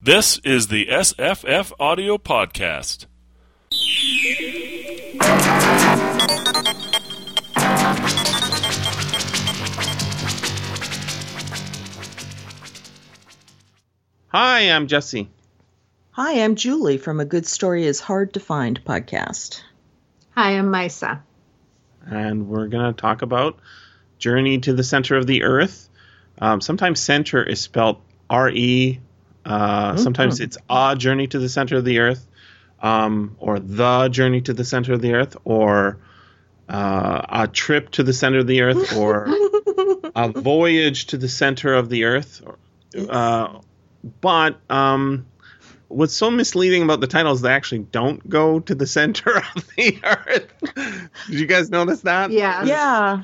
This 0.00 0.38
is 0.44 0.68
the 0.68 0.86
SFFaudio 0.86 2.18
Podcast. 2.22 3.06
Hi, 14.28 14.60
I'm 14.60 14.86
Jesse. 14.86 15.28
Hi, 16.12 16.42
I'm 16.42 16.56
Julie 16.56 16.98
from 16.98 17.20
A 17.20 17.24
Good 17.24 17.46
Story 17.46 17.84
is 17.86 18.00
Hard 18.00 18.34
to 18.34 18.40
Find 18.40 18.84
podcast. 18.84 19.62
Hi, 20.30 20.52
I'm 20.58 20.66
Maissa. 20.66 21.20
and 22.06 22.48
we're 22.48 22.68
going 22.68 22.92
to 22.94 23.00
talk 23.00 23.22
about 23.22 23.58
Journey 24.18 24.58
to 24.60 24.72
the 24.72 24.84
Center 24.84 25.16
of 25.16 25.26
the 25.26 25.42
Earth. 25.44 25.88
Um, 26.40 26.60
sometimes 26.60 27.00
center 27.00 27.42
is 27.42 27.60
spelled 27.60 28.00
R 28.30 28.50
E. 28.50 29.00
Uh, 29.48 29.96
Sometimes 29.96 30.40
it's 30.40 30.58
a 30.68 30.94
journey 30.96 31.26
to 31.28 31.38
the 31.38 31.48
center 31.48 31.76
of 31.78 31.84
the 31.84 31.98
Earth, 32.00 32.26
um, 32.82 33.36
or 33.38 33.58
the 33.58 34.08
journey 34.08 34.42
to 34.42 34.52
the 34.52 34.64
center 34.64 34.92
of 34.92 35.00
the 35.00 35.14
Earth, 35.14 35.36
or 35.44 35.98
uh, 36.68 37.22
a 37.28 37.48
trip 37.48 37.90
to 37.92 38.02
the 38.02 38.12
center 38.12 38.38
of 38.40 38.46
the 38.46 38.60
Earth, 38.60 38.94
or 38.94 39.26
a 40.14 40.28
voyage 40.36 41.06
to 41.06 41.16
the 41.16 41.28
center 41.28 41.72
of 41.72 41.88
the 41.88 42.04
Earth. 42.04 42.42
Uh, 43.08 43.60
but 44.20 44.60
um, 44.70 45.26
what's 45.88 46.14
so 46.14 46.30
misleading 46.30 46.82
about 46.82 47.00
the 47.00 47.06
titles, 47.06 47.40
they 47.40 47.50
actually 47.52 47.80
don't 47.90 48.28
go 48.28 48.60
to 48.60 48.74
the 48.74 48.86
center 48.86 49.36
of 49.56 49.66
the 49.76 49.98
Earth. 50.04 50.52
Did 51.30 51.40
you 51.40 51.46
guys 51.46 51.70
notice 51.70 52.02
that? 52.02 52.30
Yeah. 52.30 52.64
Yeah, 52.64 53.22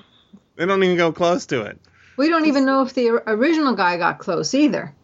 They 0.56 0.64
don't 0.64 0.82
even 0.82 0.96
go 0.96 1.12
close 1.12 1.44
to 1.46 1.62
it. 1.62 1.78
We 2.16 2.28
don't 2.30 2.46
even 2.46 2.64
know 2.64 2.80
if 2.82 2.94
the 2.94 3.08
original 3.26 3.74
guy 3.74 3.98
got 3.98 4.20
close 4.20 4.54
either. 4.54 4.94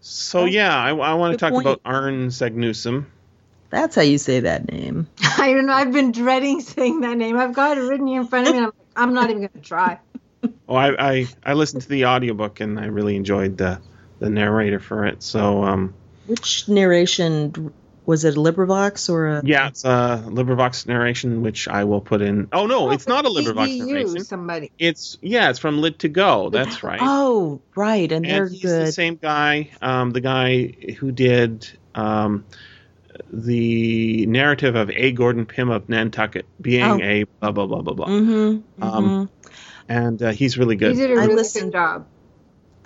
So 0.00 0.44
yeah, 0.44 0.76
I, 0.76 0.90
I 0.90 1.14
want 1.14 1.32
to 1.32 1.38
talk 1.38 1.52
point. 1.52 1.66
about 1.66 1.80
Arne 1.84 2.28
Saknussemm. 2.28 3.06
that's 3.68 3.94
how 3.94 4.02
you 4.02 4.18
say 4.18 4.40
that 4.40 4.70
name. 4.70 5.06
I 5.38 5.52
don't 5.52 5.66
know. 5.66 5.74
I've 5.74 5.92
been 5.92 6.12
dreading 6.12 6.60
saying 6.60 7.00
that 7.00 7.16
name. 7.16 7.36
I've 7.36 7.54
got 7.54 7.78
it 7.78 7.82
written 7.82 8.06
here 8.06 8.22
in 8.22 8.26
front 8.26 8.48
of 8.48 8.54
me. 8.54 8.60
I'm, 8.60 8.72
I'm 8.96 9.14
not 9.14 9.30
even 9.30 9.42
going 9.42 9.50
to 9.54 9.60
try. 9.60 9.98
Oh, 10.70 10.74
I, 10.74 11.10
I 11.10 11.26
I 11.44 11.52
listened 11.54 11.82
to 11.82 11.88
the 11.88 12.06
audiobook 12.06 12.60
and 12.60 12.78
I 12.78 12.86
really 12.86 13.16
enjoyed 13.16 13.58
the 13.58 13.80
the 14.20 14.30
narrator 14.30 14.78
for 14.78 15.04
it. 15.04 15.22
So 15.22 15.64
um, 15.64 15.92
Which 16.28 16.68
narration 16.68 17.72
was 18.10 18.24
it? 18.24 18.36
A 18.36 18.40
LibriVox 18.40 19.08
or 19.08 19.26
a? 19.28 19.42
yeah, 19.44 19.68
it's 19.68 19.84
a 19.84 20.22
LibriVox 20.26 20.86
narration 20.86 21.40
which 21.42 21.66
I 21.68 21.84
will 21.84 22.00
put 22.02 22.20
in. 22.20 22.48
Oh 22.52 22.66
no, 22.66 22.90
it's 22.90 23.06
not 23.08 23.24
a 23.24 23.28
LibriVox 23.28 23.66
He 23.66 23.80
narration. 23.80 24.24
somebody. 24.24 24.70
It's 24.78 25.16
yeah, 25.22 25.48
it's 25.50 25.58
from 25.58 25.80
Lit2Go. 25.80 26.52
That's 26.52 26.82
right. 26.82 27.00
Oh, 27.02 27.60
right, 27.74 28.10
and 28.12 28.24
they're 28.24 28.44
and 28.44 28.52
he's 28.52 28.62
the 28.62 28.92
same 28.92 29.16
guy, 29.16 29.70
um, 29.80 30.10
the 30.10 30.20
guy 30.20 30.66
who 30.98 31.10
did 31.12 31.66
um, 31.94 32.44
the 33.32 34.26
narrative 34.26 34.76
of 34.76 34.90
A. 34.90 35.12
Gordon 35.12 35.46
Pym 35.46 35.70
of 35.70 35.88
Nantucket 35.88 36.46
being 36.60 36.84
Oh. 36.84 36.98
a 37.00 37.24
blah 37.40 37.52
blah 37.52 37.66
blah 37.66 37.82
blah 37.82 37.94
blah, 37.94 38.06
Mm-hmm, 38.06 38.82
Um, 38.82 39.30
and 39.88 40.22
uh, 40.22 40.30
he's 40.30 40.56
really 40.58 40.74
He 40.74 40.78
good. 40.78 40.96
did 40.96 41.10
a 41.10 41.14
I 41.14 41.24
really 41.24 41.34
listened- 41.36 41.72
good 41.72 41.78
job. 41.78 42.06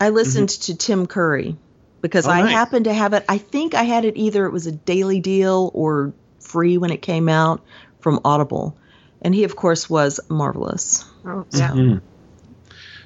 I 0.00 0.08
listened 0.10 0.48
to 0.48 0.74
Tim 0.76 1.06
Curry 1.06 1.56
because 2.04 2.26
Oh, 2.26 2.32
I 2.32 2.42
nice. 2.42 2.52
happened 2.52 2.84
to 2.84 2.92
have 2.92 3.14
it. 3.14 3.24
I 3.30 3.38
think 3.38 3.72
I 3.74 3.84
had 3.84 4.04
it 4.04 4.14
either 4.14 4.44
it 4.44 4.52
was 4.52 4.66
a 4.66 4.72
daily 4.72 5.20
deal 5.20 5.70
or 5.72 6.12
free 6.38 6.76
when 6.76 6.90
it 6.90 7.00
came 7.00 7.30
out 7.30 7.64
from 8.00 8.20
Audible, 8.26 8.76
and 9.22 9.34
he 9.34 9.44
of 9.44 9.56
course 9.56 9.88
was 9.88 10.20
marvelous. 10.28 11.02
Oh, 11.24 11.46
yeah. 11.54 11.70
Mhm. 11.70 12.02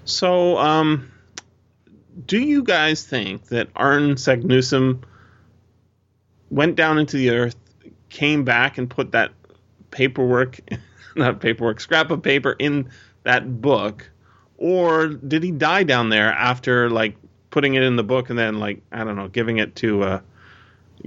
So, 0.04 0.58
um, 0.58 1.12
do 2.26 2.40
you 2.40 2.64
guys 2.64 3.04
think 3.04 3.46
that 3.50 3.68
Arne 3.76 4.16
Saknussemm 4.16 4.98
went 6.50 6.74
down 6.74 6.98
into 6.98 7.18
the 7.18 7.30
earth, 7.30 7.54
came 8.08 8.42
back, 8.42 8.78
and 8.78 8.90
put 8.90 9.12
that 9.12 9.30
paperwork, 9.92 10.58
not 11.14 11.40
paperwork, 11.40 11.78
scrap 11.78 12.10
of 12.10 12.20
paper 12.24 12.56
in 12.58 12.88
that 13.22 13.60
book, 13.60 14.10
or 14.56 15.06
did 15.06 15.44
he 15.44 15.52
die 15.52 15.84
down 15.84 16.08
there 16.08 16.32
after 16.32 16.90
like 16.90 17.14
putting 17.50 17.74
it 17.74 17.82
in 17.82 17.96
the 17.96 18.02
book 18.04 18.30
and 18.30 18.38
then 18.38 18.58
like 18.58 18.82
I 18.92 19.04
don't 19.04 19.16
know, 19.16 19.28
giving 19.28 19.58
it 19.58 19.76
to 19.76 20.02
uh 20.02 20.20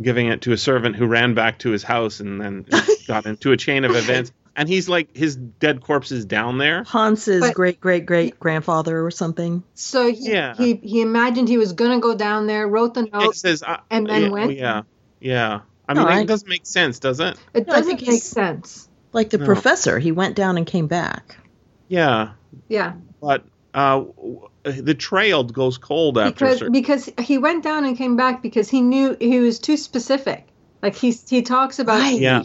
giving 0.01 0.27
it 0.27 0.41
to 0.43 0.51
a 0.53 0.57
servant 0.57 0.95
who 0.95 1.05
ran 1.05 1.33
back 1.33 1.59
to 1.59 1.69
his 1.71 1.83
house 1.83 2.19
and 2.19 2.39
then 2.41 2.65
got 3.07 3.25
into 3.25 3.51
a 3.51 3.57
chain 3.57 3.83
of 3.85 3.95
events. 3.95 4.31
And 4.55 4.67
he's 4.67 4.89
like 4.89 5.15
his 5.15 5.35
dead 5.37 5.81
corpse 5.81 6.11
is 6.11 6.25
down 6.25 6.57
there. 6.57 6.83
Hans's 6.83 7.39
But- 7.41 7.53
great 7.55 7.79
great 7.79 8.05
great 8.05 8.39
grandfather 8.39 9.05
or 9.05 9.11
something. 9.11 9.63
So 9.75 10.11
he, 10.11 10.31
Yeah. 10.31 10.55
he 10.55 10.75
he 10.75 11.01
imagined 11.01 11.47
he 11.47 11.57
was 11.57 11.73
going 11.73 11.91
to 11.91 11.99
go 11.99 12.15
down 12.15 12.47
there, 12.47 12.67
wrote 12.67 12.93
the 12.93 13.03
It 13.05 13.13
note. 13.13 13.35
says, 13.35 13.63
uh, 13.63 13.77
and 13.89 14.07
then 14.07 14.23
yeah, 14.23 14.29
went? 14.29 14.57
Yeah, 14.57 14.81
yeah. 15.21 15.59
I 15.87 15.93
mean, 15.93 16.03
No, 16.03 16.09
I- 16.09 16.19
it 16.21 16.27
doesn't 16.27 16.49
make 16.49 16.65
sense, 16.65 16.99
does 16.99 17.19
it? 17.21 17.37
It 17.53 17.65
No, 17.67 17.73
doesn't 17.75 17.97
think 17.97 18.09
make 18.09 18.21
sense. 18.23 18.87
Like 19.13 19.29
the 19.29 19.37
No. 19.39 19.45
professor, 19.45 19.99
he 19.99 20.11
went 20.11 20.35
down 20.35 20.57
and 20.57 20.65
came 20.65 20.87
back. 20.87 21.37
Yeah, 21.87 22.31
Yeah. 22.69 22.93
but 23.21 23.43
uh, 23.73 23.99
w- 23.99 24.47
the 24.63 24.93
trail 24.93 25.43
goes 25.43 25.77
cold 25.77 26.17
after. 26.17 26.29
a 26.45 26.47
Because 26.49 26.57
certain, 26.59 26.71
because 26.71 27.09
he 27.19 27.37
went 27.37 27.63
down 27.63 27.85
and 27.85 27.97
came 27.97 28.15
back 28.15 28.41
because 28.41 28.69
he 28.69 28.81
knew 28.81 29.15
he 29.19 29.39
was 29.39 29.59
too 29.59 29.77
specific. 29.77 30.47
Like 30.81 30.95
he 30.95 31.11
he 31.11 31.41
talks 31.41 31.79
about 31.79 31.99
Right. 31.99 32.19
Yeah. 32.19 32.43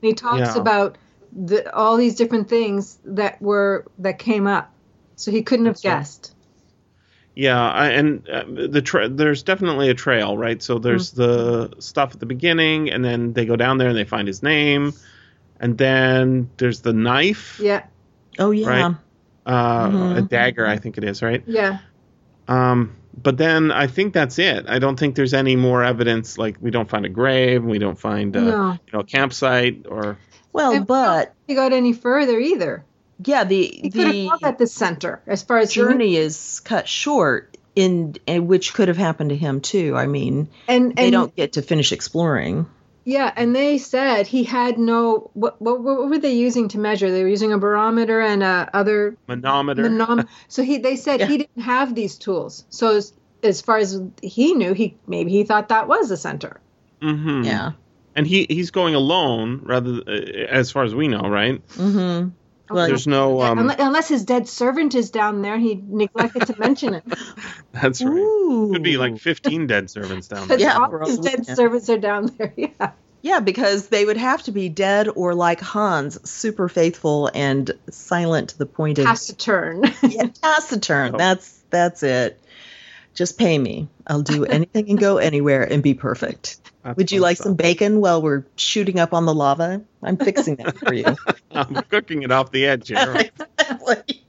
He 0.00 0.12
talks 0.12 0.54
Yeah. 0.54 0.60
about 0.60 0.98
the, 1.32 1.74
all 1.74 1.96
these 1.96 2.14
different 2.16 2.48
things 2.48 2.98
that 3.04 3.40
were 3.40 3.86
that 3.98 4.18
came 4.18 4.46
up. 4.46 4.70
So 5.16 5.30
he 5.30 5.42
couldn't 5.42 5.66
have 5.66 5.74
That's 5.76 5.84
right. 5.84 5.98
guessed. 5.98 6.34
yeah, 7.36 7.60
I, 7.70 7.88
and 7.90 8.28
uh, 8.28 8.44
the 8.46 8.82
tra- 8.82 9.08
there's 9.08 9.42
definitely 9.42 9.88
a 9.90 9.94
trail, 9.94 10.36
right? 10.38 10.62
So 10.62 10.78
there's 10.78 11.12
Mm. 11.12 11.16
the 11.16 11.80
stuff 11.80 12.12
at 12.14 12.20
the 12.20 12.26
beginning, 12.26 12.90
and 12.90 13.04
then 13.04 13.32
they 13.32 13.44
go 13.46 13.56
down 13.56 13.78
there 13.78 13.88
and 13.88 13.96
they 13.96 14.04
find 14.04 14.28
his 14.28 14.42
name, 14.42 14.92
and 15.60 15.76
then 15.78 16.50
there's 16.58 16.80
the 16.82 16.92
knife, 16.92 17.58
Yeah. 17.62 17.84
Oh 18.38 18.50
yeah. 18.50 18.68
Right. 18.68 18.94
Uh, 19.46 19.88
Mhm. 19.88 20.16
a 20.18 20.22
dagger, 20.22 20.66
I 20.66 20.78
think 20.78 20.98
it 20.98 21.04
is, 21.04 21.22
right? 21.22 21.42
Yeah. 21.46 21.78
Um, 22.48 22.92
but 23.20 23.36
then 23.38 23.70
I 23.70 23.86
think 23.86 24.12
that's 24.12 24.38
it. 24.38 24.66
I 24.68 24.78
don't 24.78 24.98
think 24.98 25.14
there's 25.14 25.34
any 25.34 25.56
more 25.56 25.82
evidence. 25.84 26.36
Like 26.38 26.56
we 26.60 26.70
don't 26.70 26.88
find 26.88 27.06
a 27.06 27.08
grave, 27.08 27.64
we 27.64 27.78
don't 27.78 27.98
find 27.98 28.36
uh, 28.36 28.40
No. 28.40 28.72
you 28.72 28.92
know 28.92 29.00
a 29.00 29.04
campsite 29.04 29.86
or 29.88 30.18
Well, 30.52 30.72
And 30.72 30.86
but 30.86 31.34
He 31.46 31.54
got 31.54 31.72
any 31.72 31.92
further 31.92 32.38
either. 32.38 32.84
yeah, 33.24 33.44
the 33.44 33.66
He 33.82 33.90
could 33.90 34.12
the 34.12 34.28
gone 34.28 34.38
at 34.42 34.58
the 34.58 34.66
center 34.66 35.20
as 35.26 35.42
far 35.42 35.58
as 35.58 35.72
he 35.72 35.80
journey 35.80 36.16
is 36.16 36.60
cut 36.64 36.86
short 36.88 37.56
in 37.76 38.14
and 38.28 38.46
which 38.46 38.72
could 38.74 38.88
have 38.88 38.96
happened 38.96 39.30
to 39.30 39.36
him 39.36 39.60
too. 39.60 39.96
I 39.96 40.06
mean, 40.06 40.48
and 40.68 40.94
they 40.94 41.10
don't 41.10 41.34
get 41.34 41.54
to 41.54 41.62
finish 41.62 41.92
exploring. 41.92 42.66
Yeah, 43.04 43.32
and 43.36 43.54
they 43.54 43.78
said 43.78 44.26
he 44.26 44.44
had 44.44 44.78
no 44.78 45.30
what, 45.34 45.60
what 45.60 45.82
what 45.82 46.08
were 46.08 46.18
they 46.18 46.32
using 46.34 46.68
to 46.68 46.78
measure? 46.78 47.10
They 47.10 47.22
were 47.22 47.28
using 47.28 47.52
a 47.52 47.58
barometer 47.58 48.20
and 48.20 48.42
a 48.42 48.68
other 48.72 49.16
manometer. 49.28 49.82
manom- 49.84 50.26
so 50.48 50.62
he 50.62 50.78
they 50.78 50.96
said 50.96 51.20
Yeah. 51.20 51.26
he 51.26 51.38
didn't 51.38 51.62
have 51.62 51.94
these 51.94 52.16
tools. 52.18 52.64
So 52.70 52.96
as, 52.96 53.12
as 53.42 53.60
far 53.60 53.78
as 53.78 54.00
he 54.22 54.54
knew, 54.54 54.72
he 54.72 54.96
maybe 55.06 55.30
he 55.30 55.44
thought 55.44 55.68
that 55.68 55.86
was 55.88 56.08
the 56.08 56.16
center. 56.16 56.60
hmm 57.02 57.42
Yeah. 57.44 57.72
and 58.16 58.26
he 58.26 58.46
he's 58.48 58.70
going 58.70 58.94
alone 58.94 59.60
rather 59.64 60.00
uh, 60.06 60.12
as 60.48 60.70
far 60.70 60.84
as 60.84 60.94
we 60.94 61.08
know, 61.08 61.22
right? 61.28 61.66
Mm-hmm. 61.76 62.30
Well, 62.70 62.86
There's 62.86 63.06
no 63.06 63.42
um. 63.42 63.58
unless, 63.58 63.78
unless 63.78 64.08
his 64.08 64.24
dead 64.24 64.48
servant 64.48 64.94
is 64.94 65.10
down 65.10 65.42
there, 65.42 65.58
he 65.58 65.82
neglected 65.86 66.46
to 66.46 66.58
mention 66.58 66.94
it. 66.94 67.04
that's 67.72 68.02
right. 68.02 68.16
Ooh. 68.16 68.70
Could 68.72 68.82
be 68.82 68.96
like 68.96 69.18
15 69.18 69.66
dead 69.66 69.90
servants 69.90 70.28
down 70.28 70.48
there. 70.48 70.58
Yeah, 70.58 70.78
all 70.78 71.06
his 71.06 71.18
dead 71.18 71.44
yeah. 71.46 71.54
servants 71.54 71.88
are 71.90 71.98
down 71.98 72.26
there. 72.38 72.52
Yeah. 72.80 72.92
Yeah, 73.20 73.40
because 73.40 73.88
they 73.88 74.04
would 74.04 74.18
have 74.18 74.42
to 74.42 74.52
be 74.52 74.68
dead 74.68 75.08
or 75.08 75.34
like 75.34 75.58
Hans, 75.58 76.28
super 76.28 76.68
faithful 76.68 77.30
and 77.32 77.70
silent 77.88 78.50
to 78.50 78.58
the 78.58 78.66
point 78.66 78.98
of 78.98 79.06
Taciturn. 79.06 79.84
yeah, 80.02 80.26
taciturn. 80.42 81.14
Oh. 81.14 81.18
That's 81.18 81.62
that's 81.70 82.02
it. 82.02 82.38
Just 83.14 83.38
pay 83.38 83.58
me. 83.58 83.88
I'll 84.06 84.22
do 84.22 84.44
anything 84.56 84.90
and 84.90 84.98
go 84.98 85.18
anywhere 85.18 85.62
and 85.62 85.82
be 85.82 85.94
perfect. 85.94 86.60
That's 86.82 86.96
Would 86.96 87.12
you 87.12 87.20
like 87.20 87.36
stuff. 87.36 87.44
some 87.44 87.54
bacon 87.54 88.00
while 88.00 88.20
we're 88.20 88.44
shooting 88.56 88.98
up 88.98 89.14
on 89.14 89.24
the 89.24 89.34
lava? 89.34 89.82
I'm 90.02 90.16
fixing 90.16 90.56
that 90.56 90.76
for 90.76 90.92
you. 90.92 91.16
I'm 91.52 91.74
cooking 91.84 92.22
it 92.22 92.30
off 92.30 92.50
the 92.50 92.66
edge 92.66 92.88
here. 92.88 92.98
exactly. 93.58 94.22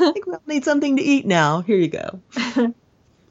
I 0.00 0.12
think 0.12 0.26
we'll 0.26 0.42
need 0.46 0.64
something 0.64 0.96
to 0.96 1.02
eat 1.02 1.26
now. 1.26 1.60
Here 1.60 1.76
you 1.76 1.88
go. 1.88 2.20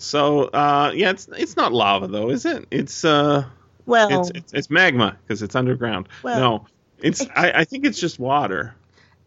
So 0.02 0.46
uh, 0.46 0.92
yeah, 0.96 1.12
it's 1.12 1.28
it's 1.28 1.56
not 1.56 1.74
lava 1.74 2.08
though, 2.08 2.30
is 2.30 2.46
it? 2.46 2.66
It's 2.72 3.06
uh, 3.06 3.46
Well, 3.86 4.22
it's 4.22 4.32
it's, 4.32 4.54
it's 4.54 4.70
magma 4.70 5.18
because 5.22 5.44
it's 5.44 5.56
underground. 5.56 6.10
Well, 6.24 6.40
no, 6.40 6.66
it's 6.98 7.26
I, 7.36 7.52
I 7.52 7.64
think 7.66 7.86
it's 7.86 8.00
just 8.00 8.18
water. 8.20 8.76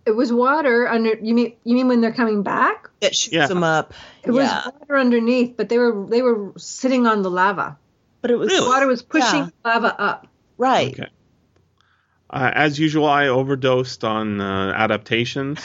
It 0.07 0.11
was 0.13 0.33
water 0.33 0.89
under. 0.89 1.15
You 1.21 1.35
mean 1.35 1.57
you 1.65 1.75
mean 1.75 1.89
when 1.89 2.01
they're 2.01 2.13
coming 2.13 2.43
back? 2.43 2.89
it 3.01 3.15
shoots 3.15 3.35
yeah. 3.35 3.47
them 3.47 3.63
up. 3.65 3.93
It 4.23 4.33
yeah, 4.33 4.65
was 4.65 4.73
water 4.81 4.97
underneath, 4.99 5.57
but 5.57 5.69
they 5.69 5.79
were 5.79 6.07
they 6.09 6.23
were 6.23 6.53
sitting 6.57 7.07
on 7.07 7.23
the 7.23 7.31
lava. 7.31 7.79
but 8.23 8.31
it 8.31 8.37
was 8.37 8.49
Really? 8.51 8.67
Water 8.69 8.87
was 8.87 9.03
pushing 9.03 9.41
Yeah. 9.41 9.49
lava 9.65 10.01
up. 10.01 10.27
right. 10.59 10.93
Okay. 10.99 11.09
Uh, 12.31 12.51
as 12.55 12.79
usual, 12.79 13.07
I 13.07 13.29
overdosed 13.29 14.03
on 14.03 14.41
uh, 14.41 14.73
adaptations, 14.75 15.61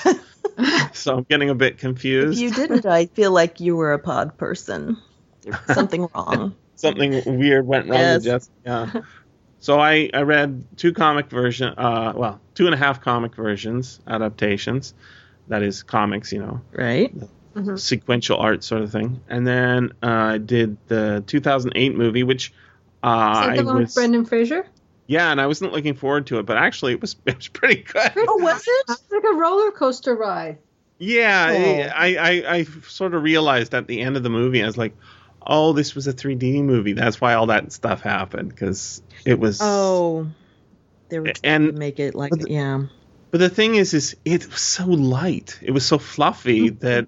so 0.93 1.17
I'm 1.17 1.23
getting 1.23 1.49
a 1.49 1.55
bit 1.55 1.73
If 1.75 1.79
confused. 1.79 2.39
you 2.39 2.51
didn't, 2.51 2.85
I 2.85 3.07
feel 3.07 3.31
like 3.31 3.59
you 3.59 3.75
were 3.75 3.93
a 3.93 3.99
pod 3.99 4.37
person. 4.37 4.97
Something 5.73 6.07
wrong. 6.13 6.53
something 6.75 7.23
weird 7.39 7.65
went 7.65 7.87
wrong 7.89 7.97
Yes. 7.99 8.15
with 8.17 8.23
Jessica. 8.25 8.53
Yeah. 8.65 9.01
So 9.59 9.79
I, 9.79 10.09
I 10.13 10.21
read 10.21 10.63
two 10.77 10.93
comic 10.93 11.29
version, 11.29 11.73
uh, 11.77 12.13
well, 12.15 12.39
two 12.55 12.65
and 12.65 12.73
a 12.73 12.77
half 12.77 13.01
comic 13.01 13.35
versions, 13.35 13.99
adaptations. 14.07 14.93
That 15.49 15.63
is 15.63 15.83
comics, 15.83 16.31
you 16.31 16.39
know, 16.39 16.61
Right? 16.71 17.13
sequential 17.75 18.37
art 18.37 18.63
sort 18.63 18.81
of 18.83 18.91
thing. 18.91 19.19
And 19.27 19.45
then 19.45 19.91
uh, 20.01 20.07
I 20.07 20.37
did 20.37 20.77
the 20.87 21.23
2008 21.27 21.95
movie, 21.95 22.23
which 22.23 22.53
uh, 23.03 23.07
Is 23.07 23.39
that 23.47 23.49
I 23.49 23.57
the 23.57 23.65
one 23.65 23.75
with 23.75 23.83
was, 23.85 23.95
Brendan 23.95 24.25
Fraser? 24.25 24.65
yeah, 25.07 25.31
and 25.31 25.41
I 25.41 25.47
wasn't 25.47 25.73
looking 25.73 25.95
forward 25.95 26.27
to 26.27 26.39
it, 26.39 26.45
but 26.45 26.55
actually 26.57 26.93
it 26.93 27.01
was 27.01 27.15
it 27.25 27.35
was 27.35 27.47
pretty 27.47 27.81
good. 27.81 28.11
Oh, 28.15 28.37
was 28.41 28.61
it? 28.65 28.85
It's 28.89 29.03
like 29.11 29.23
a 29.23 29.35
roller 29.35 29.71
coaster 29.71 30.15
ride. 30.15 30.57
Yeah, 30.99 31.89
Oh. 31.91 31.95
I, 31.97 32.15
I 32.15 32.53
I 32.57 32.63
sort 32.87 33.13
of 33.13 33.23
realized 33.23 33.73
at 33.73 33.87
the 33.87 34.01
end 34.01 34.17
of 34.17 34.23
the 34.23 34.29
movie, 34.29 34.61
I 34.61 34.65
was 34.67 34.77
like, 34.77 34.93
oh, 35.45 35.73
this 35.73 35.95
was 35.95 36.07
a 36.07 36.13
3D 36.13 36.63
movie. 36.63 36.93
That's 36.93 37.19
why 37.21 37.33
all 37.33 37.47
that 37.47 37.71
stuff 37.71 38.01
happened 38.01 38.49
because 38.49 39.01
it 39.25 39.39
was. 39.39 39.59
Oh. 39.61 40.27
They 41.09 41.19
were 41.19 41.25
trying 41.33 41.53
And- 41.55 41.73
to 41.73 41.79
make 41.79 41.99
it 41.99 42.13
like, 42.15 42.29
but 42.31 42.41
the- 42.41 42.51
yeah. 42.51 42.83
But 43.31 43.39
the 43.39 43.49
thing 43.49 43.75
is, 43.75 43.93
is 43.93 44.15
it 44.25 44.47
was 44.49 44.61
so 44.61 44.85
light. 44.87 45.59
It 45.61 45.69
was 45.71 45.85
so 45.85 45.99
fluffy 45.99 46.69
that 46.69 47.07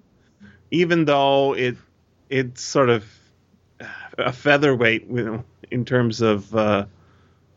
even 0.70 1.04
though 1.04 1.54
it 1.54 1.76
it's 2.30 2.62
sort 2.62 2.90
of 2.90 3.04
a 4.16 4.32
featherweight, 4.32 5.08
you 5.08 5.24
know, 5.24 5.44
in 5.70 5.84
terms 5.84 6.20
of 6.20 6.54
uh, 6.54 6.86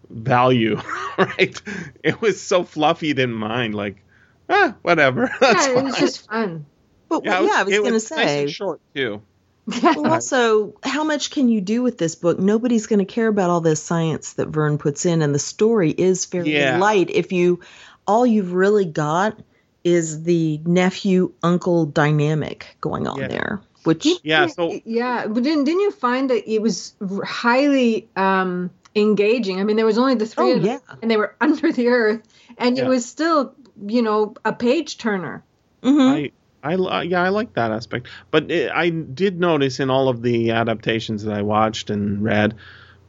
value, 0.09 0.81
right? 1.17 1.61
It 2.03 2.21
was 2.21 2.41
so 2.41 2.63
fluffy, 2.63 3.07
you 3.07 3.13
didn't 3.13 3.35
mind. 3.35 3.75
Like, 3.75 4.03
ah, 4.49 4.75
whatever. 4.81 5.29
That's 5.39 5.67
yeah, 5.67 5.79
it 5.79 5.83
was 5.83 5.93
fine. 5.95 6.01
just 6.01 6.27
fun. 6.27 6.65
But 7.07 7.23
yeah, 7.23 7.41
yeah, 7.41 7.51
I 7.53 7.63
was 7.63 7.73
it 7.73 7.77
going 7.77 7.89
to 7.89 7.93
was 7.93 8.11
nice 8.11 8.19
say. 8.25 8.41
and 8.43 8.51
short 8.51 8.81
too. 8.95 9.21
Well, 9.67 10.11
also, 10.11 10.75
how 10.83 11.03
much 11.03 11.31
can 11.31 11.49
you 11.49 11.59
do 11.59 11.81
with 11.81 11.97
this 11.97 12.15
book? 12.15 12.37
Nobody's 12.39 12.85
going 12.85 12.99
to 12.99 13.05
care 13.05 13.27
about 13.27 13.49
all 13.49 13.61
this 13.61 13.81
science 13.81 14.33
that 14.33 14.49
Verne 14.49 14.77
puts 14.77 15.05
in, 15.05 15.21
and 15.23 15.33
the 15.33 15.39
story 15.39 15.89
is 15.91 16.25
fairly 16.25 16.53
Yeah. 16.53 16.77
light. 16.77 17.09
If 17.09 17.31
you, 17.31 17.61
all 18.05 18.25
you've 18.27 18.53
really 18.53 18.85
got 18.85 19.39
is 19.83 20.23
the 20.23 20.59
nephew 20.65 21.33
uncle 21.41 21.85
dynamic 21.87 22.77
going 22.79 23.07
on 23.07 23.19
Yeah. 23.19 23.27
there, 23.27 23.61
which 23.83 24.07
Yeah, 24.23 24.47
so 24.47 24.79
yeah, 24.85 25.25
but 25.27 25.41
didn't 25.43 25.63
didn't 25.63 25.81
you 25.81 25.91
find 25.91 26.29
that 26.29 26.51
it 26.51 26.61
was 26.61 26.93
highly 27.23 28.07
um, 28.15 28.69
engaging? 28.95 29.59
I 29.59 29.63
mean, 29.63 29.75
there 29.77 29.85
was 29.85 29.97
only 29.97 30.15
the 30.15 30.25
three 30.27 30.51
Oh, 30.51 30.55
of 30.57 30.63
them, 30.63 30.71
yeah. 30.87 30.95
and 31.01 31.09
they 31.09 31.17
were 31.17 31.35
under 31.41 31.71
the 31.71 31.87
earth, 31.87 32.21
and 32.57 32.77
Yeah. 32.77 32.83
it 32.85 32.87
was 32.87 33.05
still, 33.05 33.55
you 33.87 34.01
know, 34.03 34.35
a 34.45 34.53
page 34.53 34.97
turner. 34.99 35.43
Mhm. 35.83 36.09
I, 36.09 36.31
I, 36.73 37.03
yeah, 37.03 37.21
I 37.21 37.29
like 37.29 37.53
that 37.53 37.71
aspect. 37.71 38.07
But 38.31 38.49
it, 38.49 38.71
I 38.71 38.89
did 38.89 39.39
notice 39.39 39.79
in 39.79 39.89
all 39.89 40.09
of 40.09 40.21
the 40.21 40.51
adaptations 40.51 41.23
that 41.23 41.33
I 41.37 41.41
watched 41.43 41.89
and 41.89 42.23
read, 42.23 42.55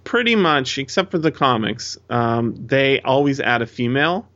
pretty 0.05 0.37
much, 0.37 0.79
except 0.79 1.11
for 1.11 1.19
the 1.19 1.33
comics, 1.33 1.99
um, 2.11 2.67
they 2.67 3.01
always 3.01 3.41
add 3.41 3.63
a 3.63 3.67
female 3.67 4.29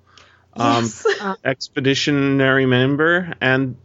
um, 0.55 0.85
yes. 0.85 1.07
expeditionary 1.45 2.67
member, 2.67 3.35
and 3.41 3.77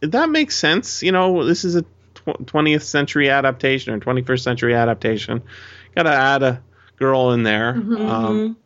that 0.00 0.30
makes 0.30 0.56
sense. 0.56 1.02
You 1.02 1.12
know, 1.12 1.44
this 1.44 1.64
is 1.64 1.74
a 1.76 1.82
tw- 1.82 2.46
20th 2.46 2.82
century 2.82 3.28
adaptation 3.28 3.92
or 3.92 4.00
21st 4.00 4.40
century 4.40 4.74
adaptation. 4.74 5.42
Got 5.94 6.04
to 6.04 6.12
add 6.12 6.42
a 6.42 6.62
girl 6.96 7.32
in 7.32 7.42
there. 7.42 7.74
Um, 7.74 7.84
Mhm. 7.84 8.56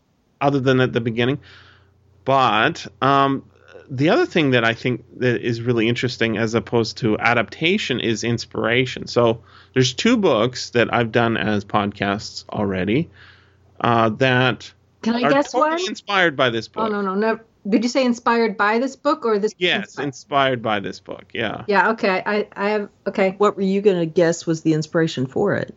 other 0.40 0.60
than 0.60 0.80
at 0.80 0.92
the 0.92 1.00
beginning. 1.00 1.38
But 2.24 2.86
um, 3.02 3.44
the 3.90 4.08
other 4.08 4.24
thing 4.26 4.50
that 4.52 4.64
I 4.64 4.72
think 4.74 5.04
that 5.18 5.40
is 5.42 5.60
really 5.60 5.88
interesting, 5.88 6.36
as 6.38 6.54
opposed 6.54 6.98
to 6.98 7.18
adaptation, 7.18 7.98
is 8.00 8.22
inspiration. 8.24 9.06
So 9.08 9.42
there's 9.74 9.92
two 9.92 10.16
books 10.16 10.70
that 10.70 10.92
I've 10.94 11.10
done 11.12 11.36
as 11.36 11.64
podcasts 11.64 12.44
already 12.48 13.10
uh, 13.80 14.10
that 14.10 14.72
Can 15.02 15.16
I 15.16 15.22
are 15.22 15.30
guess 15.32 15.52
totally 15.52 15.82
one? 15.82 15.88
inspired 15.88 16.36
by 16.36 16.50
this 16.50 16.68
book. 16.68 16.84
Oh 16.84 16.88
no, 16.88 17.02
no, 17.02 17.14
no. 17.14 17.40
Did 17.68 17.82
you 17.82 17.90
say 17.90 18.04
inspired 18.06 18.56
by 18.56 18.78
this 18.78 18.96
book 18.96 19.26
or 19.26 19.38
this? 19.38 19.52
Yes, 19.58 19.80
inspired? 19.98 20.04
inspired 20.06 20.62
by 20.62 20.80
this 20.80 20.98
book. 21.00 21.24
Yeah. 21.34 21.64
yeah. 21.68 21.90
Okay. 21.90 22.22
I, 22.24 22.48
I 22.56 22.70
have. 22.70 22.88
Okay. 23.06 23.34
What 23.36 23.56
were 23.56 23.62
you 23.62 23.82
going 23.82 23.98
to 23.98 24.06
guess 24.06 24.46
was 24.46 24.62
the 24.62 24.72
inspiration 24.72 25.26
for 25.26 25.54
it? 25.56 25.74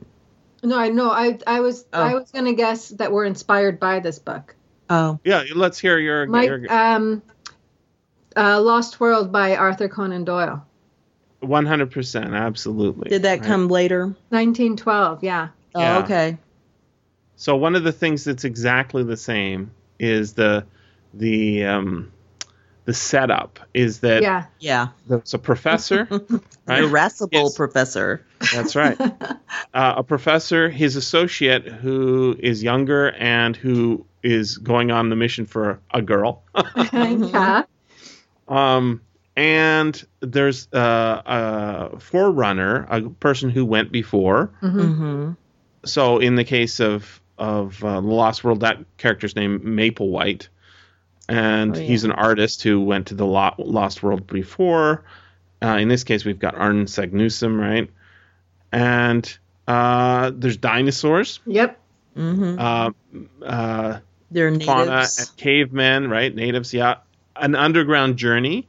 No, 0.63 0.77
I 0.77 0.87
know. 0.89 1.11
I, 1.11 1.39
I 1.45 1.59
was, 1.59 1.85
Oh. 1.91 2.01
I 2.01 2.13
was 2.13 2.31
gonna 2.31 2.53
guess 2.53 2.87
that 2.89 3.11
we're 3.11 3.25
inspired 3.25 3.81
by 3.81 3.99
this 3.99 4.17
book. 4.19 4.55
Oh, 4.89 5.19
Yeah. 5.25 5.43
Let's 5.53 5.77
hear 5.77 5.97
your. 5.99 6.25
My, 6.25 6.43
your 6.43 6.71
um, 6.71 7.21
uh, 8.35 8.61
Lost 8.61 8.99
World 8.99 9.31
by 9.31 9.55
Arthur 9.55 9.87
Conan 9.89 10.23
Doyle, 10.25 10.65
100%. 11.41 12.33
Absolutely. 12.33 13.09
did 13.09 13.23
that 13.23 13.39
Right. 13.39 13.47
come 13.47 13.67
later? 13.67 14.05
1912. 14.29 15.23
Yeah. 15.23 15.49
Yeah. 15.75 15.97
Oh, 15.97 16.03
okay. 16.03 16.37
So 17.35 17.55
one 17.57 17.75
of 17.75 17.83
the 17.83 17.91
things 17.91 18.23
that's 18.23 18.43
exactly 18.45 19.03
the 19.03 19.17
same 19.17 19.71
is 19.99 20.33
the 20.33 20.65
the 21.13 21.65
um, 21.65 22.11
the 22.85 22.93
setup 22.93 23.59
is 23.73 23.99
that 24.01 24.21
Yeah. 24.21 24.45
Yeah. 24.59 24.87
there's 25.07 25.33
a 25.33 25.39
professor, 25.39 26.07
right? 26.65 26.83
irascible 26.83 27.43
Yes. 27.43 27.55
professor. 27.55 28.25
That's 28.53 28.75
right. 28.75 28.99
uh, 29.73 29.93
a 29.97 30.03
professor, 30.03 30.69
his 30.69 30.95
associate, 30.95 31.65
who 31.67 32.35
is 32.39 32.61
younger 32.63 33.11
and 33.11 33.55
who 33.55 34.05
is 34.21 34.57
going 34.57 34.91
on 34.91 35.09
the 35.09 35.15
mission 35.15 35.45
for 35.45 35.79
a 35.93 36.01
girl. 36.01 36.43
yeah. 36.93 37.63
Um, 38.47 39.01
and 39.35 40.05
there's 40.19 40.67
uh, 40.73 41.89
a 41.93 41.99
forerunner, 41.99 42.85
a 42.89 43.01
person 43.09 43.49
who 43.49 43.65
went 43.65 43.91
before. 43.91 44.51
hmm 44.59 45.31
So 45.85 46.19
in 46.19 46.35
the 46.35 46.43
case 46.43 46.79
of 46.79 47.19
of 47.37 47.83
uh, 47.83 47.99
the 47.99 48.07
Lost 48.07 48.43
World, 48.43 48.59
that 48.61 48.77
character's 48.97 49.35
name 49.35 49.75
Maple 49.75 50.09
White, 50.09 50.49
and 51.27 51.75
Oh, 51.75 51.79
yeah. 51.79 51.85
he's 51.85 52.03
an 52.03 52.11
artist 52.11 52.61
who 52.61 52.81
went 52.81 53.07
to 53.07 53.15
the 53.15 53.25
Lo- 53.25 53.55
Lost 53.57 54.03
World 54.03 54.27
before. 54.27 55.03
Uh, 55.61 55.77
in 55.77 55.87
this 55.87 56.03
case, 56.03 56.25
we've 56.25 56.37
got 56.39 56.53
Arne 56.55 56.85
Saknussemm, 56.85 57.59
right? 57.59 57.89
And 58.71 59.37
uh, 59.67 60.31
there's 60.35 60.57
dinosaurs, 60.57 61.39
Yep. 61.45 61.79
hmm 62.15 62.59
uh, 62.59 62.91
uh, 63.43 63.99
They're 64.29 64.59
fauna, 64.59 65.07
and 65.17 65.27
cavemen, 65.37 66.09
right? 66.09 66.33
Natives, 66.33 66.73
yeah. 66.73 66.97
An 67.35 67.55
underground 67.55 68.17
journey 68.17 68.67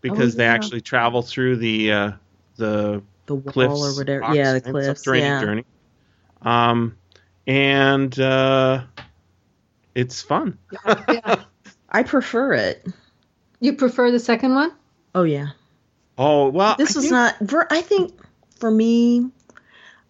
because 0.00 0.34
Oh, 0.34 0.38
they 0.38 0.46
actually 0.46 0.80
travel 0.80 1.22
through 1.22 1.56
the 1.56 1.92
uh, 1.92 2.12
the 2.56 3.02
the 3.26 3.34
wall 3.34 3.52
cliffs 3.52 3.80
or 3.82 3.96
whatever. 3.98 4.20
rocks, 4.20 4.36
yeah, 4.36 4.44
the 4.52 4.52
right? 4.60 4.64
cliffs. 4.64 4.86
subterranean 4.86 5.32
Yeah. 5.32 5.40
journey. 5.40 5.64
Um, 6.42 6.96
and 7.46 8.18
uh, 8.18 8.84
it's 9.94 10.22
fun. 10.22 10.58
yeah. 10.86 11.42
I 11.88 12.02
prefer 12.02 12.52
it. 12.54 12.86
You 13.60 13.74
prefer 13.74 14.10
the 14.10 14.18
second 14.20 14.54
one? 14.54 14.72
Oh 15.14 15.22
yeah. 15.24 15.48
Oh 16.18 16.48
well, 16.48 16.76
This 16.78 16.96
I 16.96 16.98
was 16.98 17.04
think- 17.04 17.12
not. 17.12 17.38
ver- 17.40 17.68
I 17.70 17.80
think 17.82 18.14
for 18.58 18.70
me, 18.70 19.28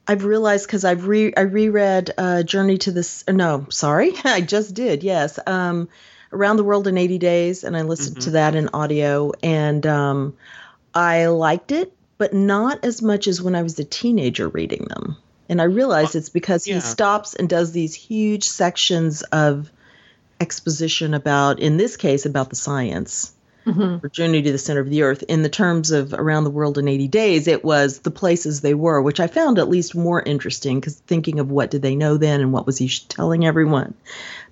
I've 0.07 0.25
realized 0.25 0.67
because 0.67 0.85
I've 0.85 1.07
re 1.09 1.33
I 1.37 1.41
reread 1.43 2.11
uh, 2.17 2.43
Journey 2.45 2.79
to 2.79 2.93
this. 2.93 3.25
No, 3.29 3.67
sorry, 3.71 4.13
I 4.25 4.41
just 4.41 4.75
did. 4.75 5.03
Yes, 5.03 5.39
um, 5.47 5.89
Around 6.33 6.57
the 6.57 6.65
World 6.65 6.87
in 6.87 6.99
80 6.99 7.19
Days, 7.19 7.65
and 7.65 7.77
I 7.77 7.83
listened 7.83 8.17
Mm-hmm. 8.17 8.25
to 8.25 8.31
that 8.33 8.55
in 8.55 8.71
audio, 8.73 9.33
and 9.43 9.87
um, 9.87 10.37
I 10.95 11.27
liked 11.27 11.73
it, 11.73 11.93
but 12.19 12.35
not 12.35 12.85
as 12.85 13.03
much 13.03 13.29
as 13.29 13.41
when 13.41 13.55
I 13.55 13.63
was 13.63 13.79
a 13.79 13.85
teenager 13.85 14.49
reading 14.49 14.87
them. 14.89 15.17
And 15.49 15.61
I 15.61 15.65
realized 15.65 16.17
it's 16.17 16.29
because 16.29 16.67
yeah. 16.67 16.77
he 16.77 16.81
stops 16.81 17.35
and 17.35 17.49
does 17.49 17.73
these 17.73 17.95
huge 17.95 18.45
sections 18.45 19.23
of 19.23 19.71
exposition 20.41 21.15
about, 21.15 21.61
in 21.61 21.77
this 21.77 21.97
case, 21.97 22.27
about 22.27 22.51
the 22.51 22.57
science 22.57 23.33
for 23.75 24.09
Journey 24.09 24.43
to 24.43 24.53
the 24.53 24.59
Center 24.59 24.81
of 24.81 24.91
the 24.91 25.03
Earth. 25.03 25.25
In 25.29 25.43
the 25.43 25.49
terms 25.49 25.91
of 25.91 26.15
Around 26.15 26.45
the 26.45 26.51
World 26.51 26.79
in 26.79 26.87
80 26.89 27.09
Days, 27.09 27.49
it 27.49 27.65
was 27.65 28.01
the 28.01 28.11
places 28.11 28.61
they 28.61 28.75
were, 28.75 29.03
which 29.03 29.21
I 29.21 29.27
found 29.27 29.59
at 29.59 29.69
least 29.69 29.95
more 29.95 30.23
interesting 30.23 30.79
because 30.79 30.95
thinking 30.95 31.41
of 31.41 31.51
what 31.51 31.71
did 31.71 31.83
they 31.83 31.97
know 31.97 32.17
then 32.17 32.41
and 32.41 32.53
what 32.53 32.67
was 32.67 32.79
he 32.79 32.89
telling 33.09 33.45
everyone. 33.45 33.95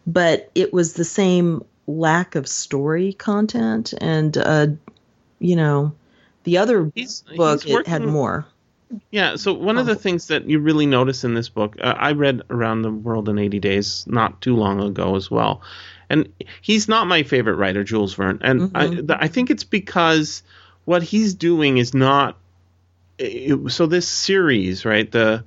But 0.07 0.51
it 0.55 0.73
was 0.73 0.95
the 0.95 1.05
same 1.05 1.65
lack 1.87 2.35
of 2.35 2.49
story 2.49 3.13
content 3.13 3.95
and, 3.99 4.37
uh, 4.37 4.67
you 5.39 5.57
know, 5.57 5.93
the 6.45 6.59
other 6.59 6.91
He's- 6.95 7.23
book 7.37 7.63
he's 7.63 7.77
it 7.77 7.87
had 7.87 8.03
more. 8.03 8.47
Yeah. 9.11 9.37
So 9.37 9.55
one 9.55 9.79
of 9.79 9.87
the 9.87 9.95
things 9.97 10.29
that 10.29 10.49
you 10.49 10.61
really 10.61 10.87
notice 10.87 11.25
in 11.25 11.35
this 11.35 11.49
book, 11.49 11.77
uh, 11.81 11.95
I 11.97 12.13
read 12.13 12.43
Around 12.51 12.83
the 12.83 12.93
World 12.93 13.29
in 13.29 13.39
80 13.39 13.59
Days 13.59 14.05
not 14.07 14.41
too 14.41 14.55
long 14.57 14.81
ago 14.81 15.17
as 15.17 15.31
well, 15.31 15.63
and 16.11 16.33
he's 16.61 16.89
not 16.89 17.07
my 17.07 17.23
favorite 17.23 17.57
writer, 17.57 17.85
Jules 17.85 18.15
Verne, 18.15 18.39
and 18.43 18.71
I, 18.75 18.89
th- 18.89 19.05
I 19.11 19.29
think 19.29 19.51
it's 19.51 19.65
because 19.65 20.43
what 20.85 21.03
he's 21.03 21.35
doing 21.35 21.79
is 21.79 21.95
not. 21.95 22.39
It, 23.17 23.71
so 23.71 23.87
this 23.87 24.09
series, 24.09 24.85
right? 24.85 25.11
The 25.11 25.45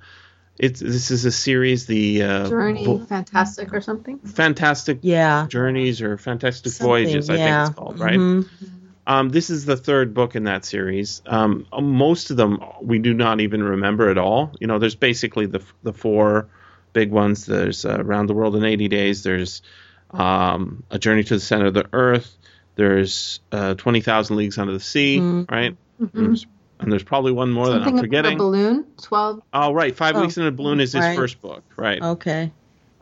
it's 0.58 0.80
this 0.80 1.12
is 1.12 1.26
a 1.26 1.32
series, 1.32 1.86
the 1.86 2.24
uh, 2.24 2.50
Journey, 2.50 2.86
vo- 2.86 3.06
fantastic 3.06 3.74
or 3.74 3.82
something. 3.82 4.20
Fantastic 4.20 5.00
Yeah. 5.02 5.46
Journeys 5.50 6.02
or 6.02 6.18
Fantastic 6.18 6.72
Something, 6.72 6.88
Voyages, 6.88 7.30
I 7.30 7.38
think 7.38 7.68
it's 7.70 7.78
called, 7.78 8.00
right? 8.00 8.18
Mhm. 8.18 8.48
Um, 9.06 9.30
this 9.30 9.50
is 9.50 9.66
the 9.66 9.78
third 9.78 10.14
book 10.14 10.36
in 10.36 10.44
that 10.46 10.66
series. 10.66 11.22
Um, 11.26 11.66
most 11.80 12.30
of 12.32 12.38
them 12.38 12.62
we 12.82 13.00
do 13.00 13.14
not 13.14 13.40
even 13.40 13.64
remember 13.64 14.10
at 14.10 14.18
all. 14.18 14.52
You 14.60 14.68
know, 14.68 14.80
there's 14.80 14.96
basically 14.96 15.46
the 15.46 15.62
the 15.84 15.94
four 15.94 16.48
big 16.94 17.12
ones. 17.12 17.46
There's 17.46 17.86
uh, 17.86 17.98
Around 18.00 18.28
the 18.28 18.34
World 18.34 18.56
in 18.56 18.66
80 18.66 18.88
Days. 18.88 19.24
There's 19.24 19.62
um, 20.12 20.84
A 20.90 21.00
Journey 21.00 21.24
to 21.24 21.34
the 21.36 21.40
Center 21.40 21.68
of 21.68 21.74
the 21.74 21.86
Earth. 21.94 22.36
There's 22.76 23.40
uh, 23.52 23.74
20,000 23.76 24.36
Leagues 24.36 24.58
Under 24.58 24.74
the 24.74 24.80
Sea, 24.80 25.18
Mhm. 25.20 25.50
right? 25.50 25.76
Mhm. 26.02 26.12
There's, 26.14 26.46
and 26.80 26.92
there's 26.92 27.04
probably 27.04 27.32
one 27.32 27.52
more 27.52 27.70
that 27.70 27.82
I'm 27.82 27.98
forgetting. 27.98 28.38
balloon. 28.38 28.86
Twelve. 29.02 29.42
Oh, 29.52 29.74
right. 29.74 29.96
Five 29.96 30.16
Oh, 30.16 30.22
Weeks 30.22 30.38
in 30.38 30.46
a 30.46 30.52
Balloon 30.52 30.80
is 30.80 30.94
his 30.94 31.02
right. 31.02 31.16
first 31.18 31.42
book, 31.42 31.64
right? 31.76 32.00
Okay. 32.02 32.52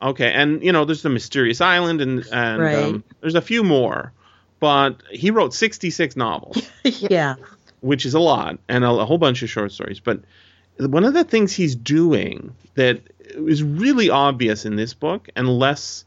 Okay, 0.01 0.31
and 0.31 0.63
you 0.63 0.71
know, 0.71 0.85
there's 0.85 1.01
the 1.01 1.09
Mysterious 1.09 1.59
Island, 1.61 1.99
and 2.01 2.25
and 2.31 2.61
Right. 2.61 2.75
um, 2.83 3.03
there's 3.21 3.35
a 3.35 3.41
few 3.41 3.63
more, 3.63 4.13
but 4.61 5.01
he 5.11 5.29
wrote 5.31 5.53
66 5.53 6.15
novels, 6.15 6.61
yeah. 6.83 7.35
which 7.81 8.05
is 8.05 8.13
a 8.13 8.19
lot, 8.19 8.59
and 8.69 8.83
a, 8.85 8.89
a 8.91 9.05
whole 9.05 9.17
bunch 9.17 9.41
of 9.43 9.49
short 9.49 9.71
stories. 9.73 9.99
But 9.99 10.21
one 10.77 11.03
of 11.03 11.13
the 11.13 11.23
things 11.25 11.51
he's 11.53 11.75
doing 11.75 12.55
that 12.75 13.01
is 13.35 13.61
really 13.63 14.09
obvious 14.09 14.65
in 14.65 14.75
this 14.77 14.93
book, 14.93 15.27
and 15.35 15.49
less 15.49 16.04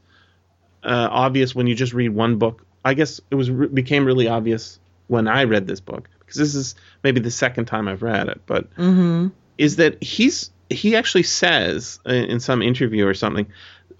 uh, 0.84 1.08
obvious 1.10 1.54
when 1.54 1.66
you 1.66 1.74
just 1.74 1.92
read 1.92 2.10
one 2.10 2.36
book. 2.38 2.64
I 2.84 2.94
guess 2.94 3.20
it 3.30 3.34
was 3.34 3.50
became 3.50 4.04
really 4.04 4.28
obvious 4.28 4.78
when 5.08 5.26
I 5.28 5.44
read 5.44 5.66
this 5.66 5.80
book 5.80 6.08
because 6.20 6.36
this 6.36 6.54
is 6.54 6.74
maybe 7.02 7.20
the 7.20 7.30
second 7.30 7.64
time 7.66 7.88
I've 7.88 8.02
read 8.02 8.28
it, 8.28 8.40
but 8.46 8.70
Mm-hmm. 8.76 9.28
is 9.58 9.76
that 9.76 10.02
he's 10.02 10.50
he 10.70 10.96
actually 10.96 11.22
says 11.24 11.98
in 12.06 12.24
in 12.26 12.40
some 12.40 12.62
interview 12.62 13.06
or 13.06 13.14
something 13.14 13.46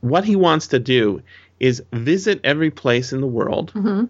what 0.00 0.24
he 0.24 0.36
wants 0.36 0.68
to 0.68 0.78
do 0.78 1.22
is 1.58 1.82
visit 1.92 2.40
every 2.44 2.70
place 2.70 3.12
in 3.12 3.20
the 3.20 3.26
world 3.26 3.70
hmm 3.72 4.04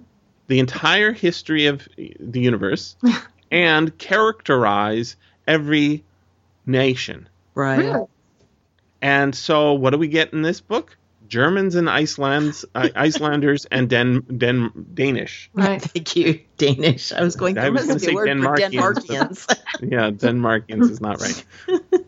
the 0.48 0.58
entire 0.58 1.12
history 1.12 1.66
of 1.66 1.87
the 1.96 2.40
universe 2.40 2.96
and 3.50 3.96
characterize 3.98 5.16
every 5.46 6.04
nation 6.66 7.28
Right. 7.54 7.78
Really? 7.78 8.06
and 9.00 9.34
so 9.34 9.72
what 9.75 9.90
do 9.90 9.98
we 9.98 10.08
get 10.08 10.32
in 10.32 10.42
this 10.42 10.60
book 10.60 10.96
germans 11.28 11.75
and 11.75 11.88
icelands 11.88 12.64
uh, 12.75 12.88
icelanders 12.97 13.66
and 13.66 13.88
Den, 13.88 14.25
Den, 14.37 14.70
danish 14.94 15.50
Right. 15.54 15.82
Thank 15.94 16.16
you, 16.16 16.40
Danish. 16.56 17.12
I 17.12 17.23
was 17.23 17.37
going. 17.37 17.58
I 17.58 17.68
was 17.70 17.87
gonna 17.87 17.99
say 17.99 18.14
word 18.14 18.28
for 18.28 18.35
Denmarkians, 18.35 18.73
Denmarkians. 18.73 19.58
yeah, 19.82 20.11
Denmarkians 20.11 20.90
is 20.90 21.00
not 21.00 21.20
right. 21.20 21.44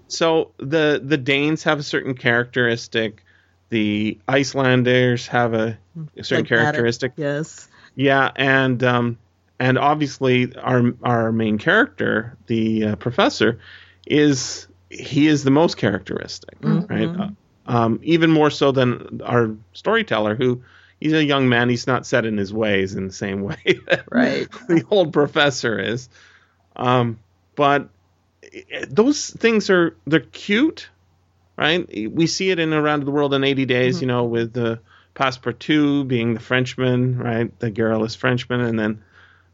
So 0.08 0.52
the 0.58 1.00
the 1.04 1.16
Danes 1.16 1.62
have 1.64 1.78
a 1.78 1.82
certain 1.82 2.14
characteristic. 2.14 3.24
The 3.70 4.18
Icelanders 4.28 5.26
have 5.28 5.54
a, 5.54 5.78
a 6.16 6.24
certain 6.24 6.46
Phlegmatic, 6.46 6.48
characteristic. 6.48 7.12
yes. 7.16 7.68
Yeah, 7.94 8.30
and 8.36 8.82
um, 8.82 9.18
and 9.58 9.78
obviously 9.78 10.54
our 10.56 10.92
our 11.02 11.32
main 11.32 11.58
character, 11.58 12.36
the 12.46 12.84
uh, 12.84 12.96
professor, 12.96 13.58
is 14.06 14.66
he 14.90 15.28
is 15.28 15.44
the 15.44 15.50
most 15.50 15.76
characteristic, 15.76 16.56
right? 16.62 17.08
Uh, 17.08 17.28
um, 17.70 18.00
even 18.02 18.30
more 18.30 18.50
so 18.50 18.72
than 18.72 19.20
our 19.24 19.54
storyteller, 19.74 20.34
who 20.34 20.62
he's 21.00 21.12
a 21.12 21.24
young 21.24 21.48
man. 21.48 21.68
He's 21.68 21.86
not 21.86 22.04
set 22.04 22.26
in 22.26 22.36
his 22.36 22.52
ways 22.52 22.94
in 22.96 23.06
the 23.06 23.12
same 23.12 23.42
way 23.50 23.80
that 23.86 24.04
Right. 24.10 24.48
the 24.68 24.84
old 24.90 25.12
professor 25.12 25.78
is. 25.78 26.08
Um, 26.74 27.20
but 27.54 27.88
those 28.88 29.30
things 29.30 29.70
are 29.70 29.96
they're 30.06 30.20
cute, 30.20 30.88
right? 31.56 31.86
We 32.10 32.26
see 32.26 32.50
it 32.50 32.58
in 32.58 32.72
Around 32.72 33.04
the 33.04 33.10
World 33.12 33.34
in 33.34 33.44
80 33.44 33.66
Days, 33.66 34.00
you 34.00 34.08
know, 34.08 34.24
with 34.24 34.52
the 34.52 34.80
Passepartout 35.14 36.08
being 36.08 36.34
the 36.34 36.40
Frenchman, 36.40 37.18
right? 37.18 37.56
The 37.60 37.70
garrulous 37.70 38.16
Frenchman, 38.16 38.60
and 38.60 38.78
then 38.78 39.02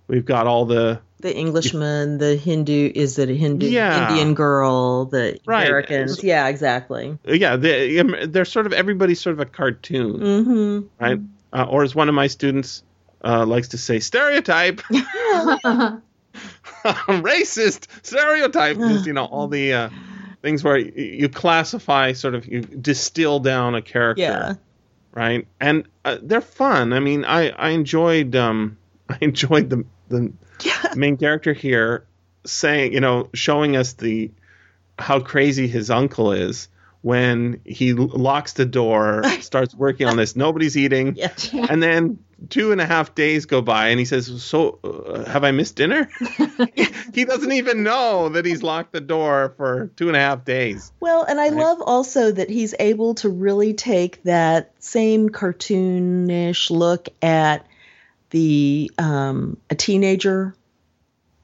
we've 0.08 0.24
got 0.24 0.46
all 0.46 0.64
the 0.64 1.00
The 1.20 1.34
Englishman, 1.34 2.18
the 2.18 2.36
Hindu, 2.36 2.92
is 2.94 3.18
it 3.18 3.30
a 3.30 3.34
Hindu 3.34 3.66
Yeah. 3.66 4.10
Indian 4.10 4.34
girl? 4.34 5.06
The 5.06 5.38
Right. 5.46 5.66
Americans, 5.66 6.22
yeah, 6.22 6.46
exactly. 6.48 7.18
yeah, 7.24 7.56
they, 7.56 7.98
um, 7.98 8.14
they're 8.28 8.44
sort 8.44 8.66
of 8.66 8.72
everybody's 8.74 9.20
sort 9.20 9.32
of 9.34 9.40
a 9.40 9.46
cartoon, 9.46 10.20
Mm-hmm. 10.20 10.80
right? 11.02 11.18
Uh, 11.52 11.66
or 11.70 11.84
as 11.84 11.94
one 11.94 12.08
of 12.10 12.14
my 12.14 12.26
students 12.26 12.82
uh, 13.24 13.46
likes 13.46 13.68
to 13.68 13.78
say, 13.78 13.98
stereotype. 13.98 14.82
racist 16.84 17.86
stereotype 18.04 18.76
just 18.76 19.06
you 19.06 19.12
know 19.12 19.24
all 19.24 19.48
the 19.48 19.72
uh, 19.72 19.90
things 20.42 20.62
where 20.62 20.76
you, 20.76 20.92
you 20.94 21.28
classify 21.28 22.12
sort 22.12 22.34
of 22.34 22.46
you 22.46 22.60
distill 22.60 23.40
down 23.40 23.74
a 23.74 23.82
character 23.82 24.22
Yeah. 24.22 24.54
right 25.12 25.46
and 25.60 25.88
uh, 26.04 26.18
they're 26.22 26.40
fun 26.40 26.92
i 26.92 27.00
mean 27.00 27.24
i 27.24 27.48
i 27.50 27.70
enjoyed 27.70 28.36
um 28.36 28.76
i 29.08 29.18
enjoyed 29.20 29.70
the 29.70 29.84
the 30.08 30.32
Yeah. 30.64 30.94
main 30.94 31.16
character 31.16 31.52
here 31.52 32.04
saying 32.44 32.92
you 32.92 33.00
know 33.00 33.28
showing 33.34 33.76
us 33.76 33.94
the 33.94 34.30
how 34.98 35.20
crazy 35.20 35.66
his 35.68 35.90
uncle 35.90 36.32
is 36.32 36.68
when 37.02 37.60
he 37.64 37.92
locks 37.92 38.54
the 38.54 38.64
door 38.64 39.22
starts 39.40 39.74
working 39.74 40.06
on 40.06 40.16
this 40.16 40.34
nobody's 40.36 40.76
eating 40.76 41.14
Yeah. 41.16 41.32
and 41.68 41.82
then 41.82 42.18
two 42.50 42.72
and 42.72 42.80
a 42.80 42.86
half 42.86 43.14
days 43.14 43.46
go 43.46 43.62
by 43.62 43.88
and 43.88 43.98
he 43.98 44.04
says 44.04 44.42
so 44.42 44.78
uh, 44.84 45.24
have 45.30 45.42
i 45.44 45.50
missed 45.50 45.76
dinner 45.76 46.08
he 47.14 47.24
doesn't 47.24 47.52
even 47.52 47.82
know 47.82 48.28
that 48.30 48.44
he's 48.44 48.62
locked 48.62 48.92
the 48.92 49.00
door 49.00 49.54
for 49.56 49.90
two 49.96 50.08
and 50.08 50.16
a 50.16 50.20
half 50.20 50.44
days 50.44 50.92
Well, 51.00 51.22
and 51.24 51.40
I 51.40 51.48
Right. 51.48 51.54
love 51.58 51.78
also 51.82 52.30
that 52.32 52.50
he's 52.50 52.74
able 52.78 53.14
to 53.16 53.28
really 53.28 53.72
take 53.74 54.22
that 54.24 54.72
same 54.78 55.28
cartoonish 55.30 56.70
look 56.70 57.08
at 57.22 57.66
the 58.30 58.90
um, 58.98 59.56
a 59.70 59.74
teenager 59.74 60.54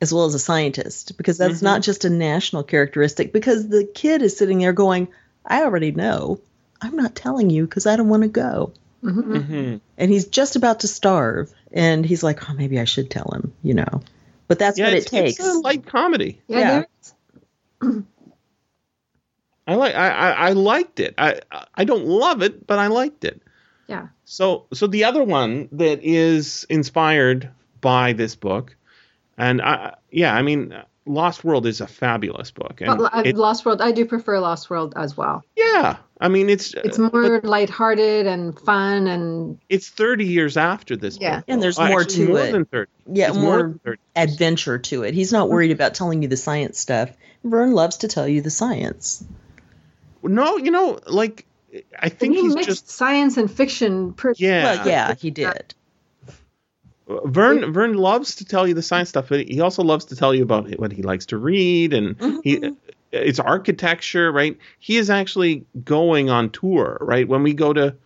as 0.00 0.12
well 0.12 0.24
as 0.24 0.34
a 0.34 0.38
scientist 0.38 1.16
because 1.16 1.38
that's 1.38 1.56
Mm-hmm. 1.56 1.64
not 1.64 1.82
just 1.82 2.04
a 2.04 2.10
national 2.10 2.64
characteristic 2.64 3.32
because 3.32 3.68
the 3.68 3.84
kid 3.84 4.22
is 4.22 4.36
sitting 4.36 4.58
there 4.58 4.72
going, 4.72 5.08
"I 5.46 5.62
already 5.62 5.92
know. 5.92 6.40
I'm 6.80 6.96
not 6.96 7.14
telling 7.14 7.50
you 7.50 7.64
because 7.64 7.86
I 7.86 7.96
don't 7.96 8.08
want 8.08 8.22
to 8.24 8.28
go." 8.28 8.72
Mhm. 9.02 9.22
mm-hmm. 9.24 9.76
And 9.98 10.10
he's 10.10 10.26
just 10.26 10.56
about 10.56 10.80
to 10.80 10.88
starve, 10.88 11.52
and 11.72 12.04
he's 12.04 12.22
like, 12.22 12.48
"Oh, 12.50 12.54
maybe 12.54 12.78
I 12.80 12.84
should 12.84 13.10
tell 13.10 13.30
him," 13.32 13.52
you 13.62 13.74
know. 13.74 14.02
But 14.48 14.58
that's 14.58 14.78
yeah 14.78 14.86
what 14.86 14.94
it 14.94 15.06
takes. 15.06 15.38
it's 15.38 15.48
a 15.48 15.58
light 15.60 15.86
comedy 15.86 16.40
Yeah. 16.48 16.84
Yeah. 17.82 18.00
i 19.66 19.74
like 19.74 19.94
i 19.94 20.08
i, 20.08 20.30
I 20.30 20.50
liked 20.52 21.00
it 21.00 21.14
I, 21.18 21.40
I 21.50 21.64
i 21.74 21.84
don't 21.84 22.04
love 22.06 22.42
it 22.42 22.66
but 22.66 22.78
i 22.78 22.88
liked 22.88 23.24
it 23.24 23.40
Yeah. 23.88 24.08
So, 24.24 24.66
so 24.72 24.86
the 24.86 25.04
other 25.04 25.22
one 25.22 25.68
that 25.72 26.02
is 26.02 26.66
inspired 26.70 27.50
by 27.80 28.12
this 28.12 28.36
book, 28.36 28.76
and 29.36 29.60
I, 29.60 29.94
yeah, 30.10 30.34
I 30.34 30.42
mean, 30.42 30.74
Lost 31.04 31.42
World 31.42 31.66
is 31.66 31.80
a 31.80 31.86
fabulous 31.88 32.52
book, 32.52 32.80
and 32.80 32.98
But 32.98 33.26
it- 33.26 33.36
Lost 33.36 33.66
World. 33.66 33.80
I 33.82 33.90
do 33.92 34.04
prefer 34.06 34.38
Lost 34.38 34.70
World 34.70 34.94
as 34.96 35.16
well. 35.16 35.42
yeah, 35.56 35.96
I 36.20 36.28
mean, 36.28 36.48
it's 36.48 36.72
It's 36.74 36.98
uh, 36.98 37.10
more 37.12 37.40
lighthearted 37.42 38.28
and 38.28 38.56
fun 38.60 39.08
and 39.08 39.58
it's 39.68 39.88
thirty 39.88 40.26
years 40.26 40.56
after 40.56 40.96
this 40.96 41.18
Yeah. 41.20 41.36
book, 41.36 41.44
And 41.48 41.58
though. 41.58 41.62
there's 41.64 41.78
Uh, 41.80 41.88
more 41.88 42.02
actually, 42.02 42.26
to 42.26 42.28
more 42.32 42.38
it. 42.46 42.52
Than 42.52 42.64
30. 42.66 42.90
yeah, 43.12 43.28
It's 43.30 43.36
more 43.36 43.78
than 43.84 43.96
adventure 44.14 44.78
to 44.78 45.02
it. 45.02 45.14
He's 45.14 45.32
not 45.32 45.50
worried 45.50 45.72
about 45.72 45.94
telling 45.94 46.22
you 46.22 46.28
the 46.28 46.36
science 46.36 46.78
stuff. 46.78 47.10
Verne 47.42 47.72
loves 47.72 47.96
to 47.98 48.08
tell 48.08 48.28
you 48.28 48.40
the 48.40 48.50
science. 48.50 49.24
No, 50.22 50.56
you 50.58 50.70
know, 50.70 51.00
like 51.08 51.44
I 51.98 52.08
think 52.08 52.34
he 52.34 52.42
he's 52.42 52.54
mixed 52.54 52.68
just 52.68 52.90
science 52.90 53.36
and 53.36 53.50
fiction. 53.50 54.12
Per- 54.12 54.34
yeah. 54.36 54.64
Well, 54.64 54.88
yeah, 54.88 55.14
he 55.14 55.30
did. 55.30 55.74
Verne 57.24 57.72
Verne 57.72 57.94
loves 57.94 58.36
to 58.36 58.44
tell 58.44 58.66
you 58.66 58.74
the 58.74 58.82
science 58.82 59.08
stuff, 59.10 59.28
but 59.28 59.46
he 59.46 59.60
also 59.60 59.82
loves 59.82 60.06
to 60.06 60.16
tell 60.16 60.34
you 60.34 60.42
about 60.42 60.70
what 60.78 60.92
he 60.92 61.02
likes 61.02 61.26
to 61.26 61.36
read 61.36 61.92
and 61.92 62.16
he 62.44 62.56
Mm-hmm. 62.58 62.74
it's 63.10 63.38
architecture, 63.38 64.32
right? 64.32 64.56
He 64.78 64.96
is 64.96 65.10
actually 65.10 65.66
going 65.84 66.30
on 66.30 66.50
tour, 66.50 66.98
right? 67.00 67.28
When 67.28 67.42
we 67.42 67.54
go 67.54 67.72
to 67.72 67.96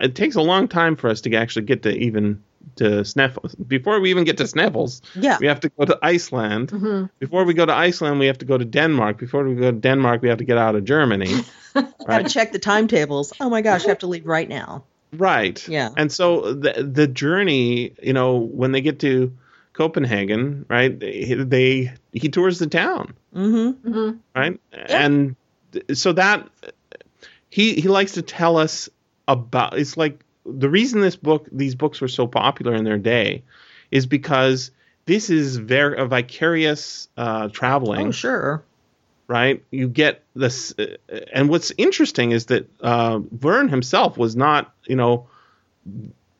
it 0.00 0.14
takes 0.14 0.36
a 0.36 0.42
long 0.42 0.68
time 0.68 0.96
for 0.96 1.08
us 1.08 1.20
to 1.22 1.34
actually 1.34 1.64
get 1.66 1.82
to 1.84 1.96
even 1.96 2.42
to 2.76 3.02
Sneffels. 3.04 3.54
Before 3.68 4.00
we 4.00 4.10
even 4.10 4.24
get 4.24 4.36
to 4.38 4.44
Sneffels, 4.44 5.00
Yeah. 5.14 5.38
we 5.40 5.46
have 5.48 5.60
to 5.60 5.68
go 5.68 5.84
to 5.84 5.98
Iceland. 6.02 6.70
Mhm. 6.70 7.10
Before 7.18 7.44
we 7.44 7.54
go 7.54 7.66
to 7.66 7.72
Iceland, 7.72 8.18
we 8.18 8.26
have 8.26 8.38
to 8.38 8.46
go 8.46 8.58
to 8.58 8.64
Denmark. 8.64 9.18
Before 9.18 9.44
we 9.48 9.54
go 9.54 9.70
to 9.70 9.78
Denmark, 9.78 10.22
we 10.22 10.28
have 10.28 10.38
to 10.38 10.44
get 10.44 10.58
out 10.58 10.74
of 10.76 10.84
Germany. 10.84 11.32
Gotta 12.06 12.28
check 12.28 12.52
the 12.52 12.58
timetables. 12.58 13.32
Oh 13.40 13.50
my 13.50 13.62
gosh, 13.62 13.84
I 13.84 13.88
have 13.88 13.98
to 14.00 14.06
leave 14.06 14.26
right 14.26 14.48
now. 14.48 14.84
Right. 15.18 15.68
Yeah. 15.68 15.90
And 15.96 16.10
so 16.10 16.54
the 16.54 16.72
the 16.94 17.06
journey, 17.06 17.92
you 18.02 18.12
know, 18.12 18.38
when 18.38 18.72
they 18.72 18.80
get 18.82 18.98
to 19.00 19.32
Copenhagen, 19.72 20.64
right? 20.68 20.98
They, 21.00 21.34
they 21.34 21.92
he 22.12 22.28
tours 22.28 22.58
the 22.58 22.66
town, 22.66 23.14
Mm-hmm. 23.34 23.88
Mhm. 23.88 24.18
right? 24.36 24.60
And 24.88 25.36
so 25.92 26.12
that 26.12 26.48
he 27.50 27.74
he 27.74 27.88
likes 27.88 28.12
to 28.12 28.22
tell 28.22 28.56
us 28.56 28.88
about. 29.26 29.78
It's 29.78 29.96
like 29.96 30.20
the 30.44 30.68
reason 30.68 31.00
this 31.00 31.16
book, 31.16 31.46
these 31.52 31.74
books 31.74 32.00
were 32.00 32.08
so 32.08 32.26
popular 32.26 32.74
in 32.74 32.84
their 32.84 32.98
day, 32.98 33.42
is 33.90 34.06
because 34.06 34.70
this 35.06 35.30
is 35.30 35.56
very 35.56 35.98
a 35.98 36.06
vicarious 36.06 37.08
uh, 37.16 37.48
traveling 37.48 38.08
Oh, 38.08 38.10
sure. 38.12 38.62
right? 39.28 39.62
You 39.70 39.88
get 39.88 40.22
this, 40.34 40.74
uh, 40.78 40.96
and 41.32 41.48
what's 41.48 41.72
interesting 41.76 42.32
is 42.32 42.46
that 42.46 42.68
uh, 42.80 43.18
Verne 43.30 43.68
himself 43.68 44.16
was 44.18 44.34
not, 44.36 44.72
you 44.84 44.96
know, 44.96 45.26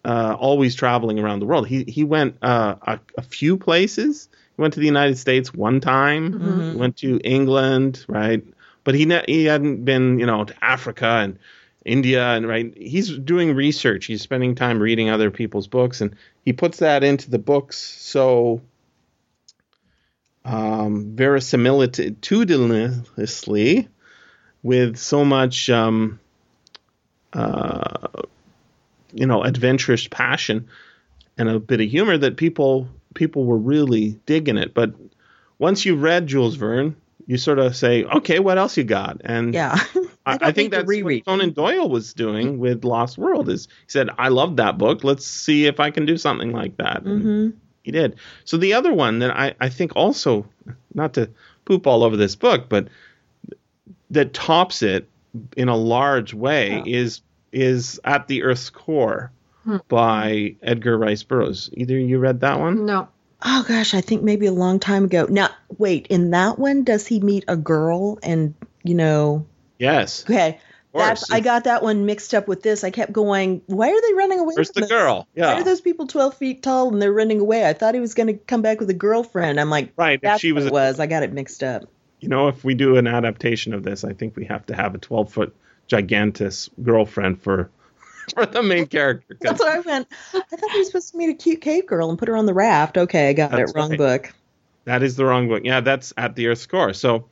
uh, 0.04 0.36
always 0.38 0.74
traveling 0.74 1.18
around 1.20 1.40
the 1.40 1.46
world. 1.46 1.66
He 1.68 1.84
he 1.84 2.04
went 2.04 2.36
uh, 2.42 2.74
a, 2.82 2.98
a 3.16 3.22
few 3.22 3.56
places. 3.56 4.28
He 4.56 4.60
went 4.62 4.74
to 4.74 4.80
the 4.80 4.86
United 4.86 5.16
States 5.18 5.54
one 5.54 5.80
time. 5.80 6.32
Mm-hmm. 6.32 6.70
He 6.72 6.76
went 6.76 6.96
to 6.98 7.20
England, 7.24 8.04
right? 8.08 8.42
But 8.84 8.94
he 8.96 9.04
ne- 9.06 9.24
he 9.26 9.44
hadn't 9.44 9.84
been, 9.84 10.18
you 10.18 10.26
know, 10.26 10.44
to 10.44 10.54
Africa 10.64 11.06
and 11.06 11.38
India 11.84 12.24
and 12.24 12.46
right. 12.46 12.72
He's 12.76 13.16
doing 13.16 13.54
research. 13.54 14.06
He's 14.06 14.22
spending 14.22 14.54
time 14.54 14.80
reading 14.80 15.10
other 15.10 15.30
people's 15.30 15.66
books, 15.66 16.00
and 16.00 16.16
he 16.44 16.52
puts 16.52 16.78
that 16.78 17.04
into 17.04 17.30
the 17.30 17.38
books 17.38 17.78
so 17.78 18.60
um, 20.44 21.14
verisimilitudously 21.16 23.88
with 24.62 24.96
so 24.96 25.24
much 25.24 25.70
um, 25.70 26.20
uh, 27.32 28.08
you 29.12 29.26
know 29.26 29.42
adventurous 29.42 30.06
passion 30.08 30.68
and 31.38 31.48
a 31.48 31.58
bit 31.58 31.80
of 31.80 31.88
humor 31.88 32.18
that 32.18 32.36
people 32.36 32.88
people 33.14 33.44
were 33.44 33.58
really 33.58 34.20
digging 34.26 34.58
it. 34.58 34.74
But 34.74 34.94
once 35.58 35.84
you 35.84 35.96
read 35.96 36.26
Jules 36.26 36.56
Verne, 36.56 36.96
you 37.26 37.38
sort 37.38 37.58
of 37.58 37.76
say, 37.76 38.04
okay, 38.04 38.38
what 38.38 38.58
else 38.58 38.76
you 38.76 38.84
got? 38.84 39.22
And 39.24 39.54
Yeah. 39.54 39.78
I, 40.24 40.38
I 40.40 40.52
think 40.52 40.70
that's 40.70 40.86
reread. 40.86 41.26
what 41.26 41.32
Conan 41.32 41.50
Doyle 41.52 41.88
was 41.88 42.14
doing 42.14 42.58
with 42.58 42.84
Lost 42.84 43.18
World. 43.18 43.48
Is 43.48 43.66
he 43.66 43.90
said, 43.90 44.08
I 44.18 44.28
love 44.28 44.56
that 44.56 44.78
book. 44.78 45.02
Let's 45.04 45.26
see 45.26 45.66
if 45.66 45.80
I 45.80 45.90
can 45.90 46.06
do 46.06 46.16
something 46.16 46.52
like 46.52 46.76
that. 46.76 47.02
And 47.02 47.22
hmm 47.22 47.50
He 47.82 47.90
did. 47.90 48.16
So 48.44 48.56
the 48.56 48.74
other 48.74 48.92
one 48.92 49.18
that 49.20 49.30
I, 49.36 49.54
I 49.60 49.68
think 49.68 49.96
also, 49.96 50.46
not 50.94 51.14
to 51.14 51.30
poop 51.64 51.86
all 51.86 52.04
over 52.04 52.16
this 52.16 52.36
book, 52.36 52.68
but 52.68 52.88
that 54.10 54.32
tops 54.32 54.82
it 54.82 55.08
in 55.56 55.68
a 55.68 55.76
large 55.76 56.34
way 56.34 56.82
is 56.86 57.22
is 57.52 58.00
at 58.04 58.28
the 58.28 58.42
Earth's 58.42 58.70
core 58.70 59.30
Hmm. 59.64 59.76
by 59.88 60.56
Edgar 60.60 60.98
Rice 60.98 61.22
Burroughs. 61.22 61.70
Either 61.74 61.96
you 61.96 62.18
read 62.18 62.40
that 62.40 62.58
one? 62.58 62.84
No. 62.84 63.06
Oh 63.44 63.64
gosh, 63.68 63.94
I 63.94 64.00
think 64.00 64.22
maybe 64.24 64.46
a 64.46 64.52
long 64.52 64.80
time 64.80 65.04
ago. 65.04 65.26
Now, 65.30 65.50
wait, 65.78 66.08
in 66.08 66.30
that 66.30 66.58
one, 66.58 66.82
does 66.82 67.06
he 67.06 67.20
meet 67.20 67.44
a 67.46 67.56
girl 67.56 68.18
and 68.24 68.54
you 68.82 68.94
know? 68.94 69.46
Yes. 69.82 70.24
Okay, 70.24 70.58
that's 70.94 71.30
I 71.30 71.40
got 71.40 71.64
that 71.64 71.82
one 71.82 72.06
mixed 72.06 72.34
up 72.34 72.46
with 72.48 72.62
this. 72.62 72.84
I 72.84 72.90
kept 72.90 73.12
going, 73.12 73.62
why 73.66 73.90
are 73.90 74.00
they 74.00 74.14
running 74.14 74.38
away? 74.38 74.54
Where's 74.54 74.70
the 74.70 74.84
us? 74.84 74.88
girl? 74.88 75.26
Why 75.34 75.54
are 75.54 75.64
those 75.64 75.80
people 75.80 76.06
twelve 76.06 76.36
feet 76.36 76.62
tall 76.62 76.92
and 76.92 77.02
they're 77.02 77.12
running 77.12 77.40
away? 77.40 77.68
I 77.68 77.72
thought 77.72 77.94
he 77.94 78.00
was 78.00 78.14
going 78.14 78.28
to 78.28 78.34
come 78.34 78.62
back 78.62 78.78
with 78.78 78.90
a 78.90 78.94
girlfriend. 78.94 79.58
I'm 79.58 79.70
like, 79.70 79.92
Right. 79.96 80.20
If 80.22 80.40
she 80.40 80.52
was, 80.52 80.70
was. 80.70 81.00
I 81.00 81.06
got 81.06 81.22
it 81.22 81.32
mixed 81.32 81.62
up. 81.62 81.84
you 82.20 82.28
know, 82.28 82.48
if 82.48 82.62
we 82.62 82.74
do 82.74 82.96
an 82.96 83.06
adaptation 83.06 83.74
of 83.74 83.82
this, 83.82 84.04
I 84.04 84.12
think 84.12 84.36
we 84.36 84.44
have 84.44 84.64
to 84.66 84.76
have 84.76 84.94
a 84.94 84.98
12 84.98 85.32
foot 85.32 85.56
gigantus 85.88 86.70
girlfriend 86.82 87.42
for 87.42 87.70
for 88.34 88.46
the 88.46 88.62
main 88.62 88.86
character. 88.86 89.36
That's 89.40 89.58
what 89.60 89.72
I 89.72 89.80
went. 89.80 90.06
I 90.32 90.40
thought 90.40 90.70
he 90.70 90.78
was 90.78 90.86
supposed 90.86 91.10
to 91.10 91.16
meet 91.18 91.30
a 91.30 91.34
cute 91.34 91.60
cave 91.60 91.86
girl 91.86 92.08
and 92.08 92.18
put 92.18 92.28
her 92.28 92.36
on 92.36 92.46
the 92.46 92.54
raft. 92.54 92.96
Okay, 92.96 93.28
I 93.30 93.32
got 93.32 93.50
That's 93.50 93.72
it. 93.72 93.76
Wrong 93.76 93.90
right. 93.90 93.98
book. 93.98 94.32
That 94.84 95.02
is 95.02 95.16
the 95.16 95.24
wrong 95.24 95.48
book. 95.48 95.62
Yeah, 95.64 95.80
that's 95.80 96.12
at 96.16 96.34
the 96.36 96.48
Earth's 96.48 96.66
core. 96.66 96.92
So, 96.92 97.26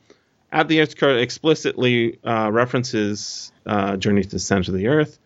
at 0.51 0.67
the 0.67 0.81
Earth's 0.81 0.95
core 0.95 1.17
explicitly 1.17 2.19
uh, 2.23 2.49
references 2.51 3.51
uh, 3.65 3.97
Journey 3.97 4.23
to 4.23 4.29
the 4.29 4.39
Center 4.39 4.71
of 4.71 4.77
the 4.77 4.87
Earth. 4.87 5.17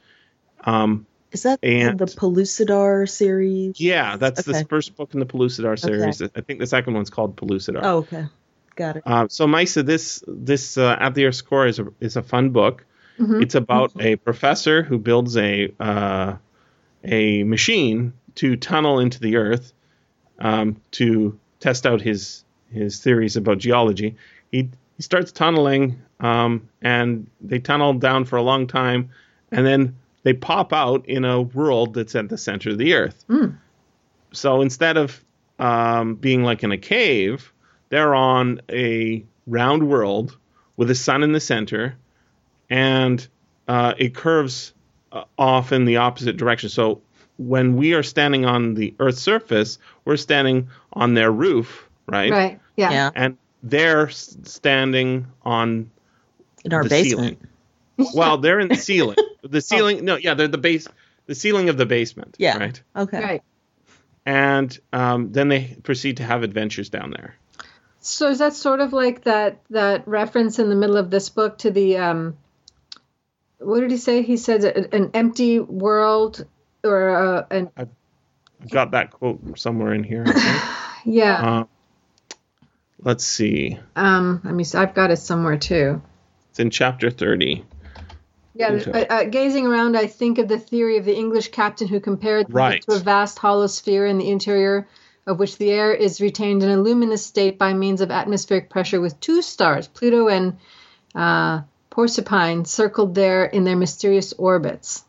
Um, 0.63 1.05
Is 1.31 1.43
that 1.43 1.59
And- 1.63 1.99
the 1.99 2.05
Pellucidar 2.05 3.07
series? 3.09 3.79
yeah, 3.79 4.17
that's 4.17 4.43
the 4.43 4.65
first 4.65 4.95
book 4.95 5.13
in 5.13 5.19
the 5.19 5.25
Pellucidar 5.25 5.77
series. 5.77 6.21
I 6.21 6.41
think 6.41 6.59
the 6.59 6.67
second 6.67 6.93
one's 6.93 7.09
called 7.09 7.35
Pellucidar. 7.35 7.79
Oh, 7.83 7.97
okay. 7.99 8.25
Got 8.75 8.97
it. 8.97 9.03
Uh, 9.05 9.27
so, 9.29 9.47
Maissa, 9.47 9.85
this 9.85 10.23
this 10.27 10.77
uh, 10.77 10.97
at 10.99 11.13
the 11.15 11.25
Earth's 11.25 11.41
core 11.41 11.65
is 11.67 11.79
a 11.79 11.87
is 12.01 12.17
a 12.17 12.21
fun 12.21 12.49
book. 12.49 12.85
Mhm. 13.17 13.41
It's 13.41 13.55
about 13.55 13.93
a 14.01 14.17
professor 14.17 14.83
who 14.83 14.97
builds 14.99 15.37
a 15.37 15.71
uh, 15.79 16.35
a 17.03 17.43
machine 17.43 18.11
to 18.35 18.57
tunnel 18.57 18.99
into 18.99 19.21
the 19.21 19.37
Earth 19.37 19.71
um, 20.39 20.75
to 20.91 21.39
test 21.61 21.85
out 21.85 22.01
his 22.01 22.43
his 22.69 22.99
theories 23.01 23.37
about 23.37 23.59
geology. 23.59 24.17
He 24.51 24.69
he 24.97 25.03
starts 25.03 25.31
tunneling, 25.31 26.01
um, 26.19 26.67
and 26.81 27.29
they 27.41 27.59
tunnel 27.59 27.93
down 27.93 28.25
for 28.25 28.37
a 28.37 28.41
long 28.41 28.67
time, 28.67 29.09
and 29.51 29.65
then 29.65 29.95
they 30.23 30.33
pop 30.33 30.73
out 30.73 31.05
in 31.07 31.25
a 31.25 31.41
world 31.41 31.93
that's 31.93 32.15
at 32.15 32.29
the 32.29 32.37
center 32.37 32.71
of 32.71 32.77
the 32.77 32.93
Earth. 32.93 33.25
Mm. 33.29 33.57
So 34.31 34.61
instead 34.61 34.97
of 34.97 35.23
um, 35.59 36.15
being 36.15 36.43
like 36.43 36.63
in 36.63 36.71
a 36.71 36.77
cave, 36.77 37.51
they're 37.89 38.15
on 38.15 38.61
a 38.69 39.23
round 39.47 39.87
world 39.87 40.37
with 40.77 40.89
a 40.89 40.95
sun 40.95 41.23
in 41.23 41.31
the 41.31 41.39
center, 41.39 41.95
and 42.69 43.25
uh, 43.67 43.93
it 43.97 44.15
curves 44.15 44.73
uh, 45.11 45.23
off 45.37 45.71
in 45.71 45.85
the 45.85 45.97
opposite 45.97 46.37
direction. 46.37 46.69
So 46.69 47.01
when 47.37 47.75
we 47.75 47.93
are 47.93 48.03
standing 48.03 48.45
on 48.45 48.73
the 48.75 48.93
Earth's 48.99 49.21
surface, 49.21 49.77
we're 50.05 50.17
standing 50.17 50.69
on 50.93 51.13
their 51.13 51.31
roof, 51.31 51.89
right? 52.07 52.31
Right. 52.31 52.59
Yeah. 52.75 52.91
Yeah, 52.91 53.11
And 53.15 53.37
they're 53.65 54.09
standing 54.09 55.27
on 55.43 55.89
in 56.63 56.73
our 56.73 56.83
the 56.83 56.89
basement. 56.89 57.39
ceiling. 57.97 58.11
Well, 58.13 58.37
they're 58.37 58.59
in 58.59 58.69
the 58.69 58.75
ceiling. 58.75 59.17
The 59.47 59.61
ceiling. 59.61 60.03
No, 60.03 60.15
yeah, 60.15 60.33
they're 60.33 60.47
the 60.47 60.57
base. 60.57 60.87
The 61.27 61.35
ceiling 61.35 61.69
of 61.69 61.77
the 61.77 61.85
basement. 61.85 62.35
Yeah. 62.39 62.57
Right. 62.57 62.81
Okay. 62.95 63.19
Right. 63.21 63.43
And 64.25 64.75
um, 64.91 65.33
then 65.33 65.49
they 65.49 65.77
proceed 65.83 66.17
to 66.17 66.23
have 66.23 66.41
adventures 66.41 66.89
down 66.89 67.11
there. 67.11 67.35
So 67.99 68.31
is 68.31 68.39
that 68.39 68.55
sort 68.55 68.79
of 68.79 68.91
like 68.91 69.25
that 69.25 69.61
that 69.69 70.07
reference 70.07 70.57
in 70.57 70.69
the 70.69 70.75
middle 70.75 70.97
of 70.97 71.11
this 71.11 71.29
book 71.29 71.59
to 71.59 71.69
the 71.69 71.97
um 71.97 72.37
what 73.59 73.81
did 73.81 73.91
he 73.91 73.97
say? 73.97 74.23
He 74.23 74.37
said 74.37 74.63
an 74.63 75.11
empty 75.13 75.59
world 75.59 76.43
or 76.83 77.09
uh, 77.15 77.45
an 77.51 77.69
I've 77.77 77.89
got 78.71 78.91
that 78.91 79.11
quote 79.11 79.59
somewhere 79.59 79.93
in 79.93 80.03
here. 80.03 80.23
I 80.25 80.31
think. 80.31 80.63
yeah. 81.17 81.59
uh, 81.59 81.63
let's 82.99 83.23
see. 83.25 83.79
Um 83.95 84.41
I 84.43 84.51
mean 84.51 84.65
I've 84.73 84.93
got 84.93 85.11
it 85.11 85.17
somewhere 85.17 85.57
too. 85.57 86.01
It's 86.49 86.59
in 86.59 86.69
chapter 86.69 87.09
30. 87.11 87.65
Yeah, 88.57 88.69
uh, 88.69 89.25
gazing 89.25 89.67
around, 89.67 89.97
I 89.97 90.07
think 90.07 90.37
of 90.37 90.47
the 90.47 90.57
theory 90.57 90.95
of 90.97 91.03
the 91.03 91.15
English 91.15 91.49
captain 91.49 91.89
who 91.89 91.99
compared 91.99 92.53
Right. 92.53 92.81
to 92.83 92.95
a 92.95 92.99
vast 92.99 93.37
hollow 93.37 93.67
sphere 93.67 94.05
in 94.05 94.17
the 94.17 94.29
interior 94.29 94.87
of 95.27 95.39
which 95.39 95.57
the 95.57 95.71
air 95.71 95.93
is 95.93 96.21
retained 96.21 96.63
in 96.63 96.69
a 96.69 96.77
luminous 96.77 97.25
state 97.25 97.57
by 97.57 97.73
means 97.73 97.99
of 97.99 98.11
atmospheric 98.11 98.69
pressure 98.69 99.01
with 99.01 99.19
two 99.19 99.41
stars, 99.41 99.87
Pluto 99.87 100.29
and 100.29 100.57
uh, 101.15 101.61
Proserpine, 101.89 102.65
circled 102.65 103.15
there 103.15 103.45
in 103.45 103.63
their 103.63 103.75
mysterious 103.75 104.33
orbits. 104.33 105.03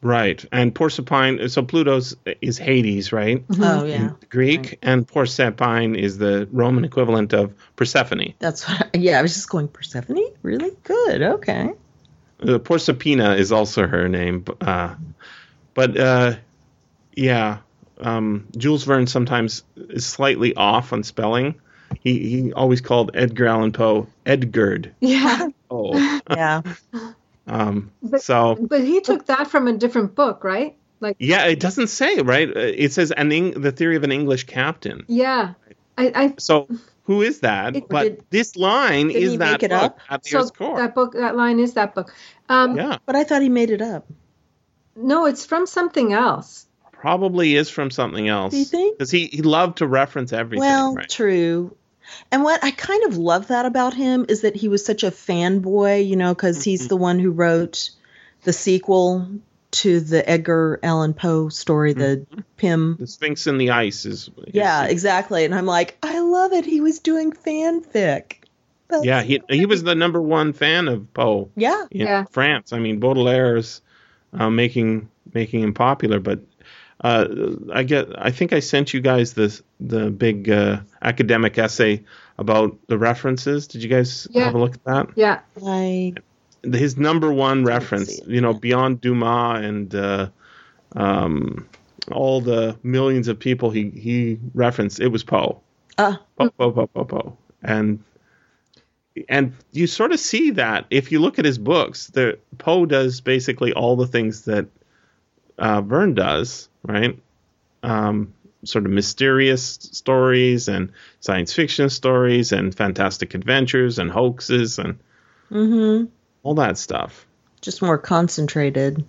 Right. 0.00 0.44
And 0.52 0.74
Proserpine, 0.74 1.50
so 1.50 1.62
Pluto's 1.62 2.16
is 2.40 2.56
Hades, 2.56 3.12
right? 3.12 3.44
Oh 3.58 3.84
yeah, 3.84 3.96
In 3.96 4.16
Greek. 4.30 4.78
And 4.82 5.06
Proserpine 5.06 5.96
is 5.96 6.18
the 6.18 6.48
Roman 6.52 6.84
equivalent 6.84 7.32
of 7.32 7.52
Persephone. 7.76 8.34
that's 8.38 8.68
what. 8.68 8.82
I, 8.94 8.98
yeah, 8.98 9.18
I 9.18 9.22
was 9.22 9.34
just 9.34 9.48
going 9.50 9.68
Persephone. 9.68 10.24
Really 10.42 10.70
good. 10.84 11.22
Okay. 11.22 11.70
Uh, 12.40 12.58
Proserpina 12.58 13.36
is 13.36 13.50
also 13.50 13.86
her 13.88 14.08
name. 14.08 14.44
Uh, 14.60 14.94
but 15.74 15.98
uh, 15.98 16.36
yeah, 17.16 17.58
um, 18.00 18.46
Jules 18.56 18.84
Verne 18.84 19.08
sometimes 19.08 19.64
is 19.76 20.06
slightly 20.06 20.54
off 20.54 20.92
on 20.92 21.02
spelling. 21.02 21.56
He, 22.00 22.28
he 22.28 22.52
always 22.52 22.80
called 22.80 23.10
Edgar 23.14 23.46
Allan 23.48 23.72
Poe 23.72 24.06
Edgard. 24.26 24.92
Yeah, 25.00 25.48
Oh, 25.70 26.20
Yeah. 26.30 26.62
um, 27.48 27.90
But- 28.02 28.22
so 28.22 28.56
but 28.60 28.80
he 28.82 29.00
took 29.00 29.26
that 29.26 29.48
from 29.48 29.66
a 29.68 29.72
different 29.72 30.14
book, 30.14 30.44
right? 30.44 30.76
Like, 31.00 31.16
yeah, 31.20 31.44
it 31.46 31.60
doesn't 31.60 31.86
say 31.88 32.20
right. 32.22 32.48
Uh, 32.48 32.58
It 32.60 32.92
says 32.92 33.10
an 33.12 33.30
Eng- 33.32 33.60
the 33.60 33.70
theory 33.72 33.96
of 33.96 34.04
an 34.04 34.12
English 34.12 34.44
captain. 34.44 35.04
yeah, 35.06 35.54
I, 35.96 36.12
I 36.14 36.34
So 36.38 36.68
who 37.04 37.22
is 37.22 37.40
that? 37.40 37.76
It- 37.76 37.88
but 37.88 38.02
did- 38.02 38.24
this 38.30 38.56
line 38.56 39.08
did 39.08 39.16
is 39.22 39.30
he 39.32 39.36
that 39.38 39.52
make 39.52 39.62
it 39.62 39.70
book 39.70 39.82
up? 39.82 39.98
at 40.10 40.22
the 40.24 40.30
so 40.30 40.38
Earth's 40.40 40.50
core. 40.50 40.76
that 40.78 40.94
book, 40.94 41.12
that 41.14 41.36
line 41.36 41.60
is 41.60 41.74
that 41.74 41.94
book. 41.94 42.12
Um, 42.48 42.76
yeah, 42.76 42.98
But 43.06 43.14
I 43.16 43.24
thought 43.24 43.42
he 43.42 43.48
made 43.48 43.70
it 43.70 43.80
up. 43.82 44.06
No, 44.96 45.26
it's 45.26 45.44
from 45.46 45.66
something 45.66 46.12
else. 46.12 46.66
probably 46.92 47.54
is 47.54 47.70
from 47.70 47.92
something 47.92 48.26
else. 48.26 48.50
Do 48.52 48.58
you 48.58 48.64
think? 48.64 48.98
Because 48.98 49.12
he, 49.12 49.26
he 49.26 49.42
loved 49.42 49.78
to 49.78 49.86
reference 49.86 50.32
everything. 50.32 50.62
Well, 50.66 50.94
right? 50.94 51.08
true. 51.08 51.76
And 52.30 52.42
what 52.44 52.62
I 52.64 52.70
kind 52.70 53.04
of 53.04 53.16
love 53.16 53.48
that 53.48 53.66
about 53.66 53.94
him 53.94 54.26
is 54.28 54.42
that 54.42 54.56
he 54.56 54.68
was 54.68 54.84
such 54.84 55.02
a 55.04 55.10
fanboy, 55.10 56.06
you 56.06 56.16
know, 56.16 56.34
because 56.34 56.62
he's 56.62 56.80
Mm-hmm. 56.82 56.88
the 56.88 56.96
one 56.96 57.18
who 57.18 57.30
wrote 57.30 57.90
the 58.44 58.52
sequel 58.52 59.28
to 59.70 60.00
the 60.00 60.28
Edgar 60.28 60.80
Allan 60.82 61.12
Poe 61.14 61.48
story, 61.50 61.92
the 61.92 62.26
Pym. 62.56 62.96
The 62.98 63.06
Sphinx 63.06 63.46
in 63.46 63.58
the 63.58 63.70
Ice 63.70 64.06
is. 64.06 64.30
is- 64.38 64.54
Yeah, 64.54 64.84
exactly. 64.86 65.44
And 65.44 65.54
I'm 65.54 65.66
like, 65.66 65.98
I 66.02 66.20
love 66.20 66.52
it. 66.52 66.64
He 66.64 66.80
was 66.80 67.00
doing 67.00 67.32
fanfic. 67.32 68.36
That's 68.88 69.04
Yeah, 69.04 69.22
he 69.22 69.42
he 69.50 69.66
was 69.66 69.82
the 69.82 69.94
number 69.94 70.20
one 70.22 70.54
fan 70.54 70.88
of 70.88 71.12
Poe 71.12 71.50
Yeah. 71.56 71.84
in 71.90 72.06
Yeah. 72.06 72.24
France. 72.30 72.72
I 72.72 72.78
mean, 72.78 73.00
Baudelaire's 73.00 73.82
uh, 74.32 74.48
making 74.48 75.10
making 75.34 75.60
him 75.62 75.74
popular, 75.74 76.20
but 76.20 76.40
uh, 77.00 77.26
I 77.72 77.82
get. 77.84 78.08
I 78.20 78.30
think 78.30 78.52
I 78.52 78.60
sent 78.60 78.92
you 78.94 79.00
guys 79.00 79.32
the 79.34 79.60
the 79.80 80.10
big 80.10 80.50
uh, 80.50 80.80
academic 81.00 81.56
essay 81.58 82.02
about 82.38 82.76
the 82.88 82.98
references. 82.98 83.66
Did 83.68 83.82
you 83.82 83.88
guys 83.88 84.26
Yeah. 84.30 84.44
have 84.44 84.54
a 84.54 84.58
look 84.58 84.74
at 84.74 84.84
that? 84.84 85.08
Yeah, 85.16 85.40
I 85.64 86.14
His 86.64 86.96
number 86.96 87.32
one 87.32 87.64
reference, 87.64 88.20
you 88.26 88.40
know, 88.40 88.52
yeah. 88.52 88.58
beyond 88.58 89.00
Dumas 89.00 89.64
and 89.64 89.94
uh, 89.94 90.28
um, 90.96 91.68
all 92.10 92.40
the 92.40 92.76
millions 92.82 93.28
of 93.28 93.38
people 93.38 93.70
he 93.70 93.90
he 93.90 94.38
referenced, 94.54 94.98
it 95.00 95.08
was 95.08 95.22
Poe. 95.24 95.60
Ah, 95.98 96.20
Poe, 96.38 96.50
Poe, 96.50 96.70
Poe, 96.72 96.86
Poe, 96.88 97.04
Poe, 97.04 97.36
and 97.62 98.02
and 99.28 99.52
you 99.72 99.86
sort 99.88 100.12
of 100.12 100.20
see 100.20 100.50
that 100.52 100.86
if 100.90 101.10
you 101.12 101.18
look 101.20 101.38
at 101.38 101.44
his 101.44 101.58
books, 101.58 102.06
the 102.08 102.38
Poe 102.58 102.86
does 102.86 103.20
basically 103.20 103.72
all 103.72 103.96
the 103.96 104.06
things 104.06 104.44
that 104.44 104.66
uh, 105.58 105.80
Verne 105.80 106.14
does, 106.14 106.67
right? 106.82 107.18
Um, 107.82 108.34
sort 108.64 108.86
of 108.86 108.90
mysterious 108.90 109.64
stories 109.64 110.68
and 110.68 110.92
science 111.20 111.52
fiction 111.52 111.90
stories 111.90 112.52
and 112.52 112.74
fantastic 112.74 113.34
adventures 113.34 113.98
and 113.98 114.10
hoaxes 114.10 114.78
and 114.78 114.98
mm-hmm. 115.50 116.06
all 116.42 116.54
that 116.54 116.76
stuff. 116.78 117.26
Just 117.60 117.82
more 117.82 117.98
concentrated 117.98 119.04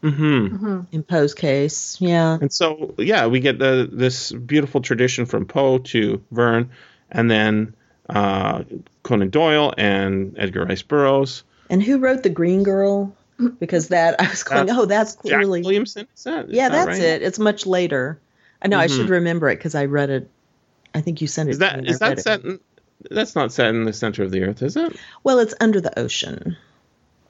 hmm 0.00 0.80
in 0.92 1.02
Poe's 1.02 1.34
case. 1.34 2.00
Yeah. 2.00 2.38
And 2.40 2.52
so, 2.52 2.94
yeah, 2.98 3.26
we 3.26 3.40
get 3.40 3.58
the, 3.58 3.88
this 3.90 4.30
beautiful 4.30 4.80
tradition 4.80 5.26
from 5.26 5.46
Poe 5.46 5.78
to 5.78 6.22
Verne, 6.30 6.70
and 7.10 7.30
then 7.30 7.74
uh, 8.08 8.62
Conan 9.02 9.30
Doyle 9.30 9.74
and 9.76 10.36
Edgar 10.38 10.66
Rice 10.66 10.82
Burroughs. 10.82 11.42
And 11.68 11.82
who 11.82 11.98
wrote 11.98 12.22
The 12.22 12.30
Green 12.30 12.62
Girl? 12.62 13.14
Because 13.60 13.88
that 13.88 14.20
I 14.20 14.28
was 14.28 14.42
going, 14.42 14.66
That's 14.66 14.78
oh, 14.78 14.84
that's 14.86 15.14
clearly 15.14 15.60
Jack 15.60 15.66
Williamson, 15.66 16.08
is 16.16 16.24
that? 16.24 16.46
is 16.46 16.54
Yeah, 16.56 16.68
that 16.68 16.86
that's 16.86 16.98
right? 16.98 17.08
it. 17.08 17.22
It's 17.22 17.38
much 17.38 17.66
later. 17.66 18.20
I 18.60 18.66
know 18.68 18.78
I 18.78 18.88
should 18.88 19.10
remember 19.10 19.48
it 19.48 19.56
because 19.56 19.74
I 19.76 19.84
read 19.84 20.10
it. 20.10 20.30
I 20.94 21.00
think 21.00 21.20
you 21.20 21.28
sent 21.28 21.48
it. 21.48 21.52
Is 21.52 21.56
to 21.58 21.60
that 21.60 21.82
me 21.82 21.88
is 21.88 21.98
that 22.00 22.20
set? 22.20 22.44
In, 22.44 22.58
that's 23.10 23.36
not 23.36 23.52
set 23.52 23.68
in 23.68 23.84
the 23.84 23.92
center 23.92 24.24
of 24.24 24.32
the 24.32 24.42
earth, 24.42 24.62
is 24.62 24.76
it? 24.76 24.96
Well, 25.22 25.38
it's 25.38 25.54
under 25.60 25.80
the 25.80 25.96
ocean. 25.96 26.56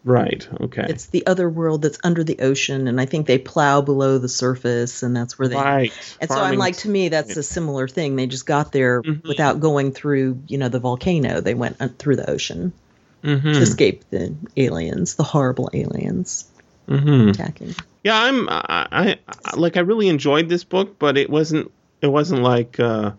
Right. 0.05 0.49
Okay. 0.61 0.87
It's 0.88 1.07
the 1.07 1.27
other 1.27 1.51
world 1.51 1.83
that's 1.83 1.99
under 2.03 2.25
the 2.25 2.38
ocean, 2.38 2.88
and 2.88 2.99
I 2.99 3.05
think 3.05 3.27
they 3.27 3.37
plow 3.37 3.83
below 3.83 4.16
the 4.16 4.29
surface, 4.29 5.03
and 5.03 5.14
that's 5.14 5.38
where 5.38 5.49
they. 5.49 5.57
right. 5.57 6.16
And 6.21 6.31
so 6.31 6.40
I'm 6.40 6.57
like, 6.57 6.79
to 6.79 6.88
me, 6.88 7.11
that's 7.11 7.37
a 7.37 7.42
similar 7.42 7.88
thing. 7.88 8.16
They 8.16 8.27
just 8.27 8.47
got 8.47 8.73
there 8.73 9.03
Mm-hmm. 9.03 9.29
without 9.29 9.61
going 9.61 9.92
through, 9.92 10.42
you 10.47 10.57
know, 10.57 10.68
the 10.71 10.79
volcano. 10.79 11.42
They 11.42 11.55
went 11.55 11.77
uh, 11.81 11.88
through 11.88 12.16
the 12.16 12.31
ocean 12.31 12.73
Mhm. 13.22 13.42
to 13.42 13.61
escape 13.61 14.04
the 14.11 14.35
aliens, 14.57 15.14
the 15.16 15.22
horrible 15.24 15.70
aliens 15.72 16.44
Mhm. 16.88 17.31
attacking. 17.31 17.74
Yeah, 18.04 18.20
I'm. 18.22 18.48
I, 18.48 18.87
I 18.92 19.18
I- 19.44 19.57
like. 19.57 19.76
I 19.76 19.81
really 19.81 20.09
enjoyed 20.09 20.48
this 20.48 20.64
book, 20.64 20.98
but 20.98 21.16
it 21.18 21.28
wasn't. 21.28 21.70
It 22.00 22.07
wasn't 22.09 22.42
like. 22.42 22.78
uh 22.81 23.12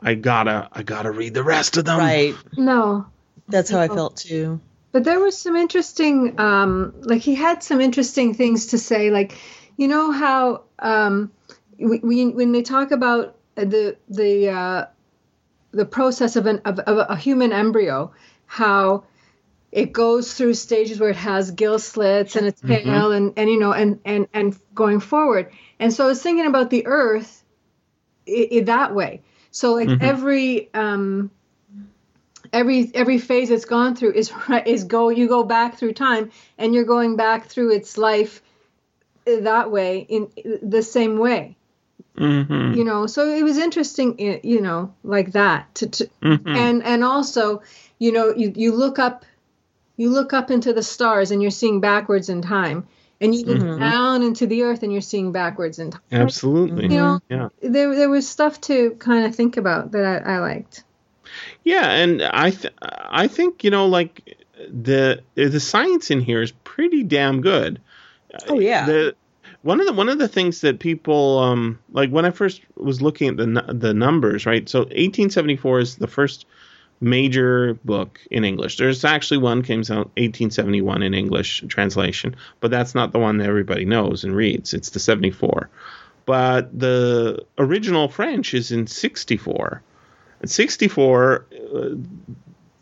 I 0.00 0.14
gotta. 0.14 0.68
I 0.72 0.82
gotta 0.82 1.10
read 1.10 1.34
the 1.34 1.42
rest 1.42 1.76
of 1.76 1.84
them. 1.84 1.98
Right. 1.98 2.34
No, 2.56 3.06
That's 3.48 3.70
how 3.70 3.80
I 3.80 3.88
Oh. 3.88 3.94
felt 3.94 4.16
too. 4.16 4.60
But 4.92 5.04
there 5.04 5.20
was 5.20 5.36
some 5.36 5.54
interesting, 5.56 6.38
um, 6.40 6.94
like 7.02 7.20
he 7.20 7.34
had 7.34 7.62
some 7.62 7.80
interesting 7.80 8.32
things 8.34 8.66
to 8.68 8.78
say. 8.78 9.10
Like, 9.10 9.36
you 9.76 9.86
know 9.88 10.10
how 10.12 10.62
um, 10.78 11.30
we, 11.78 11.98
we, 11.98 12.26
when 12.26 12.52
they 12.52 12.62
talk 12.62 12.90
about 12.90 13.36
the 13.54 13.96
the 14.08 14.48
uh, 14.50 14.84
the 15.72 15.84
process 15.84 16.36
of 16.36 16.46
an 16.46 16.60
of, 16.64 16.78
of 16.78 17.06
a 17.10 17.16
human 17.16 17.52
embryo, 17.52 18.12
how 18.46 19.04
it 19.70 19.92
goes 19.92 20.34
through 20.34 20.54
stages 20.54 20.98
where 20.98 21.10
it 21.10 21.16
has 21.16 21.50
gill 21.50 21.78
slits 21.78 22.36
and 22.36 22.46
it's 22.46 22.60
pale 22.60 23.12
and 23.12 23.34
and 23.36 23.50
you 23.50 23.58
know 23.58 23.72
and 23.72 24.00
and 24.04 24.28
and 24.32 24.58
going 24.74 25.00
forward. 25.00 25.52
And 25.78 25.92
so 25.92 26.04
I 26.04 26.08
was 26.08 26.22
thinking 26.22 26.46
about 26.46 26.70
the 26.70 26.86
Earth 26.86 27.44
i 28.28 28.48
i 28.52 28.60
that 28.60 28.94
way. 28.94 29.22
So 29.50 29.74
like 29.74 29.88
every 30.00 30.72
um, 30.74 31.30
every 32.52 32.90
every 32.94 33.18
phase 33.18 33.50
it's 33.50 33.64
gone 33.64 33.94
through 33.96 34.12
is 34.12 34.32
is 34.66 34.84
go 34.84 35.08
you 35.10 35.28
go 35.28 35.44
back 35.44 35.76
through 35.76 35.92
time 35.94 36.30
and 36.56 36.74
you're 36.74 36.84
going 36.84 37.16
back 37.16 37.46
through 37.46 37.72
its 37.72 37.98
life 37.98 38.42
that 39.24 39.70
way 39.70 39.98
in 40.08 40.30
the 40.62 40.82
same 40.82 41.18
way 41.18 41.56
Mm-hmm. 42.16 42.74
you 42.74 42.84
know 42.84 43.06
so 43.06 43.28
it 43.28 43.44
was 43.44 43.58
interesting 43.58 44.18
you 44.42 44.60
know 44.60 44.92
like 45.04 45.32
that 45.32 45.72
to, 45.76 45.86
to 45.86 46.10
Mm-hmm. 46.22 46.48
and 46.48 46.82
and 46.82 47.04
also 47.04 47.62
you 47.98 48.10
know 48.10 48.34
you 48.34 48.52
you 48.56 48.74
look 48.74 48.98
up 48.98 49.24
you 49.98 50.08
look 50.08 50.32
up 50.32 50.50
into 50.50 50.72
the 50.72 50.82
stars 50.82 51.30
and 51.30 51.42
you're 51.42 51.50
seeing 51.50 51.80
backwards 51.80 52.30
in 52.30 52.40
time 52.40 52.88
and 53.20 53.34
you 53.34 53.44
look 53.44 53.78
down 53.80 54.22
into 54.22 54.46
the 54.46 54.62
earth 54.62 54.82
and 54.82 54.92
you're 54.92 55.02
seeing 55.02 55.32
backwards 55.32 55.78
in 55.78 55.90
time 55.90 56.00
Absolutely. 56.10 56.84
you 56.84 56.88
know 56.88 57.20
Yeah. 57.28 57.48
there 57.60 57.94
there 57.94 58.08
was 58.08 58.26
stuff 58.26 58.60
to 58.62 58.92
kind 58.92 59.26
of 59.26 59.34
think 59.34 59.56
about 59.58 59.92
that 59.92 60.24
I, 60.26 60.36
I 60.36 60.38
liked 60.38 60.84
Yeah, 61.62 61.90
and 61.90 62.22
I 62.22 62.50
th- 62.52 62.72
I 62.80 63.28
think 63.28 63.62
you 63.64 63.70
know 63.70 63.86
like 63.86 64.36
the 64.70 65.22
the 65.34 65.60
science 65.60 66.10
in 66.10 66.20
here 66.20 66.40
is 66.42 66.52
pretty 66.64 67.02
damn 67.04 67.42
good. 67.42 67.80
Oh 68.48 68.58
yeah. 68.58 68.86
The 68.86 69.14
one 69.62 69.80
of 69.80 69.86
the 69.86 69.92
one 69.92 70.08
of 70.08 70.18
the 70.18 70.28
things 70.28 70.60
that 70.62 70.78
people 70.78 71.38
um 71.38 71.78
like 71.92 72.10
when 72.10 72.24
I 72.24 72.30
first 72.30 72.62
was 72.76 73.02
looking 73.02 73.28
at 73.28 73.36
the 73.36 73.46
the 73.74 73.92
numbers, 73.92 74.46
right? 74.46 74.68
So 74.68 74.80
1874 74.80 75.80
is 75.80 75.96
the 75.96 76.06
first 76.06 76.46
major 77.00 77.74
book 77.84 78.20
in 78.30 78.44
English. 78.44 78.76
There's 78.76 79.04
actually 79.04 79.38
one 79.38 79.62
came 79.62 79.80
out 79.80 80.10
1871 80.16 81.02
in 81.02 81.14
English 81.14 81.64
translation, 81.68 82.36
but 82.60 82.70
that's 82.70 82.94
not 82.94 83.12
the 83.12 83.18
one 83.18 83.38
that 83.38 83.48
everybody 83.48 83.84
knows 83.84 84.24
and 84.24 84.34
reads. 84.34 84.74
It's 84.74 84.90
the 84.90 84.98
74. 84.98 85.70
But 86.26 86.78
the 86.78 87.44
original 87.56 88.08
French 88.08 88.52
is 88.52 88.72
in 88.72 88.86
64. 88.86 89.82
At 90.42 90.50
64, 90.50 91.46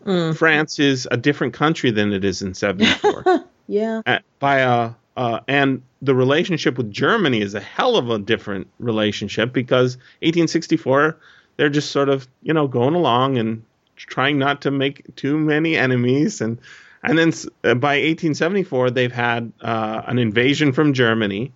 uh, 0.07 0.33
France 0.35 0.79
is 0.79 1.07
a 1.11 1.16
different 1.16 1.55
country 1.55 1.90
than 1.90 2.12
it 2.12 2.24
is 2.24 2.42
in 2.42 2.55
74. 2.55 3.44
yeah. 3.68 4.02
Uh, 4.05 4.18
by 4.38 4.59
a 4.59 4.94
uh, 5.16 5.40
and 5.48 5.83
the 6.02 6.14
relationship 6.14 6.76
with 6.76 6.92
Germany 6.92 7.40
is 7.40 7.55
a 7.55 7.61
hell 7.61 7.96
of 7.96 8.11
a 8.11 8.18
different 8.18 8.68
relationship 8.79 9.52
because 9.52 9.96
1864 10.20 11.18
they're 11.57 11.70
just 11.70 11.90
sort 11.90 12.09
of 12.09 12.29
you 12.42 12.52
know 12.52 12.68
going 12.68 12.94
along 12.94 13.38
and 13.38 13.64
trying 13.96 14.38
not 14.38 14.62
to 14.62 14.70
make 14.70 15.14
too 15.16 15.38
many 15.38 15.76
enemies. 15.76 16.40
And 16.40 16.59
and 17.02 17.18
then 17.18 17.28
uh, 17.64 17.74
by 17.74 17.96
1874 17.96 18.90
they've 18.90 19.12
had 19.12 19.52
uh, 19.61 20.02
an 20.06 20.18
invasion 20.18 20.72
from 20.72 20.92
Germany. 20.92 21.52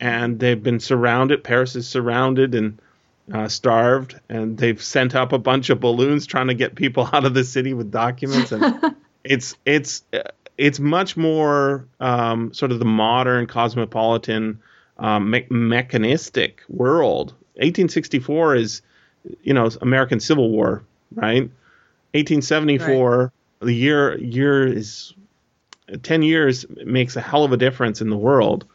And 0.00 0.40
they've 0.40 0.62
been 0.62 0.80
surrounded 0.80 1.44
Paris 1.44 1.76
is 1.76 1.86
surrounded 1.86 2.54
and 2.54 2.80
uh, 3.32 3.48
starved. 3.48 4.18
And 4.28 4.56
they've 4.56 4.82
sent 4.82 5.14
up 5.14 5.32
a 5.32 5.38
bunch 5.38 5.70
of 5.70 5.80
balloons 5.80 6.26
trying 6.26 6.48
to 6.48 6.54
get 6.54 6.74
people 6.74 7.08
out 7.12 7.24
of 7.24 7.34
the 7.34 7.44
city 7.44 7.74
with 7.74 7.90
documents. 7.90 8.52
And 8.52 8.96
it's 9.24 9.56
it's 9.64 10.02
uh, 10.12 10.22
it's 10.58 10.78
much 10.78 11.16
more 11.16 11.86
um, 12.00 12.52
sort 12.52 12.72
of 12.72 12.78
the 12.78 12.84
modern 12.84 13.46
cosmopolitan 13.46 14.60
um, 14.98 15.30
me- 15.30 15.46
mechanistic 15.50 16.62
world. 16.68 17.32
1864 17.54 18.56
is 18.56 18.82
you 19.42 19.54
know 19.54 19.68
American 19.80 20.20
Civil 20.20 20.50
War 20.50 20.82
right? 21.16 21.50
1874 22.14 23.32
the 23.60 23.72
year 23.72 24.18
year 24.18 24.66
is 24.66 25.14
10 26.02 26.22
years 26.22 26.66
makes 26.84 27.16
a 27.16 27.20
hell 27.20 27.44
of 27.44 27.52
a 27.52 27.56
difference 27.56 28.00
in 28.00 28.10
the 28.10 28.16
world. 28.16 28.66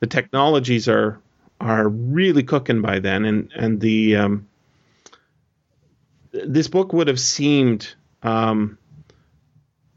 The 0.00 0.06
technologies 0.06 0.88
are 0.88 1.20
are 1.60 1.88
really 1.88 2.42
cooking 2.44 2.82
by 2.82 3.00
then 3.00 3.24
and 3.24 3.52
and 3.54 3.80
the 3.80 4.16
um, 4.16 4.48
this 6.32 6.68
book 6.68 6.92
would 6.92 7.08
have 7.08 7.20
seemed 7.20 7.94
um, 8.22 8.78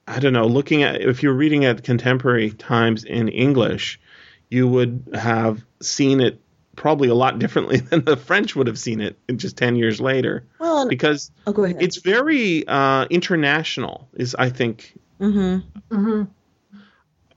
I 0.07 0.19
don't 0.19 0.33
know 0.33 0.47
looking 0.47 0.83
at 0.83 1.01
if 1.01 1.23
you're 1.23 1.33
reading 1.33 1.65
at 1.65 1.83
contemporary 1.83 2.51
times 2.51 3.03
in 3.03 3.29
English 3.29 3.99
you 4.49 4.67
would 4.67 5.03
have 5.13 5.63
seen 5.81 6.19
it 6.19 6.39
probably 6.81 7.09
a 7.09 7.13
lot 7.15 7.37
differently 7.43 7.77
than 7.77 8.03
the 8.03 8.17
French 8.17 8.55
would 8.55 8.65
have 8.65 8.79
seen 8.79 8.99
it 9.01 9.15
just 9.35 9.55
10 9.55 9.75
years 9.75 10.01
later 10.01 10.43
Well, 10.59 10.89
because 10.89 11.29
oh, 11.45 11.53
go 11.53 11.63
ahead. 11.63 11.77
it's 11.79 11.97
very 11.97 12.67
uh, 12.67 13.05
international 13.09 14.09
is 14.15 14.33
I 14.33 14.49
think 14.49 14.97
mm-hmm. 15.19 16.23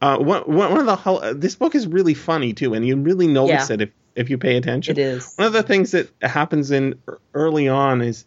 uh, 0.01 0.19
one, 0.19 0.43
one 0.43 0.71
one 0.71 0.81
of 0.81 0.87
the 0.87 0.97
hol- 0.97 1.35
this 1.35 1.57
book 1.57 1.75
is 1.75 1.87
really 1.87 2.15
funny 2.15 2.55
too, 2.55 2.73
and 2.75 2.87
you 2.87 2.97
really 2.97 3.27
notice 3.29 3.69
Yeah. 3.69 3.75
it 3.75 3.83
if, 3.83 3.91
if 4.17 4.31
you 4.31 4.39
pay 4.39 4.57
attention. 4.57 4.93
It 4.99 4.99
is. 4.99 5.35
One 5.37 5.47
of 5.47 5.53
the 5.53 5.63
things 5.63 5.91
that 5.91 6.09
happens 6.23 6.71
in 6.71 6.99
early 7.35 7.69
on 7.69 8.01
is 8.01 8.25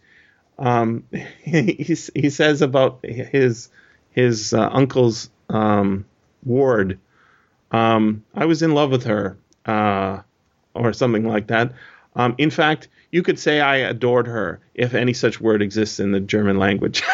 um, 0.60 1.04
he 1.42 1.98
he 2.16 2.30
says 2.30 2.62
about 2.62 3.04
his 3.04 3.70
his 4.12 4.54
uh, 4.54 4.70
uncle's 4.72 5.30
um, 5.50 6.06
ward. 6.44 7.00
Um, 7.72 8.24
I 8.36 8.46
was 8.46 8.62
in 8.62 8.74
love 8.74 8.92
with 8.92 9.04
her, 9.06 9.38
uh, 9.66 10.22
or 10.78 10.94
something 10.94 11.28
like 11.28 11.48
that. 11.48 11.74
Um, 12.16 12.36
in 12.38 12.50
fact, 12.50 12.88
you 13.12 13.24
could 13.24 13.40
say 13.40 13.62
I 13.62 13.78
adored 13.78 14.28
her, 14.28 14.60
if 14.74 14.94
any 14.94 15.14
such 15.14 15.40
word 15.40 15.62
exists 15.62 16.00
in 16.00 16.12
the 16.12 16.20
German 16.20 16.58
language. 16.58 17.04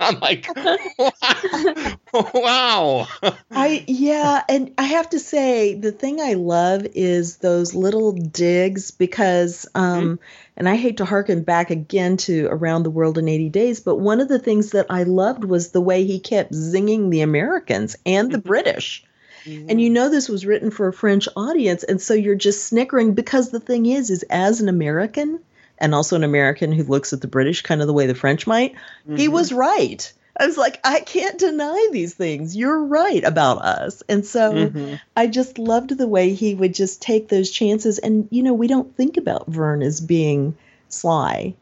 I'm 0.00 0.20
like, 0.20 0.46
wow. 2.12 3.08
I 3.50 3.84
yeah, 3.86 4.42
and 4.48 4.72
I 4.78 4.84
have 4.84 5.10
to 5.10 5.18
say 5.18 5.74
the 5.74 5.92
thing 5.92 6.20
I 6.20 6.34
love 6.34 6.86
is 6.94 7.38
those 7.38 7.74
little 7.74 8.12
digs 8.12 8.90
because 8.90 9.66
um 9.74 10.18
and 10.56 10.68
I 10.68 10.76
hate 10.76 10.98
to 10.98 11.04
harken 11.04 11.42
back 11.42 11.70
again 11.70 12.16
to 12.18 12.46
around 12.46 12.84
the 12.84 12.90
world 12.90 13.18
in 13.18 13.28
80 13.28 13.48
days, 13.48 13.80
but 13.80 13.96
one 13.96 14.20
of 14.20 14.28
the 14.28 14.38
things 14.38 14.70
that 14.70 14.86
I 14.90 15.02
loved 15.02 15.44
was 15.44 15.70
the 15.70 15.80
way 15.80 16.04
he 16.04 16.20
kept 16.20 16.52
zinging 16.52 17.10
the 17.10 17.22
Americans 17.22 17.96
and 18.06 18.30
the 18.30 18.38
British. 18.38 19.04
And 19.46 19.80
you 19.80 19.90
know 19.90 20.08
this 20.08 20.28
was 20.28 20.46
written 20.46 20.70
for 20.70 20.88
a 20.88 20.92
French 20.92 21.28
audience, 21.36 21.84
and 21.84 22.00
so 22.00 22.14
you're 22.14 22.34
just 22.34 22.66
snickering 22.66 23.14
because 23.14 23.50
the 23.50 23.60
thing 23.60 23.86
is, 23.86 24.10
is 24.10 24.22
as 24.30 24.60
an 24.60 24.68
American 24.68 25.40
and 25.78 25.94
also 25.94 26.16
an 26.16 26.24
American 26.24 26.72
who 26.72 26.84
looks 26.84 27.12
at 27.12 27.20
the 27.20 27.26
British 27.26 27.62
kind 27.62 27.80
of 27.80 27.86
the 27.86 27.92
way 27.92 28.06
the 28.06 28.14
French 28.14 28.46
might, 28.46 28.74
he 29.16 29.28
was 29.28 29.52
right. 29.52 30.12
I 30.38 30.46
was 30.46 30.56
like, 30.56 30.80
I 30.82 31.00
can't 31.00 31.38
deny 31.38 31.88
these 31.92 32.14
things. 32.14 32.56
You're 32.56 32.84
right 32.84 33.22
about 33.22 33.58
us. 33.58 34.02
And 34.08 34.26
so 34.26 34.52
Mhm. 34.52 35.00
I 35.16 35.26
just 35.28 35.58
loved 35.58 35.96
the 35.96 36.08
way 36.08 36.34
he 36.34 36.54
would 36.54 36.74
just 36.74 37.00
take 37.00 37.28
those 37.28 37.50
chances. 37.50 37.98
And, 37.98 38.26
you 38.30 38.42
know, 38.42 38.52
we 38.54 38.66
don't 38.66 38.96
think 38.96 39.16
about 39.16 39.46
Verne 39.46 39.82
as 39.82 40.00
being 40.00 40.56
sly. 40.88 41.54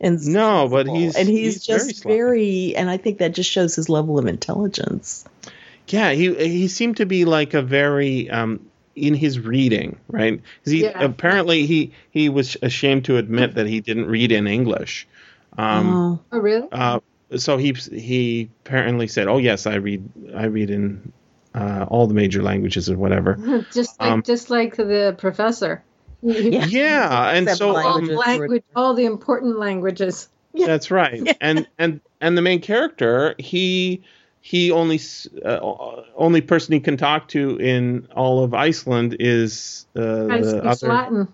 And 0.00 0.24
No, 0.26 0.68
but 0.68 0.86
he's 0.88 1.16
and 1.16 1.26
he's, 1.28 1.54
he's 1.54 1.66
very 1.66 1.78
just 1.78 2.02
sly. 2.02 2.12
very, 2.12 2.76
and 2.76 2.90
I 2.90 2.98
think 2.98 3.18
that 3.18 3.32
just 3.32 3.50
shows 3.50 3.74
his 3.74 3.88
level 3.88 4.18
of 4.18 4.26
intelligence. 4.26 5.24
Yeah, 5.88 6.12
he 6.12 6.34
he 6.34 6.68
seemed 6.68 6.98
to 6.98 7.06
be 7.06 7.24
like 7.24 7.54
a 7.54 7.62
very 7.62 8.30
um 8.30 8.60
in 8.96 9.14
his 9.14 9.38
reading, 9.38 9.98
right? 10.08 10.40
'Cause 10.64 10.72
he 10.72 10.82
Yeah. 10.84 11.04
apparently 11.04 11.66
he 11.66 11.92
he 12.10 12.28
was 12.28 12.56
ashamed 12.62 13.04
to 13.06 13.16
admit 13.16 13.54
that 13.54 13.66
he 13.66 13.80
didn't 13.80 14.06
read 14.06 14.32
in 14.32 14.46
English. 14.46 15.06
Um 15.56 15.94
oh, 15.96 16.20
Oh, 16.32 16.38
really? 16.40 16.68
uh 16.72 17.00
so 17.36 17.56
he 17.58 17.72
he 17.72 18.48
apparently 18.64 19.06
said, 19.06 19.28
"Oh 19.28 19.38
yes, 19.38 19.66
I 19.66 19.76
read 19.76 20.02
I 20.34 20.46
read 20.46 20.70
in 20.70 21.12
uh, 21.54 21.84
all 21.88 22.06
the 22.06 22.14
major 22.14 22.42
languages 22.42 22.88
or 22.90 22.96
whatever." 22.96 23.38
just 23.72 24.00
like 24.00 24.10
um, 24.10 24.22
just 24.22 24.50
like 24.50 24.76
the 24.76 25.14
professor. 25.18 25.82
Yeah. 26.22 26.64
Yeah, 26.64 27.30
and 27.30 27.44
Except 27.44 27.58
so 27.58 27.74
for 27.74 27.80
all 27.82 27.86
um, 27.98 28.06
languages. 28.06 28.26
language, 28.26 28.62
all 28.74 28.94
the 28.94 29.04
important 29.04 29.58
languages. 29.58 30.28
That's 30.54 30.90
right. 30.90 31.36
And 31.40 31.66
and 31.78 32.00
and 32.20 32.36
the 32.36 32.42
main 32.42 32.60
character, 32.60 33.34
he 33.38 34.02
he 34.48 34.70
only 34.70 34.98
uh, 35.44 35.58
only 36.16 36.40
person 36.40 36.72
he 36.72 36.80
can 36.80 36.96
talk 36.96 37.28
to 37.28 37.58
in 37.58 38.08
all 38.16 38.42
of 38.42 38.54
Iceland 38.54 39.14
is 39.20 39.86
uh, 39.94 40.00
the 40.00 40.62
other 40.64 40.88
Latin. 40.88 41.28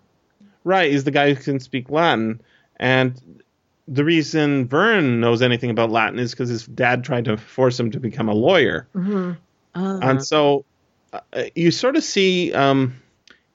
right 0.65 0.91
is 0.91 1.05
the 1.05 1.13
guy 1.13 1.33
who 1.33 1.41
can 1.41 1.61
speak 1.61 1.91
Latin. 1.91 2.41
And 2.75 3.45
the 3.87 4.03
reason 4.03 4.67
Verne 4.67 5.21
knows 5.21 5.43
anything 5.43 5.71
about 5.71 5.93
Latin 5.93 6.19
is 6.19 6.33
because 6.33 6.49
his 6.49 6.67
dad 6.67 7.05
tried 7.05 7.27
to 7.27 7.37
force 7.37 7.79
him 7.79 7.93
to 7.93 8.01
become 8.01 8.29
a 8.29 8.35
lawyer. 8.35 8.89
hmm 8.93 9.35
uh, 9.77 9.99
And 10.03 10.25
so 10.25 10.65
uh, 11.13 11.45
you 11.55 11.71
sort 11.71 11.95
of 11.95 12.03
see 12.03 12.53
um, 12.53 13.01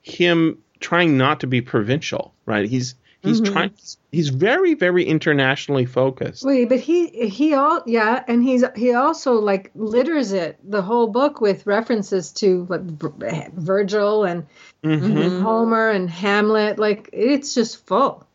him 0.03 0.59
trying 0.79 1.17
not 1.17 1.41
to 1.41 1.47
be 1.47 1.59
provincial, 1.59 2.33
right? 2.45 2.65
He's 2.65 2.95
he's 3.23 3.41
Mhm. 3.41 3.51
trying. 3.51 3.71
He's 4.11 4.29
very 4.29 4.73
very 4.73 5.03
internationally 5.05 5.85
focused. 5.85 6.43
Wait, 6.45 6.69
but 6.69 6.79
he 6.79 7.07
he 7.27 7.53
all 7.53 7.81
yeah, 7.85 8.23
and 8.27 8.43
he's 8.43 8.63
he 8.75 8.93
also 8.93 9.33
like 9.33 9.71
litters 9.75 10.31
it 10.31 10.57
the 10.63 10.81
whole 10.81 11.07
book 11.07 11.41
with 11.41 11.65
references 11.67 12.31
to 12.33 12.65
like 12.69 12.81
Virgil 12.81 14.23
and, 14.23 14.45
Mhm. 14.83 15.21
and 15.25 15.41
Homer 15.43 15.89
and 15.89 16.09
Hamlet. 16.09 16.79
Like 16.79 17.09
it's 17.13 17.53
just 17.53 17.85
full. 17.85 18.25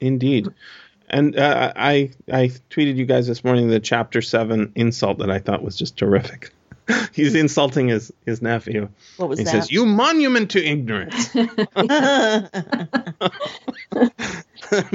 Indeed. 0.00 0.48
And 1.10 1.36
uh, 1.38 1.72
I 1.76 2.10
I 2.32 2.50
tweeted 2.70 2.96
you 2.96 3.04
guys 3.06 3.26
this 3.26 3.44
morning 3.44 3.68
the 3.68 3.80
chapter 3.80 4.22
seven 4.22 4.72
insult 4.74 5.18
that 5.18 5.30
I 5.30 5.38
thought 5.38 5.62
was 5.62 5.76
just 5.76 5.96
terrific. 5.96 6.50
He's 7.12 7.34
insulting 7.34 7.88
his 7.88 8.12
his 8.26 8.42
nephew. 8.42 8.88
what 9.16 9.28
was 9.28 9.38
He 9.38 9.44
that? 9.44 9.50
says, 9.50 9.70
"You 9.70 9.86
monument 9.86 10.50
to 10.52 10.64
ignorance," 10.64 11.28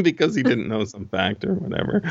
because 0.02 0.36
he 0.36 0.43
didn't 0.43 0.67
know 0.67 0.84
some 0.86 1.08
fact 1.08 1.45
or 1.45 1.54
whatever. 1.54 2.02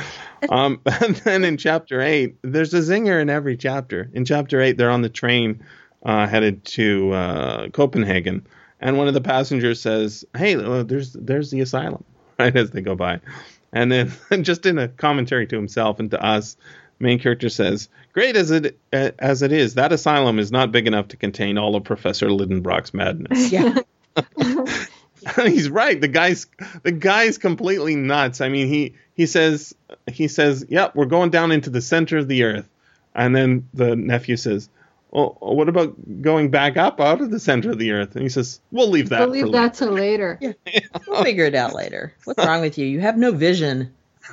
Um, 0.49 0.81
and 0.87 1.17
then 1.17 1.45
in 1.45 1.57
chapter 1.57 2.01
eight, 2.01 2.37
there's 2.43 2.75
a 2.75 2.81
zinger 2.81 3.21
in 3.21 3.31
every 3.31 3.57
chapter. 3.57 4.11
In 4.13 4.25
chapter 4.25 4.61
eight, 4.61 4.77
they're 4.77 4.91
on 4.91 5.03
the 5.03 5.09
train 5.09 5.63
uh, 6.05 6.27
headed 6.27 6.65
to 6.65 7.13
uh, 7.13 7.69
Copenhagen, 7.71 8.47
and 8.81 8.99
one 8.99 9.09
of 9.09 9.15
the 9.15 9.21
passengers 9.21 9.81
says, 9.81 10.25
"Hey, 10.37 10.57
uh, 10.57 10.83
there's 10.83 11.13
there's 11.13 11.51
the 11.51 11.61
asylum." 11.61 12.05
Right 12.39 12.55
as 12.55 12.71
they 12.71 12.83
go 12.83 12.95
by, 12.95 13.21
and 13.73 13.91
then 13.91 14.13
just 14.43 14.65
in 14.65 14.79
a 14.79 14.87
commentary 14.87 15.45
to 15.49 15.57
himself 15.57 15.99
and 15.99 16.09
to 16.13 16.25
us, 16.25 16.57
main 17.01 17.19
character 17.19 17.49
says, 17.49 17.89
"Great 18.13 18.37
as 18.37 18.51
it 18.51 18.79
uh, 18.93 19.11
as 19.19 19.43
it 19.43 19.53
is, 19.53 19.75
that 19.75 19.93
asylum 19.93 20.39
is 20.39 20.53
not 20.53 20.73
big 20.73 20.87
enough 20.87 21.09
to 21.09 21.17
contain 21.17 21.59
all 21.59 21.77
of 21.77 21.85
Professor 21.85 22.29
Lidenbrock's 22.29 22.95
madness." 22.95 23.53
yeah. 23.53 23.79
He's 25.37 25.69
right. 25.69 26.01
The 26.01 26.09
guy's 26.09 26.47
the 26.83 26.93
guy's 26.93 27.39
completely 27.39 27.97
nuts. 27.97 28.41
I 28.41 28.49
mean, 28.49 28.69
he 28.69 28.95
he 29.15 29.27
says 29.27 29.75
he 30.07 30.29
says, 30.29 30.65
"Yep, 30.69 30.95
we're 30.95 31.07
going 31.07 31.31
down 31.31 31.53
into 31.53 31.71
the 31.71 31.81
center 31.81 32.19
of 32.19 32.29
the 32.29 32.45
earth," 32.45 32.69
and 33.15 33.35
then 33.35 33.69
the 33.75 33.97
nephew 33.97 34.37
says, 34.37 34.69
"Well, 35.11 35.37
what 35.41 35.69
about 35.69 36.23
going 36.23 36.51
back 36.51 36.77
up 36.77 37.01
out 37.01 37.21
of 37.21 37.31
the 37.31 37.41
center 37.41 37.71
of 37.71 37.79
the 37.79 37.93
earth?" 37.93 38.15
And 38.15 38.23
he 38.23 38.29
says, 38.29 38.61
"We'll 38.71 38.89
leave 38.89 39.09
that." 39.09 39.21
We'll 39.21 39.41
for 39.41 39.47
leave 39.47 39.53
that 39.53 39.75
till 39.75 39.93
later. 39.93 40.39
We'll 41.07 41.25
figure 41.25 41.45
it 41.45 41.55
out 41.55 41.75
later. 41.75 42.15
What's 42.25 42.45
wrong 42.45 42.61
with 42.61 42.79
you? 42.79 42.87
You 42.87 43.01
have 43.01 43.19
no 43.19 43.33
vision. 43.33 43.93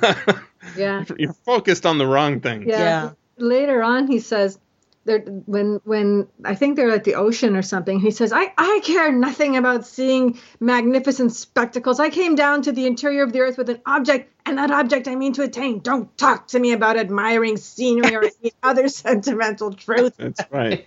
later." 0.66 0.80
Yeah. 0.80 1.04
You're 1.18 1.32
focused 1.32 1.86
on 1.86 1.98
the 1.98 2.06
wrong 2.06 2.40
thing. 2.40 2.68
Yeah. 2.68 2.78
Yeah. 2.78 3.10
Later 3.38 3.82
on, 3.82 4.06
he 4.06 4.20
says, 4.20 4.58
there, 5.06 5.20
when 5.20 5.80
when 5.84 6.26
I 6.44 6.54
think 6.54 6.76
they're 6.76 6.90
at 6.90 7.04
the 7.04 7.14
ocean 7.14 7.56
or 7.56 7.62
something, 7.62 8.00
he 8.00 8.10
says, 8.10 8.32
I, 8.32 8.52
I 8.58 8.80
care 8.82 9.10
nothing 9.12 9.56
about 9.56 9.86
seeing 9.86 10.38
magnificent 10.60 11.32
spectacles. 11.32 12.00
I 12.00 12.10
came 12.10 12.34
down 12.34 12.62
to 12.62 12.72
the 12.72 12.86
interior 12.86 13.22
of 13.22 13.32
the 13.32 13.40
earth 13.40 13.56
with 13.56 13.70
an 13.70 13.80
object, 13.86 14.32
and 14.44 14.58
that 14.58 14.70
object 14.70 15.08
I 15.08 15.14
mean 15.14 15.32
to 15.34 15.42
attain. 15.42 15.78
Don't 15.78 16.14
talk 16.18 16.48
to 16.48 16.58
me 16.58 16.72
about 16.72 16.96
admiring 16.96 17.56
scenery 17.56 18.14
or 18.16 18.24
any 18.24 18.52
other 18.62 18.88
sentimental 18.88 19.72
truth. 19.72 20.14
That's 20.16 20.40
right. 20.50 20.86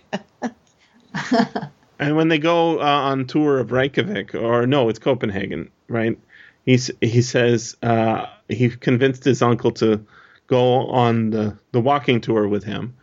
and 1.98 2.16
when 2.16 2.28
they 2.28 2.38
go 2.38 2.78
uh, 2.78 2.84
on 2.84 3.26
tour 3.26 3.58
of 3.58 3.72
Reykjavik, 3.72 4.34
or 4.34 4.66
no, 4.66 4.90
it's 4.90 4.98
Copenhagen, 4.98 5.70
right? 5.88 6.18
He's 6.64 6.90
he 7.00 7.22
says 7.22 7.76
uh, 7.82 8.26
he 8.48 8.70
convinced 8.70 9.24
his 9.24 9.42
uncle 9.42 9.72
to 9.72 10.04
go 10.46 10.86
on 10.88 11.30
the, 11.30 11.56
the 11.72 11.80
walking 11.80 12.20
tour 12.20 12.46
with 12.48 12.64
him, 12.64 12.96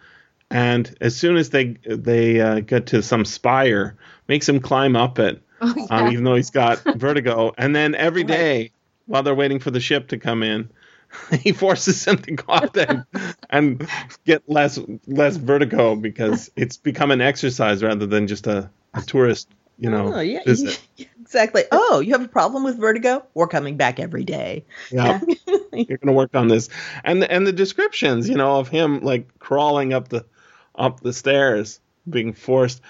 and 0.50 0.96
as 1.02 1.16
soon 1.16 1.38
as 1.38 1.50
they 1.50 1.78
they 1.86 2.40
uh, 2.40 2.60
get 2.60 2.88
to 2.88 3.02
some 3.02 3.26
spire, 3.26 3.96
makes 4.28 4.48
him 4.48 4.60
climb 4.60 4.96
up 4.96 5.20
it, 5.20 5.42
Oh, 5.62 5.88
um, 5.90 6.12
even 6.12 6.24
though 6.24 6.36
he's 6.36 6.52
got 6.52 6.80
vertigo. 6.96 7.54
And 7.58 7.76
then 7.76 7.96
every 7.96 8.24
day, 8.24 8.72
while 9.06 9.24
they're 9.24 9.36
waiting 9.36 9.60
for 9.60 9.72
the 9.72 9.80
ship 9.80 10.10
to 10.10 10.18
come 10.18 10.44
in, 10.44 10.70
he 11.40 11.52
forces 11.52 12.06
him 12.06 12.18
to 12.20 12.32
go 12.32 12.54
up 12.54 12.74
there 12.74 13.08
and 13.50 13.88
get 14.26 14.48
less 14.48 14.80
less 15.08 15.38
vertigo 15.38 15.96
because 15.96 16.52
it's 16.56 16.78
become 16.78 17.12
an 17.12 17.22
exercise 17.22 17.82
rather 17.82 18.06
than 18.06 18.28
just 18.28 18.46
a, 18.48 18.70
a 18.94 19.02
tourist, 19.02 19.50
you 19.80 19.90
know, 19.90 20.16
oh, 20.16 20.20
yeah, 20.20 20.44
visit. 20.46 20.80
Exactly. 21.28 21.64
Oh, 21.72 22.00
you 22.00 22.14
have 22.14 22.24
a 22.24 22.28
problem 22.28 22.64
with 22.64 22.80
vertigo? 22.80 23.26
We're 23.34 23.48
coming 23.48 23.76
back 23.78 24.00
every 24.00 24.24
day. 24.24 24.66
Yeah. 24.90 25.20
You're 25.74 25.98
going 25.98 26.08
to 26.08 26.14
work 26.14 26.34
on 26.36 26.48
this, 26.48 26.70
and 27.04 27.24
and 27.24 27.46
the 27.46 27.52
descriptions, 27.52 28.28
you 28.28 28.36
know, 28.36 28.58
of 28.60 28.70
him 28.70 29.02
like 29.02 29.38
crawling 29.40 29.94
up 29.94 30.08
the 30.08 30.26
up 30.74 31.02
the 31.02 31.14
stairs, 31.14 31.80
being 32.10 32.34
forced. 32.34 32.82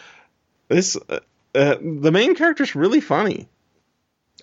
This 0.70 0.96
uh, 1.10 1.20
uh, 1.56 1.76
the 1.82 2.12
main 2.12 2.36
character's 2.36 2.76
really 2.76 3.02
funny. 3.02 3.50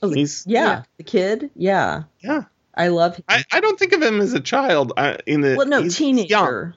Oh, 0.02 0.08
the- 0.08 0.16
He's 0.16 0.44
yeah, 0.46 0.64
yeah. 0.66 0.82
the 0.98 1.04
kid. 1.04 1.50
Yeah, 1.56 2.02
yeah. 2.20 2.42
I 2.74 2.88
love 2.88 3.16
him. 3.16 3.24
I, 3.28 3.44
I 3.52 3.60
don't 3.60 3.78
think 3.78 3.92
of 3.92 4.02
him 4.02 4.20
as 4.20 4.32
a 4.34 4.40
child. 4.40 4.92
Uh, 4.96 5.16
in 5.26 5.40
the 5.40 5.54
well, 5.56 5.66
no, 5.66 5.88
teenager. 5.88 6.26
young. 6.28 6.74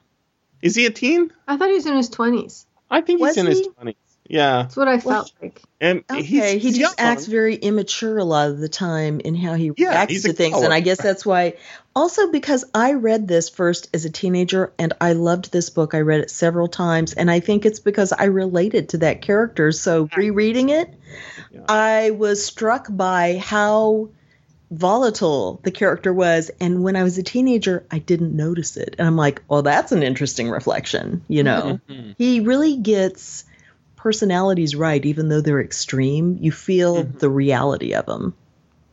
Is 0.61 0.75
he 0.75 0.85
a 0.85 0.91
teen? 0.91 1.33
I 1.47 1.57
thought 1.57 1.69
he 1.69 1.73
was 1.75 1.85
in 1.87 1.97
his 1.97 2.09
20s. 2.11 2.65
I 2.89 3.01
think 3.01 3.19
he's 3.19 3.27
Was 3.27 3.37
in 3.37 3.45
his 3.47 3.67
twenties. 3.67 3.95
Yeah, 4.29 4.63
That's 4.63 4.75
what 4.75 4.87
I 4.87 4.95
Well, 4.97 5.23
felt 5.23 5.31
like. 5.41 5.61
and 5.79 6.03
Okay, 6.11 6.21
he's, 6.59 6.61
he 6.63 6.79
just 6.79 6.99
young. 6.99 7.07
acts 7.07 7.25
very 7.27 7.55
immature 7.55 8.17
a 8.17 8.23
lot 8.23 8.49
of 8.49 8.59
the 8.59 8.67
time 8.69 9.19
in 9.21 9.35
how 9.35 9.53
he 9.53 9.71
Yeah, 9.77 9.89
reacts 9.89 10.23
to 10.23 10.31
a 10.31 10.33
things, 10.33 10.61
and. 10.61 10.73
I 10.73 10.81
guess 10.81 11.01
that's 11.01 11.25
why. 11.25 11.53
Also, 11.95 12.29
because 12.31 12.65
I 12.73 12.93
read 12.93 13.27
this 13.27 13.49
first 13.49 13.89
as 13.93 14.05
a 14.05 14.09
teenager, 14.09 14.73
and 14.77 14.93
I 14.99 15.13
loved 15.13 15.51
this 15.51 15.69
book. 15.69 15.93
I 15.95 16.01
read 16.01 16.19
it 16.21 16.29
several 16.31 16.67
times, 16.67 17.13
and 17.13 17.31
I 17.31 17.39
think 17.39 17.65
it's 17.65 17.79
because 17.79 18.11
I 18.11 18.25
related 18.25 18.89
to 18.89 18.97
that 18.99 19.21
character. 19.21 19.71
So 19.71 20.09
rereading 20.15 20.69
it, 20.69 20.93
Yeah. 21.51 21.61
I 21.69 22.11
was 22.11 22.43
struck 22.45 22.87
by 22.89 23.37
how 23.37 24.09
volatile 24.69 25.59
the 25.63 25.71
character 25.71 26.13
was, 26.13 26.51
and 26.59 26.83
when 26.83 26.95
I 26.97 27.03
was 27.03 27.17
a 27.17 27.23
teenager, 27.23 27.85
I 27.89 27.99
didn't 27.99 28.35
notice 28.35 28.75
it, 28.77 28.95
and 28.99 29.07
I'm 29.07 29.15
like, 29.15 29.41
"Oh, 29.49 29.61
that's 29.61 29.91
an 29.93 30.03
interesting 30.03 30.49
reflection," 30.49 31.23
you 31.29 31.43
know 31.43 31.79
Mhm. 31.89 32.15
he 32.17 32.41
really 32.41 32.75
gets 32.77 33.45
personalities 34.07 34.73
right 34.73 35.03
even 35.05 35.27
though 35.27 35.41
they're 35.41 35.59
extreme 35.59 36.37
you 36.39 36.49
feel 36.49 37.03
Mhm. 37.03 37.19
the 37.19 37.29
reality 37.29 37.93
of 37.93 38.05
them 38.05 38.33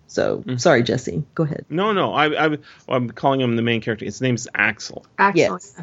so 0.09 0.39
Mhm. 0.39 0.61
sorry 0.61 0.83
jesse 0.83 1.23
go 1.37 1.45
ahead 1.45 1.65
No, 1.69 1.93
no, 1.93 2.13
I, 2.13 2.47
I, 2.47 2.59
I'm 2.89 3.11
calling 3.11 3.41
him 3.41 3.55
the 3.55 3.63
main 3.63 3.81
character. 3.81 4.05
His 4.05 4.21
name's 4.21 4.49
Axel. 4.53 5.07
Actually, 5.17 5.43
Yes. 5.43 5.81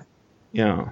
Yeah. 0.51 0.89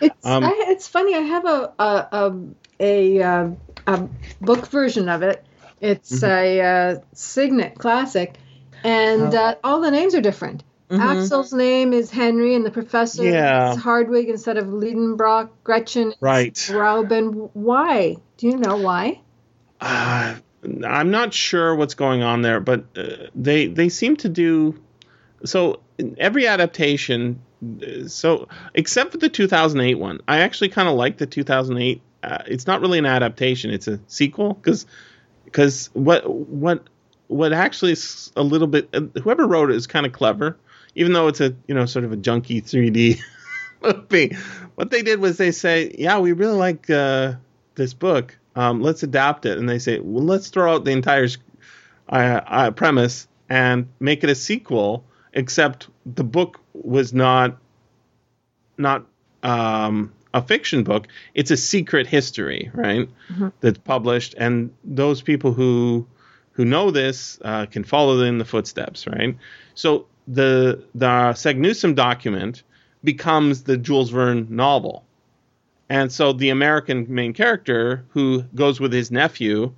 It's 0.00 0.24
Um, 0.24 0.44
I, 0.44 0.64
it's 0.72 0.88
funny. 0.88 1.14
I 1.14 1.20
have 1.20 1.44
a 1.44 1.58
a 1.78 2.08
a, 2.20 2.32
a, 2.80 3.22
uh, 3.22 3.50
a 3.86 4.08
book 4.40 4.68
version 4.68 5.10
of 5.10 5.22
it. 5.22 5.44
It's 5.82 6.12
Mm-hmm. 6.22 6.30
a 6.30 6.60
uh, 6.72 7.00
Signet 7.12 7.74
classic, 7.78 8.36
and 8.84 9.34
Oh. 9.34 9.38
uh, 9.38 9.54
all 9.62 9.80
the 9.82 9.90
names 9.90 10.14
are 10.14 10.22
different. 10.22 10.64
Axel's 11.00 11.52
name 11.52 11.92
is 11.92 12.10
Henry, 12.10 12.54
and 12.54 12.64
the 12.64 12.70
professor 12.70 13.24
Yeah. 13.24 13.72
is 13.72 13.78
Hardwigg 13.78 14.28
instead 14.28 14.58
of 14.58 14.66
Lidenbrock. 14.66 15.48
Gretchen 15.64 16.08
is 16.08 16.16
Right. 16.20 16.54
Grauben. 16.54 17.50
Why? 17.54 18.16
Do 18.36 18.46
you 18.46 18.56
know 18.56 18.76
why? 18.76 19.20
Uh, 19.80 20.34
I'm 20.86 21.10
not 21.10 21.34
sure 21.34 21.74
what's 21.74 21.94
going 21.94 22.22
on 22.22 22.42
there, 22.42 22.60
but 22.60 22.84
uh, 22.96 23.26
they 23.34 23.66
they 23.66 23.88
seem 23.88 24.16
to 24.18 24.28
do 24.28 24.78
so. 25.44 25.80
In 25.98 26.16
every 26.18 26.46
adaptation, 26.46 27.40
uh, 27.62 28.06
so 28.08 28.48
except 28.74 29.12
for 29.12 29.18
the 29.18 29.28
2008 29.28 29.94
one, 29.96 30.20
I 30.28 30.38
actually 30.40 30.68
kind 30.70 30.88
of 30.88 30.94
like 30.94 31.18
the 31.18 31.26
2008. 31.26 32.00
Uh, 32.22 32.38
it's 32.46 32.66
not 32.68 32.80
really 32.80 32.98
an 32.98 33.06
adaptation; 33.06 33.70
it's 33.72 33.88
a 33.88 33.98
sequel 34.06 34.54
because 34.54 34.86
because 35.44 35.90
what 35.92 36.28
what 36.28 36.84
what 37.26 37.52
actually 37.52 37.92
is 37.92 38.30
a 38.36 38.42
little 38.42 38.68
bit 38.68 38.88
uh, 38.94 39.00
whoever 39.22 39.46
wrote 39.46 39.70
it 39.70 39.76
is 39.76 39.86
kind 39.88 40.06
of 40.06 40.12
clever, 40.12 40.56
even 40.94 41.12
though 41.12 41.28
it's 41.28 41.40
a 41.40 41.54
you 41.66 41.74
know 41.74 41.86
sort 41.86 42.04
of 42.04 42.12
a 42.12 42.16
junky 42.16 42.62
3D 42.62 43.20
movie. 43.82 44.36
What 44.74 44.90
they 44.90 45.02
did 45.02 45.20
was 45.20 45.36
they 45.36 45.50
say, 45.50 45.94
yeah, 45.98 46.18
we 46.18 46.32
really 46.32 46.56
like 46.56 46.88
uh, 46.88 47.34
this 47.74 47.94
book. 47.94 48.38
Um, 48.54 48.82
let's 48.82 49.02
adapt 49.02 49.46
it, 49.46 49.58
and 49.58 49.68
they 49.68 49.78
say, 49.78 49.98
well, 49.98 50.24
let's 50.24 50.48
throw 50.48 50.74
out 50.74 50.84
the 50.84 50.90
entire 50.90 51.28
uh, 52.08 52.40
uh, 52.46 52.70
premise 52.70 53.26
and 53.48 53.88
make 54.00 54.24
it 54.24 54.30
a 54.30 54.34
sequel. 54.34 55.04
Except 55.34 55.88
the 56.04 56.24
book 56.24 56.60
was 56.74 57.14
not 57.14 57.56
not 58.76 59.06
um, 59.42 60.12
a 60.34 60.42
fiction 60.42 60.84
book; 60.84 61.08
it's 61.34 61.50
a 61.50 61.56
secret 61.56 62.06
history, 62.06 62.70
right? 62.74 63.08
That's 63.60 63.78
published, 63.78 64.34
and 64.36 64.74
those 64.84 65.22
people 65.22 65.54
who 65.54 66.06
who 66.52 66.66
know 66.66 66.90
this 66.90 67.38
uh, 67.42 67.64
can 67.64 67.82
follow 67.84 68.20
in 68.20 68.36
the 68.36 68.44
footsteps, 68.44 69.06
right? 69.06 69.38
So 69.74 70.06
the 70.28 70.84
the 70.94 71.06
Saknussemm 71.06 71.94
document 71.94 72.62
becomes 73.04 73.64
the 73.64 73.76
Jules 73.76 74.10
Verne 74.10 74.46
novel. 74.50 75.04
And 75.88 76.10
so 76.10 76.32
the 76.32 76.48
American 76.48 77.06
main 77.08 77.34
character, 77.34 78.04
who 78.10 78.42
goes 78.54 78.80
with 78.80 78.92
his 78.92 79.10
nephew, 79.10 79.74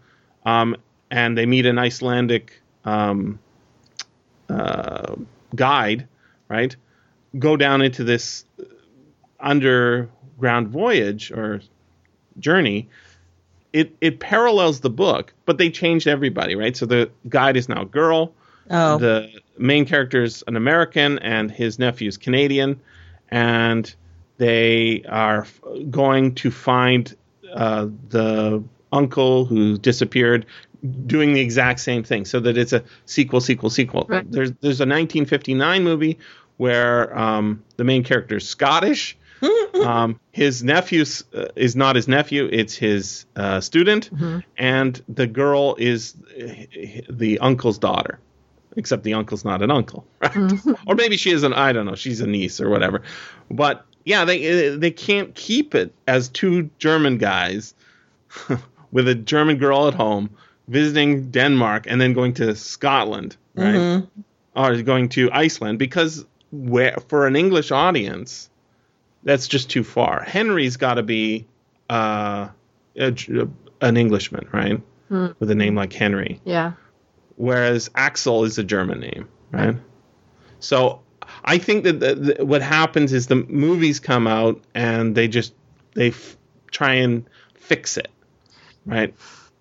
um, 0.46 0.76
and 1.10 1.36
they 1.36 1.46
meet 1.46 1.66
an 1.66 1.78
Icelandic 1.78 2.60
um, 2.84 3.38
uh, 4.48 5.16
guide, 5.54 6.06
right? 6.48 6.76
Go 7.38 7.56
down 7.56 7.82
into 7.82 8.04
this 8.04 8.44
underground 9.40 10.68
voyage 10.68 11.32
or 11.32 11.60
journey. 12.38 12.88
It 13.72 13.96
it 14.00 14.20
parallels 14.20 14.80
the 14.80 14.90
book, 14.90 15.34
but 15.46 15.58
they 15.58 15.70
changed 15.70 16.06
everybody, 16.06 16.54
right? 16.54 16.76
So 16.76 16.86
the 16.86 17.10
guide 17.28 17.56
is 17.56 17.68
now 17.68 17.82
a 17.82 17.86
girl. 17.86 18.32
Oh, 18.70 18.98
The 18.98 19.30
main 19.58 19.84
character 19.84 20.22
is 20.22 20.42
an 20.46 20.56
American, 20.56 21.18
and 21.18 21.50
his 21.50 21.78
nephew 21.78 22.08
is 22.08 22.16
Canadian, 22.16 22.80
and 23.28 23.94
they 24.38 25.04
are 25.08 25.46
going 25.90 26.34
to 26.36 26.50
find 26.50 27.14
uh, 27.52 27.88
the 28.08 28.62
uncle 28.92 29.44
who 29.44 29.76
disappeared, 29.78 30.46
doing 31.06 31.32
the 31.32 31.40
exact 31.40 31.80
same 31.80 32.02
thing, 32.02 32.24
so 32.24 32.40
that 32.40 32.56
it's 32.58 32.72
a 32.72 32.82
sequel, 33.06 33.40
sequel, 33.40 33.70
sequel. 33.70 34.06
Right. 34.08 34.30
There's 34.30 34.50
there's 34.60 34.80
a 34.80 34.86
1959 34.86 35.84
movie 35.84 36.18
where 36.56 37.16
um, 37.18 37.62
the 37.76 37.84
main 37.84 38.04
character 38.04 38.36
is 38.36 38.48
Scottish. 38.48 39.16
um, 39.84 40.18
his 40.30 40.62
nephew 40.62 41.04
uh, 41.34 41.46
is 41.56 41.76
not 41.76 41.96
his 41.96 42.08
nephew; 42.08 42.48
it's 42.50 42.74
his 42.74 43.26
uh, 43.36 43.60
student, 43.60 44.10
and 44.56 45.02
the 45.08 45.26
girl 45.26 45.74
is 45.78 46.14
uh, 46.40 46.46
the 47.10 47.38
uncle's 47.40 47.78
daughter 47.78 48.18
except 48.76 49.04
the 49.04 49.14
uncle's 49.14 49.44
not 49.44 49.62
an 49.62 49.70
uncle, 49.70 50.04
right? 50.20 50.32
Mm-hmm. 50.32 50.72
or 50.86 50.94
maybe 50.94 51.16
she 51.16 51.30
is 51.30 51.42
an 51.42 51.52
I 51.52 51.72
don't 51.72 51.86
know, 51.86 51.94
she's 51.94 52.20
a 52.20 52.26
niece 52.26 52.60
or 52.60 52.68
whatever. 52.70 53.02
But 53.50 53.84
yeah, 54.04 54.24
they 54.24 54.68
uh, 54.68 54.76
they 54.76 54.90
can't 54.90 55.34
keep 55.34 55.74
it 55.74 55.92
as 56.06 56.28
two 56.28 56.70
German 56.78 57.18
guys 57.18 57.74
with 58.92 59.08
a 59.08 59.14
German 59.14 59.58
girl 59.58 59.88
at 59.88 59.94
home 59.94 60.30
visiting 60.68 61.30
Denmark 61.30 61.86
and 61.88 62.00
then 62.00 62.12
going 62.12 62.34
to 62.34 62.54
Scotland, 62.54 63.36
right? 63.54 63.74
Mm-hmm. 63.74 64.20
Or 64.56 64.82
going 64.82 65.08
to 65.10 65.32
Iceland 65.32 65.78
because 65.78 66.24
where 66.52 66.96
for 67.08 67.26
an 67.26 67.34
English 67.34 67.72
audience, 67.72 68.48
that's 69.24 69.48
just 69.48 69.68
too 69.68 69.82
far. 69.82 70.22
Henry's 70.22 70.76
got 70.76 70.94
to 70.94 71.02
be 71.02 71.46
uh, 71.90 72.48
a, 72.96 73.14
an 73.80 73.96
Englishman, 73.96 74.48
right? 74.52 74.80
Hmm. 75.08 75.28
With 75.38 75.50
a 75.50 75.54
name 75.54 75.74
like 75.74 75.92
Henry 75.92 76.40
Yeah. 76.44 76.72
Whereas 77.36 77.90
Axel 77.94 78.44
is 78.44 78.58
a 78.58 78.64
German 78.64 79.00
name, 79.00 79.28
right? 79.50 79.76
So 80.60 81.02
I 81.44 81.58
think 81.58 81.84
that 81.84 82.00
the, 82.00 82.14
the, 82.14 82.44
what 82.46 82.62
happens 82.62 83.12
is 83.12 83.26
the 83.26 83.36
movies 83.36 84.00
come 84.00 84.26
out 84.26 84.60
and 84.74 85.14
they 85.14 85.28
just 85.28 85.54
they 85.94 86.08
f- 86.08 86.36
try 86.70 86.94
and 86.94 87.24
fix 87.54 87.96
it, 87.96 88.08
right, 88.86 89.14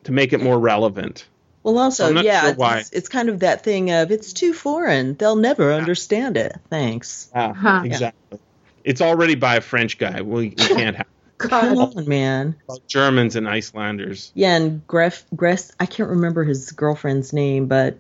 to 0.06 0.12
make 0.12 0.34
it 0.34 0.42
more 0.42 0.60
relevant. 0.60 1.26
well, 1.64 1.78
also, 1.78 2.08
I'm 2.16 2.24
yeah, 2.26 2.54
sure 2.56 2.78
it's, 2.80 2.92
it's 2.92 3.10
kind 3.10 3.30
of 3.30 3.40
that 3.40 3.64
thing 3.64 3.92
of 3.92 4.12
it's 4.12 4.34
too 4.34 4.54
foreign; 4.54 5.16
they'll 5.16 5.36
never 5.36 5.74
understand 5.74 6.38
it. 6.38 6.54
Thanks. 6.70 7.30
Yeah, 7.36 7.54
Huh. 7.54 7.82
exactly. 7.86 8.40
It's 8.84 9.02
already 9.02 9.36
by 9.36 9.56
a 9.56 9.62
French 9.62 9.98
guy. 9.98 10.22
We, 10.22 10.50
we 10.50 10.56
can't 10.56 10.96
have 10.98 11.08
Come 11.50 11.78
on, 11.78 12.08
man. 12.08 12.56
Germans 12.88 13.36
and 13.36 13.48
Icelanders. 13.48 14.32
Yeah, 14.36 14.56
and 14.56 14.86
Gref, 14.88 15.24
Gress, 15.36 15.72
I 15.80 15.86
can't 15.86 16.10
remember 16.10 16.44
his 16.44 16.72
girlfriend's 16.72 17.34
name, 17.34 17.68
but 17.68 17.98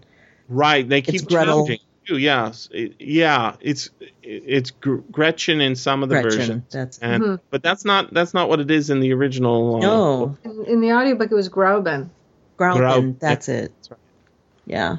Right, 0.50 0.88
they 0.88 1.02
keep 1.02 1.26
Gretel. 1.28 1.68
changing. 1.68 1.80
too, 2.06 2.18
Yeah, 2.18 2.52
it- 2.72 2.96
yeah, 3.00 3.56
it's 3.62 3.90
it's 4.22 4.72
Gretchen 4.72 5.62
in 5.62 5.76
some 5.76 6.04
of 6.04 6.10
the 6.10 6.16
Gretchen. 6.22 6.40
versions, 6.40 6.64
That's 6.72 6.98
and 7.00 7.24
Mhm. 7.24 7.40
but 7.50 7.64
that's 7.64 7.86
not 7.86 8.14
that's 8.14 8.34
not 8.34 8.50
what 8.50 8.60
it 8.60 8.70
is 8.70 8.90
in 8.90 9.00
the 9.00 9.14
original. 9.14 9.78
Uh, 9.78 9.80
no 9.80 10.38
In, 10.44 10.66
in 10.66 10.82
the 10.82 10.92
audiobook, 10.92 11.32
it 11.32 11.36
was 11.36 11.48
Grauben. 11.50 12.10
Grauben. 12.60 12.78
Grau- 12.78 13.16
That's 13.20 13.48
it. 13.50 13.72
That's 13.76 13.92
right. 13.92 14.00
Yeah. 14.66 14.98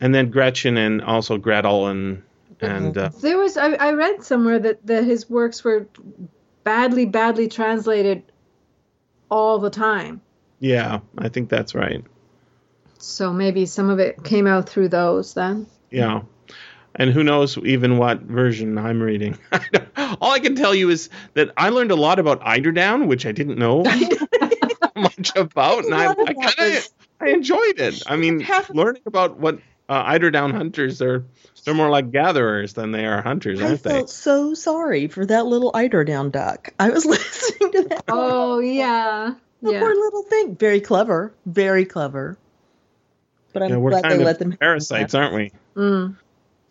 and 0.00 0.14
then 0.14 0.30
Gretchen 0.30 0.76
and 0.78 1.02
also 1.02 1.36
Gretel 1.38 1.88
and 1.88 2.22
and 2.62 2.96
uh, 2.96 3.10
There 3.20 3.36
was 3.38 3.58
I, 3.58 3.72
I 3.74 3.92
read 3.92 4.24
somewhere 4.24 4.58
that, 4.58 4.86
that 4.86 5.04
his 5.04 5.28
works 5.28 5.62
were 5.62 5.86
badly, 6.66 7.06
badly 7.06 7.46
translated 7.48 8.24
all 9.30 9.60
the 9.60 9.70
time. 9.70 10.20
yeah, 10.58 10.98
I 11.16 11.28
think 11.28 11.48
that's 11.48 11.76
right. 11.76 12.04
So 12.98 13.32
maybe 13.32 13.66
some 13.66 13.88
of 13.88 14.00
it 14.00 14.24
came 14.24 14.48
out 14.48 14.68
through 14.68 14.88
those 14.88 15.32
then. 15.32 15.66
Yeah, 15.90 16.22
and 16.96 17.10
who 17.10 17.22
knows 17.22 17.56
even 17.58 17.98
what 17.98 18.20
version 18.22 18.78
I'm 18.78 19.00
reading. 19.00 19.38
All 20.20 20.32
I 20.32 20.40
can 20.40 20.56
tell 20.56 20.74
you 20.74 20.90
is 20.90 21.08
that 21.34 21.50
I 21.56 21.68
learned 21.68 21.92
a 21.92 21.96
lot 21.96 22.18
about 22.18 22.40
Eiderdown, 22.40 23.06
which 23.06 23.26
I 23.26 23.32
didn't 23.32 23.58
know 23.58 23.82
much 24.96 25.36
about, 25.36 25.84
and 25.84 25.94
I, 25.94 26.10
I 26.10 26.34
kind 26.34 26.76
of. 26.76 26.88
I 27.20 27.28
enjoyed 27.28 27.78
it. 27.78 28.02
I 28.06 28.16
mean, 28.16 28.46
learning 28.70 29.02
about 29.06 29.38
what 29.38 29.58
uh, 29.88 30.04
Eiderdown 30.04 30.52
hunters 30.52 31.00
are. 31.02 31.24
They're 31.64 31.74
more 31.74 31.90
like 31.90 32.12
gatherers 32.12 32.74
than 32.74 32.92
they 32.92 33.06
are 33.06 33.20
hunters, 33.22 33.60
I 33.60 33.64
aren't 33.66 33.82
they? 33.82 33.90
I 33.90 33.92
felt 33.94 34.10
so 34.10 34.54
sorry 34.54 35.08
for 35.08 35.26
that 35.26 35.46
little 35.46 35.72
eiderdown 35.72 36.30
duck. 36.30 36.72
I 36.78 36.90
was 36.90 37.04
listening 37.06 37.72
to 37.72 37.82
that. 37.88 38.04
Oh 38.08 38.58
yeah. 38.60 39.34
The 39.62 39.72
Yeah. 39.72 39.80
poor 39.80 39.94
little 39.94 40.22
thing. 40.22 40.54
Very 40.54 40.80
clever. 40.80 41.32
Very 41.44 41.84
clever. 41.84 42.38
But 43.52 43.64
I'm 43.64 43.70
Yeah, 43.70 43.76
we're 43.78 43.90
glad 43.90 44.02
kind 44.04 44.14
they 44.14 44.18
of 44.18 44.26
let 44.26 44.38
them. 44.38 44.52
parasites, 44.52 45.14
aren't 45.14 45.34
we? 45.34 45.50
Mm. 45.74 46.16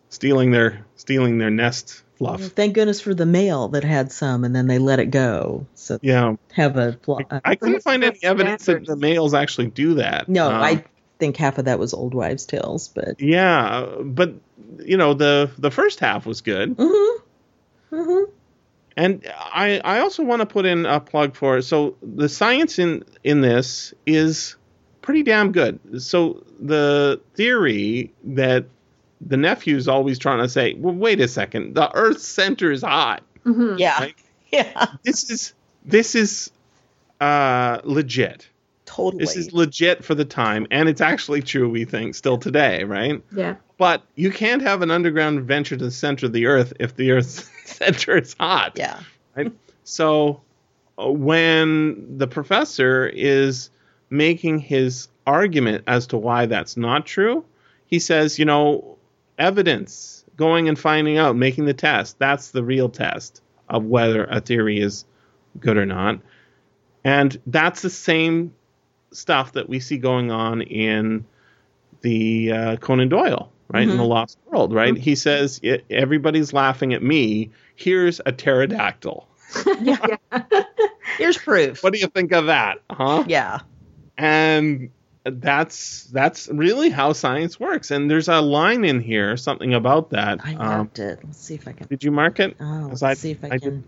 Stealing 0.08 0.50
their 0.52 0.86
stealing 0.96 1.36
their 1.36 1.50
nest 1.50 2.02
fluff. 2.16 2.40
Thank 2.40 2.74
goodness 2.74 3.00
for 3.02 3.12
the 3.12 3.26
male 3.26 3.68
that 3.68 3.84
had 3.84 4.12
some, 4.12 4.44
and 4.44 4.56
then 4.56 4.66
they 4.66 4.78
let 4.78 4.98
it 4.98 5.10
go. 5.10 5.66
So 5.74 5.98
Yeah, 6.00 6.36
have 6.54 6.78
a. 6.78 6.94
flo- 7.02 7.20
uh, 7.30 7.40
I 7.44 7.56
couldn't 7.56 7.82
find 7.82 8.02
any 8.02 8.18
evidence 8.22 8.64
that 8.66 8.86
the 8.86 8.96
males 8.96 9.34
actually 9.34 9.66
do 9.66 9.94
that. 9.94 10.26
no, 10.28 10.48
Um, 10.48 10.54
I 10.62 10.84
think 11.18 11.36
half 11.36 11.58
of 11.58 11.64
that 11.66 11.78
was 11.78 11.94
old 11.94 12.14
wives' 12.14 12.46
tales, 12.46 12.88
but. 12.88 13.20
Yeah, 13.20 13.86
but 14.02 14.34
you 14.84 14.96
know 14.96 15.14
the 15.14 15.50
the 15.58 15.70
first 15.70 16.00
half 16.00 16.26
was 16.26 16.40
good, 16.40 16.76
Mm-hmm. 16.76 17.96
Mm-hmm. 17.96 18.30
and 18.96 19.24
I 19.36 19.80
I 19.84 20.00
also 20.00 20.22
want 20.22 20.40
to 20.40 20.46
put 20.46 20.66
in 20.66 20.86
a 20.86 21.00
plug 21.00 21.34
for 21.36 21.62
so 21.62 21.96
the 22.02 22.28
science 22.28 22.78
in 22.78 23.04
in 23.24 23.40
this 23.40 23.94
is 24.06 24.56
pretty 25.02 25.22
damn 25.22 25.52
good. 25.52 26.02
So 26.02 26.44
the 26.60 27.20
theory 27.34 28.12
that 28.24 28.66
the 29.20 29.36
nephew's 29.36 29.88
always 29.88 30.18
trying 30.18 30.42
to 30.42 30.48
say, 30.48 30.74
well, 30.74 30.94
wait 30.94 31.20
a 31.20 31.28
second, 31.28 31.74
the 31.74 31.90
Earth's 31.94 32.26
center 32.26 32.70
is 32.72 32.82
hot. 32.82 33.22
Mhm. 33.44 33.78
Yeah. 33.78 33.98
Right. 34.00 34.14
Yeah. 34.52 34.86
This 35.02 35.28
is 35.30 35.54
this 35.84 36.14
is 36.14 36.50
uh 37.20 37.80
legit. 37.84 38.48
Totally. 38.86 39.20
This 39.20 39.36
is 39.36 39.52
legit 39.52 40.04
for 40.04 40.14
the 40.14 40.24
time, 40.24 40.66
and 40.70 40.88
it's 40.88 41.00
actually 41.00 41.42
true. 41.42 41.68
We 41.68 41.84
think 41.84 42.14
still 42.14 42.38
today, 42.38 42.84
right? 42.84 43.22
Yeah. 43.34 43.56
But 43.78 44.02
you 44.14 44.30
can't 44.30 44.62
have 44.62 44.80
an 44.80 44.90
underground 44.90 45.42
venture 45.42 45.76
to 45.76 45.84
the 45.84 45.90
center 45.90 46.26
of 46.26 46.32
the 46.32 46.46
Earth 46.46 46.72
if 46.80 46.96
the 46.96 47.10
Earth's 47.10 47.50
center 47.64 48.16
is 48.16 48.34
hot. 48.38 48.72
yeah. 48.76 49.00
Right? 49.36 49.52
So 49.84 50.40
uh, 50.98 51.10
when 51.10 52.16
the 52.16 52.26
professor 52.26 53.06
is 53.06 53.70
making 54.08 54.60
his 54.60 55.08
argument 55.26 55.84
as 55.86 56.06
to 56.08 56.16
why 56.16 56.46
that's 56.46 56.76
not 56.76 57.04
true, 57.04 57.44
he 57.86 57.98
says, 57.98 58.38
you 58.38 58.44
know, 58.44 58.96
evidence, 59.36 60.24
going 60.36 60.68
and 60.68 60.78
finding 60.78 61.18
out, 61.18 61.36
making 61.36 61.66
the 61.66 61.74
test. 61.74 62.18
That's 62.18 62.50
the 62.52 62.62
real 62.62 62.88
test 62.88 63.42
of 63.68 63.84
whether 63.84 64.24
a 64.24 64.40
theory 64.40 64.80
is 64.80 65.04
good 65.58 65.76
or 65.76 65.86
not. 65.86 66.20
And 67.04 67.40
that's 67.46 67.82
the 67.82 67.90
same 67.90 68.54
stuff 69.12 69.52
that 69.52 69.68
we 69.68 69.80
see 69.80 69.98
going 69.98 70.30
on 70.30 70.62
in 70.62 71.24
the 72.02 72.52
uh, 72.52 72.76
Conan 72.76 73.08
Doyle, 73.08 73.50
right? 73.68 73.88
In 73.88 73.96
the 73.96 74.04
Lost 74.04 74.38
World, 74.46 74.72
right? 74.74 74.96
He 74.96 75.14
says, 75.14 75.60
"E- 75.62 75.78
everybody's 75.90 76.52
laughing 76.52 76.92
at 76.94 77.02
me. 77.02 77.50
Here's 77.74 78.20
a 78.26 78.32
pterodactyl. 78.32 79.26
yeah. 79.80 80.16
Here's 81.18 81.38
proof. 81.38 81.82
What 81.82 81.92
do 81.92 81.98
you 81.98 82.08
think 82.08 82.32
of 82.32 82.46
that, 82.46 82.78
huh? 82.90 83.24
Yeah. 83.26 83.60
and 84.18 84.90
that's 85.24 86.04
that's 86.04 86.46
really 86.48 86.88
how 86.88 87.12
science 87.12 87.58
works 87.58 87.90
and 87.90 88.08
there's 88.08 88.28
a 88.28 88.40
line 88.40 88.84
in 88.84 89.00
here 89.00 89.36
something 89.36 89.74
about 89.74 90.10
that 90.10 90.38
I 90.44 90.52
um, 90.54 90.58
marked 90.58 91.00
it. 91.00 91.18
Let's 91.24 91.40
see 91.40 91.54
if 91.56 91.66
I 91.66 91.72
can. 91.72 91.88
did 91.88 92.04
you 92.04 92.12
mark 92.12 92.38
it 92.38 92.56
Oh, 92.60 92.86
'Cause 92.88 93.02
let's 93.02 93.02
I- 93.02 93.14
see 93.14 93.30
if 93.32 93.42
I, 93.44 93.48
I 93.48 93.58
can. 93.58 93.70
did- 93.80 93.84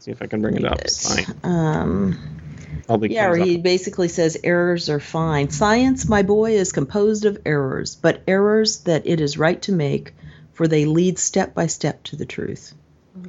see 0.00 0.10
if 0.10 0.20
i 0.20 0.26
can 0.26 0.40
bring 0.42 0.56
it 0.56 0.64
up 0.64 0.80
it. 0.80 0.90
Fine. 0.90 1.36
Um, 1.44 2.18
Probably 2.86 3.12
yeah, 3.14 3.28
where 3.28 3.36
he 3.44 3.56
up. 3.56 3.62
basically 3.62 4.08
says 4.08 4.36
errors 4.44 4.88
are 4.88 5.00
fine. 5.00 5.50
Science, 5.50 6.08
my 6.08 6.22
boy, 6.22 6.52
is 6.52 6.72
composed 6.72 7.24
of 7.24 7.38
errors, 7.46 7.96
but 7.96 8.22
errors 8.26 8.80
that 8.80 9.06
it 9.06 9.20
is 9.20 9.36
right 9.38 9.60
to 9.62 9.72
make, 9.72 10.14
for 10.52 10.66
they 10.68 10.84
lead 10.84 11.18
step 11.18 11.54
by 11.54 11.66
step 11.66 12.02
to 12.04 12.16
the 12.16 12.26
truth. 12.26 12.74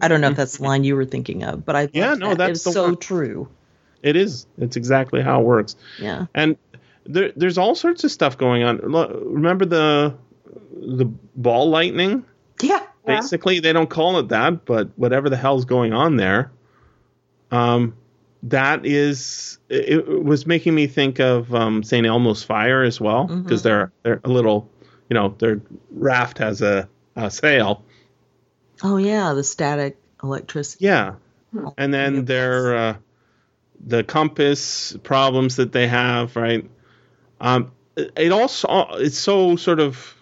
I 0.02 0.08
don't 0.08 0.22
know 0.22 0.30
if 0.30 0.38
that's 0.38 0.58
the 0.58 0.64
line 0.64 0.84
you 0.84 0.96
were 0.96 1.06
thinking 1.06 1.44
of, 1.44 1.66
but 1.66 1.76
I 1.76 1.90
Yeah, 1.94 2.14
no, 2.14 2.30
that. 2.30 2.38
that's 2.38 2.62
so 2.62 2.84
one. 2.84 2.98
true. 2.98 3.50
it 4.04 4.16
is 4.16 4.46
it's 4.58 4.78
exactly 4.78 5.22
how 5.22 5.42
it 5.42 5.46
works 5.46 5.76
Yeah. 6.00 6.28
and 6.34 6.56
there, 7.06 7.32
there's 7.36 7.58
all 7.58 7.76
sorts 7.76 8.04
of 8.06 8.12
stuff 8.12 8.38
going 8.38 8.64
on 8.64 8.78
remember 8.78 9.66
the 9.66 10.16
the 10.74 11.06
ball 11.36 11.70
lightning 11.70 12.24
Yeah. 12.62 12.82
basically 13.06 13.60
they 13.60 13.74
don't 13.74 13.90
call 13.90 14.20
it 14.20 14.30
that 14.30 14.64
but 14.64 14.90
whatever 14.96 15.30
the 15.30 15.36
hell's 15.36 15.66
going 15.66 15.92
on 15.92 16.16
there 16.16 16.52
um 17.52 17.94
that 18.44 18.86
is 18.86 19.60
it, 19.70 19.90
it 19.90 20.24
was 20.24 20.46
making 20.48 20.74
me 20.74 20.88
think 20.88 21.20
of 21.20 21.54
um 21.54 21.84
st 21.84 22.06
elmo's 22.06 22.44
fire 22.44 22.84
as 22.84 23.00
well 23.00 23.26
because 23.26 23.64
they're 23.64 23.92
they're 24.04 24.22
a 24.24 24.30
little 24.30 24.70
you 25.10 25.14
know 25.14 25.36
their 25.40 25.62
raft 25.92 26.38
has 26.38 26.62
a, 26.62 26.88
a 27.16 27.30
sail. 27.32 27.84
Oh 28.84 28.98
yeah, 28.98 29.34
the 29.34 29.44
static 29.44 29.98
electricity. 30.24 30.86
yeah. 30.86 31.16
And 31.78 31.94
then 31.94 32.26
their 32.26 32.76
uh 32.76 32.96
the 33.86 34.04
compass 34.04 34.96
problems 35.04 35.56
that 35.58 35.72
they 35.72 35.88
have 35.88 36.36
right? 36.36 36.70
Um 37.42 37.72
it, 37.96 38.12
it 38.16 38.32
also 38.32 38.68
it's 38.94 39.18
so 39.18 39.56
sort 39.56 39.80
of 39.80 40.16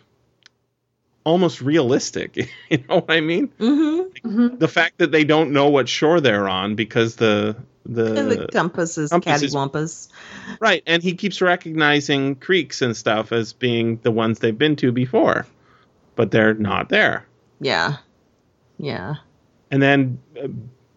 almost 1.27 1.61
realistic 1.61 2.37
you 2.69 2.77
know 2.89 2.95
what 3.01 3.11
i 3.11 3.19
mean 3.21 3.49
Mm-hmm. 3.59 4.57
the 4.57 4.67
fact 4.67 4.97
that 4.99 5.11
they 5.11 5.23
don't 5.23 5.51
know 5.51 5.69
what 5.69 5.87
shore 5.89 6.19
they're 6.21 6.47
on 6.49 6.75
because 6.75 7.15
the 7.17 7.55
the, 7.85 8.05
And 8.19 8.31
the 8.31 8.47
compass 8.47 8.97
is 8.97 9.11
compass 9.11 9.43
is- 9.43 10.09
right 10.59 10.81
and 10.87 11.03
he 11.03 11.13
keeps 11.15 11.41
recognizing 11.41 12.35
creeks 12.35 12.81
and 12.81 12.95
stuff 12.97 13.31
as 13.31 13.53
being 13.53 13.99
the 14.03 14.11
ones 14.11 14.39
they've 14.39 14.57
been 14.57 14.75
to 14.77 14.91
before 14.91 15.45
but 16.15 16.31
they're 16.31 16.53
not 16.55 16.89
there 16.89 17.25
Yeah. 17.59 17.97
Yeah. 18.77 19.15
and 19.71 19.81
then 19.81 20.19
uh, 20.41 20.47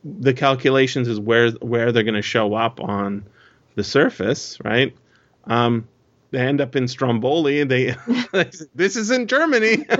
the 0.04 0.32
calculations 0.32 1.08
is 1.08 1.18
where 1.20 1.50
where 1.72 1.92
they're 1.92 2.04
going 2.10 2.14
to 2.14 2.22
show 2.22 2.54
up 2.54 2.80
on 2.80 3.24
the 3.76 3.84
surface 3.84 4.58
right 4.64 4.96
um 5.44 5.86
they 6.30 6.38
end 6.38 6.60
up 6.60 6.76
in 6.76 6.86
Stromboli. 6.88 7.60
And 7.60 7.70
they, 7.70 7.94
this 8.74 8.96
is 8.96 9.10
in 9.10 9.26
Germany. 9.26 9.86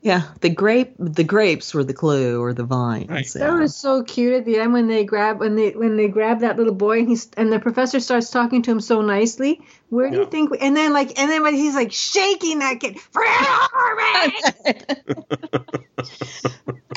Yeah. 0.00 0.22
The 0.40 0.48
grape 0.50 0.94
the 0.98 1.24
grapes 1.24 1.74
were 1.74 1.84
the 1.84 1.92
clue 1.94 2.40
or 2.40 2.54
the 2.54 2.64
vines. 2.64 3.08
Right. 3.08 3.26
Yeah. 3.34 3.50
That 3.50 3.58
was 3.60 3.74
so 3.76 4.02
cute 4.02 4.32
at 4.34 4.44
the 4.44 4.58
end 4.58 4.72
when 4.72 4.86
they 4.86 5.04
grab 5.04 5.40
when 5.40 5.56
they 5.56 5.70
when 5.70 5.96
they 5.96 6.08
grab 6.08 6.40
that 6.40 6.56
little 6.56 6.74
boy 6.74 7.00
and 7.00 7.08
he's 7.08 7.28
and 7.36 7.52
the 7.52 7.58
professor 7.58 8.00
starts 8.00 8.30
talking 8.30 8.62
to 8.62 8.70
him 8.70 8.80
so 8.80 9.02
nicely. 9.02 9.60
Where 9.88 10.10
do 10.10 10.18
you 10.18 10.26
think? 10.26 10.50
We, 10.50 10.58
and 10.58 10.76
then 10.76 10.92
like 10.92 11.18
and 11.18 11.30
then 11.30 11.42
when 11.42 11.54
he's 11.54 11.74
like 11.74 11.92
shaking 11.92 12.60
that 12.60 12.80
kid. 12.80 12.98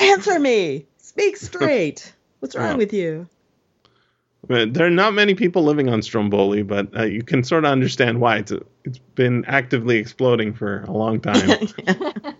Answer 0.00 0.38
me. 0.38 0.86
Speak 0.98 1.36
straight. 1.36 2.12
What's 2.40 2.54
wrong 2.56 2.72
Yeah. 2.72 2.76
with 2.76 2.92
you? 2.92 3.28
But 4.46 4.74
there 4.74 4.86
are 4.86 4.90
not 4.90 5.14
many 5.14 5.34
people 5.34 5.62
living 5.62 5.88
on 5.88 6.02
Stromboli, 6.02 6.62
but 6.62 6.96
uh, 6.96 7.04
you 7.04 7.22
can 7.22 7.44
sort 7.44 7.64
of 7.64 7.70
understand 7.70 8.20
why 8.20 8.38
it's 8.38 8.52
it's 8.84 8.98
been 9.14 9.44
actively 9.46 9.98
exploding 9.98 10.52
for 10.54 10.82
a 10.82 10.90
long 10.90 11.20
time. 11.20 11.68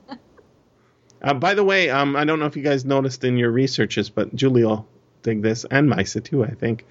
uh, 1.22 1.34
by 1.34 1.55
the 1.55 1.62
way, 1.62 1.90
um, 1.90 2.16
I 2.16 2.24
don't 2.24 2.40
know 2.40 2.46
if 2.46 2.57
you 2.57 2.62
guys 2.64 2.84
noticed 2.84 3.22
in 3.24 3.36
your 3.36 3.50
researches, 3.53 4.11
but 4.11 4.34
Julie 4.34 4.64
will 4.64 4.86
dig 5.22 5.42
this, 5.42 5.64
and 5.70 5.88
Maissa 5.88 6.22
too, 6.22 6.44
I 6.44 6.50
think. 6.50 6.84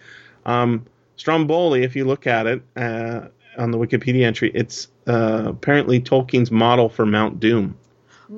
Um, 0.46 0.86
Stromboli, 1.18 1.84
if 1.84 1.96
you 1.96 2.06
look 2.06 2.26
at 2.26 2.48
it 2.48 2.62
uh, 2.78 3.28
on 3.58 3.72
the 3.72 3.78
Wikipedia 3.78 4.24
entry, 4.24 4.50
it's 4.56 4.88
uh, 5.08 5.44
apparently 5.48 6.00
Tolkien's 6.00 6.52
model 6.52 6.88
for 6.88 7.06
Mount 7.06 7.40
Doom. 7.42 7.78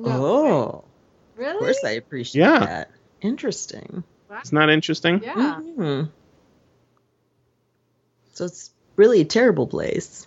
Oh. 0.04 0.82
really? 1.36 1.52
Of 1.54 1.58
course 1.60 1.84
I 1.84 1.90
appreciate 1.90 2.42
Yeah. 2.42 2.58
that. 2.58 2.90
Interesting. 3.20 4.02
It's 4.40 4.52
not 4.52 4.68
interesting. 4.70 5.22
Yeah. 5.22 5.60
Mhm. 5.62 6.10
So 8.34 8.44
it's 8.44 8.70
really 8.96 9.20
a 9.20 9.24
terrible 9.24 9.66
place. 9.66 10.26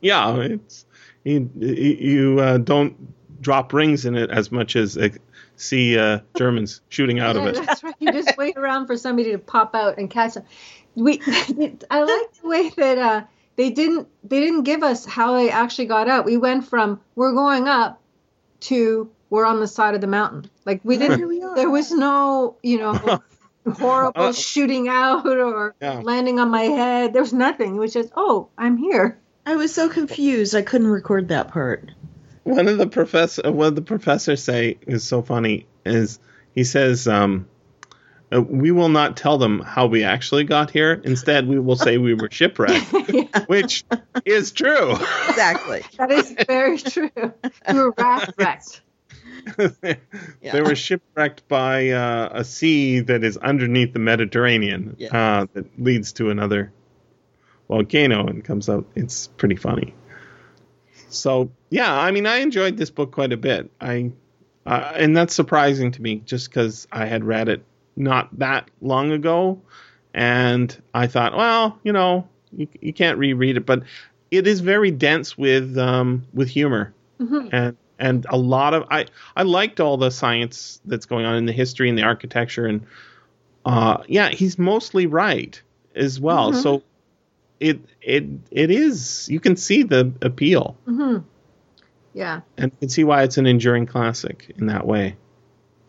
Yeah, 0.00 0.36
it's 0.36 0.84
you, 1.24 1.50
you 1.58 2.40
uh, 2.40 2.58
don't 2.58 2.94
drop 3.40 3.72
rings 3.72 4.04
in 4.04 4.16
it 4.16 4.30
as 4.30 4.52
much 4.52 4.76
as 4.76 4.98
uh, 4.98 5.08
see 5.56 5.98
uh, 5.98 6.20
Germans 6.36 6.80
shooting 6.88 7.20
out 7.20 7.36
of 7.36 7.46
it. 7.46 7.54
That's 7.54 7.82
right. 7.82 7.94
You 7.98 8.12
just 8.12 8.36
wait 8.36 8.56
around 8.56 8.86
for 8.86 8.96
somebody 8.96 9.32
to 9.32 9.38
pop 9.38 9.74
out 9.74 9.98
and 9.98 10.10
catch 10.10 10.34
them. 10.34 10.44
We, 10.94 11.20
I 11.90 12.02
like 12.02 12.42
the 12.42 12.48
way 12.48 12.68
that 12.70 12.98
uh, 12.98 13.22
they 13.56 13.70
didn't 13.70 14.08
they 14.24 14.40
didn't 14.40 14.64
give 14.64 14.82
us 14.82 15.04
how 15.04 15.34
they 15.34 15.50
actually 15.50 15.86
got 15.86 16.08
out. 16.08 16.24
We 16.24 16.36
went 16.36 16.66
from 16.66 17.00
we're 17.14 17.32
going 17.32 17.68
up 17.68 18.00
to 18.60 19.10
we're 19.30 19.46
on 19.46 19.60
the 19.60 19.66
side 19.66 19.94
of 19.94 20.00
the 20.00 20.06
mountain. 20.06 20.50
Like 20.64 20.80
we 20.84 20.96
didn't. 20.96 21.18
Here 21.18 21.28
we 21.28 21.42
are. 21.42 21.54
There 21.54 21.70
was 21.70 21.90
no 21.90 22.56
you 22.62 22.78
know 22.78 23.20
horrible 23.66 24.22
Uh, 24.22 24.32
shooting 24.32 24.88
out 24.88 25.26
or 25.26 25.74
Yeah. 25.80 26.00
landing 26.02 26.38
on 26.40 26.50
my 26.50 26.62
head. 26.62 27.12
There 27.12 27.22
was 27.22 27.32
nothing. 27.32 27.76
It 27.76 27.78
was 27.78 27.92
just 27.92 28.10
oh 28.16 28.48
I'm 28.58 28.76
here. 28.76 29.18
I 29.46 29.56
was 29.56 29.74
so 29.74 29.88
confused. 29.88 30.54
I 30.54 30.62
couldn't 30.62 30.86
record 30.88 31.28
that 31.28 31.48
part. 31.48 31.90
One 32.44 32.68
of 32.68 32.78
the 32.78 32.86
professor, 32.86 33.50
what 33.50 33.74
the 33.74 33.82
professors 33.82 34.42
say 34.42 34.78
is 34.86 35.04
so 35.04 35.22
funny 35.22 35.66
is 35.86 36.18
he 36.54 36.64
says, 36.64 37.08
um, 37.08 37.46
uh, 38.34 38.40
"We 38.40 38.70
will 38.70 38.88
not 38.90 39.16
tell 39.16 39.38
them 39.38 39.60
how 39.60 39.86
we 39.86 40.04
actually 40.04 40.44
got 40.44 40.70
here. 40.70 40.92
Instead, 41.04 41.46
we 41.48 41.58
will 41.58 41.76
say 41.76 41.96
we 41.98 42.14
were 42.14 42.28
shipwrecked," 42.30 42.92
which 43.48 43.84
is 44.24 44.52
true. 44.52 44.92
Exactly. 45.28 45.82
That 45.98 46.10
is 46.10 46.34
very 46.46 46.78
true. 46.78 47.10
You 47.16 47.74
were 47.74 47.94
raft 47.96 48.32
wrecked. 48.38 48.80
They 50.42 50.62
were 50.62 50.74
shipwrecked 50.74 51.48
by 51.48 51.90
uh, 51.90 52.28
a 52.32 52.44
sea 52.44 53.00
that 53.00 53.24
is 53.24 53.36
underneath 53.36 53.92
the 53.92 53.98
Mediterranean 53.98 54.96
Yes. 54.98 55.12
uh, 55.12 55.46
that 55.54 55.80
leads 55.80 56.12
to 56.14 56.30
another 56.30 56.72
volcano 57.68 58.26
and 58.26 58.44
comes 58.44 58.68
out. 58.68 58.86
It's 58.94 59.28
pretty 59.28 59.56
funny. 59.56 59.94
So 61.08 61.50
yeah, 61.70 61.92
I 61.92 62.10
mean, 62.10 62.26
I 62.26 62.36
enjoyed 62.38 62.76
this 62.76 62.90
book 62.90 63.12
quite 63.12 63.32
a 63.32 63.36
bit. 63.36 63.70
I 63.80 64.12
uh, 64.66 64.92
and 64.94 65.16
that's 65.16 65.34
surprising 65.34 65.92
to 65.92 66.02
me, 66.02 66.22
just 66.24 66.48
because 66.48 66.86
I 66.90 67.06
had 67.06 67.24
read 67.24 67.48
it 67.48 67.62
not 67.96 68.38
that 68.38 68.70
long 68.80 69.12
ago, 69.12 69.60
and 70.14 70.74
I 70.94 71.06
thought, 71.06 71.36
well, 71.36 71.78
you 71.82 71.92
know, 71.92 72.28
you, 72.50 72.66
you 72.80 72.92
can't 72.92 73.18
reread 73.18 73.56
it, 73.58 73.66
but 73.66 73.82
it 74.30 74.46
is 74.46 74.60
very 74.60 74.90
dense 74.90 75.36
with 75.36 75.76
um, 75.78 76.26
with 76.32 76.48
humor 76.48 76.94
and 77.52 77.76
and 78.04 78.26
a 78.28 78.36
lot 78.36 78.74
of 78.74 78.84
I 78.90 79.06
I 79.34 79.42
liked 79.44 79.80
all 79.80 79.96
the 79.96 80.10
science 80.10 80.80
that's 80.84 81.06
going 81.06 81.24
on 81.24 81.36
in 81.36 81.46
the 81.46 81.52
history 81.52 81.88
and 81.88 81.96
the 81.98 82.02
architecture 82.02 82.66
and 82.66 82.86
uh 83.64 84.02
yeah 84.06 84.28
he's 84.28 84.58
mostly 84.58 85.06
right 85.06 85.60
as 85.96 86.20
well 86.20 86.52
so 86.52 86.82
it 87.60 87.80
it 88.02 88.24
it 88.50 88.70
is 88.70 89.26
you 89.30 89.40
can 89.40 89.56
see 89.56 89.82
the 89.84 90.12
appeal 90.20 90.76
hmm 90.84 91.18
Yeah. 92.12 92.42
and 92.58 92.70
you 92.72 92.78
can 92.78 92.88
see 92.90 93.04
why 93.04 93.22
it's 93.22 93.38
an 93.38 93.46
enduring 93.46 93.86
classic 93.86 94.52
in 94.58 94.66
that 94.66 94.86
way 94.86 95.16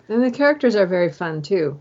And 0.08 0.24
the 0.24 0.32
characters 0.32 0.76
are 0.76 0.88
very 0.88 1.12
fun 1.12 1.42
too. 1.42 1.80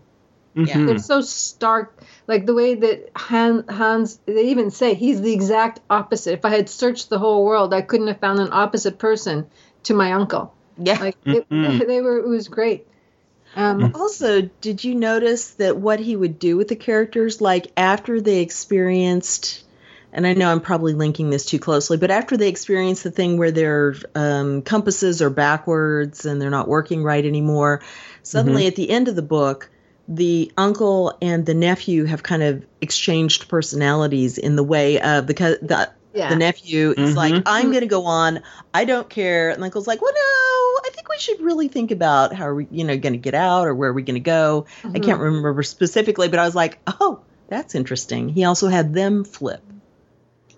Mhm. 0.55 0.87
They're 0.87 0.97
so 0.99 1.21
stark, 1.21 2.01
like 2.27 2.45
the 2.45 2.53
way 2.53 2.75
that 2.75 3.09
Han, 3.15 3.65
Hans. 3.69 4.19
They 4.25 4.45
even 4.45 4.71
say 4.71 4.93
he's 4.95 5.21
the 5.21 5.33
exact 5.33 5.81
opposite. 5.89 6.33
If 6.33 6.45
I 6.45 6.49
had 6.49 6.69
searched 6.69 7.09
the 7.09 7.19
whole 7.19 7.43
world, 7.45 7.73
I 7.73 7.81
couldn't 7.81 8.07
have 8.07 8.19
found 8.19 8.39
an 8.39 8.49
opposite 8.51 8.97
person 8.97 9.45
to 9.85 9.93
my 9.93 10.11
uncle. 10.13 10.53
Yeah. 10.77 10.99
Like 10.99 11.17
it, 11.25 11.49
Mhm. 11.49 11.87
they 11.87 12.01
were. 12.01 12.17
It 12.19 12.27
was 12.27 12.47
great. 12.47 12.87
Um, 13.55 13.93
Also, 13.95 14.41
did 14.61 14.83
you 14.83 14.95
notice 14.95 15.51
that 15.51 15.77
what 15.77 15.99
he 15.99 16.15
would 16.15 16.39
do 16.39 16.57
with 16.57 16.67
the 16.67 16.75
characters, 16.75 17.39
like 17.39 17.71
after 17.77 18.19
they 18.19 18.41
experienced 18.41 19.63
and 20.11 20.25
I 20.25 20.33
know 20.33 20.49
I'm 20.49 20.61
probably 20.61 20.93
linking 20.93 21.29
this 21.29 21.45
too 21.45 21.59
closely, 21.59 21.97
but 21.97 22.09
after 22.09 22.37
they 22.37 22.47
experience 22.47 23.03
the 23.03 23.11
thing 23.11 23.37
where 23.37 23.51
their 23.51 23.95
um, 24.15 24.61
compasses 24.61 25.21
are 25.21 25.29
backwards 25.29 26.25
and 26.25 26.41
they're 26.41 26.49
not 26.49 26.69
working 26.69 27.03
right 27.03 27.25
anymore, 27.25 27.81
suddenly 28.23 28.61
Mm-hmm. 28.61 28.67
at 28.69 28.75
the 28.77 28.89
end 28.89 29.07
of 29.09 29.17
the 29.17 29.21
book, 29.21 29.69
the 30.07 30.53
uncle 30.57 31.17
and 31.21 31.45
the 31.45 31.53
nephew 31.53 32.05
have 32.05 32.23
kind 32.23 32.43
of 32.43 32.65
exchanged 32.79 33.49
personalities 33.49 34.37
in 34.37 34.55
the 34.55 34.63
way 34.63 35.01
of 35.01 35.27
the 35.27 35.33
co- 35.33 35.57
the, 35.61 35.91
Yeah. 36.15 36.29
the 36.29 36.35
nephew 36.37 36.93
is 36.97 37.11
Mhm. 37.11 37.15
like, 37.15 37.43
I'm 37.45 37.71
going 37.71 37.81
to 37.81 37.87
go 37.87 38.05
on. 38.05 38.41
I 38.73 38.85
don't 38.85 39.09
care. 39.09 39.49
And 39.49 39.61
the 39.61 39.65
uncle's 39.65 39.85
like, 39.87 40.01
well, 40.01 40.13
no, 40.13 40.19
I 40.19 40.89
think 40.93 41.09
we 41.09 41.17
should 41.19 41.41
really 41.41 41.67
think 41.67 41.91
about 41.91 42.33
how 42.33 42.45
are 42.47 42.55
we, 42.55 42.67
you 42.71 42.83
know, 42.85 42.97
going 42.97 43.13
to 43.13 43.19
get 43.19 43.33
out 43.35 43.67
or 43.67 43.75
where 43.75 43.89
are 43.89 43.93
we 43.93 44.01
going 44.03 44.15
to 44.15 44.19
go. 44.21 44.65
I 44.93 44.99
can't 44.99 45.19
remember 45.19 45.61
specifically, 45.63 46.27
but 46.29 46.39
I 46.39 46.45
was 46.45 46.55
like, 46.55 46.79
oh, 46.87 47.19
that's 47.49 47.75
interesting. 47.75 48.29
He 48.29 48.43
also 48.45 48.67
had 48.69 48.93
them 48.93 49.23
flip 49.25 49.61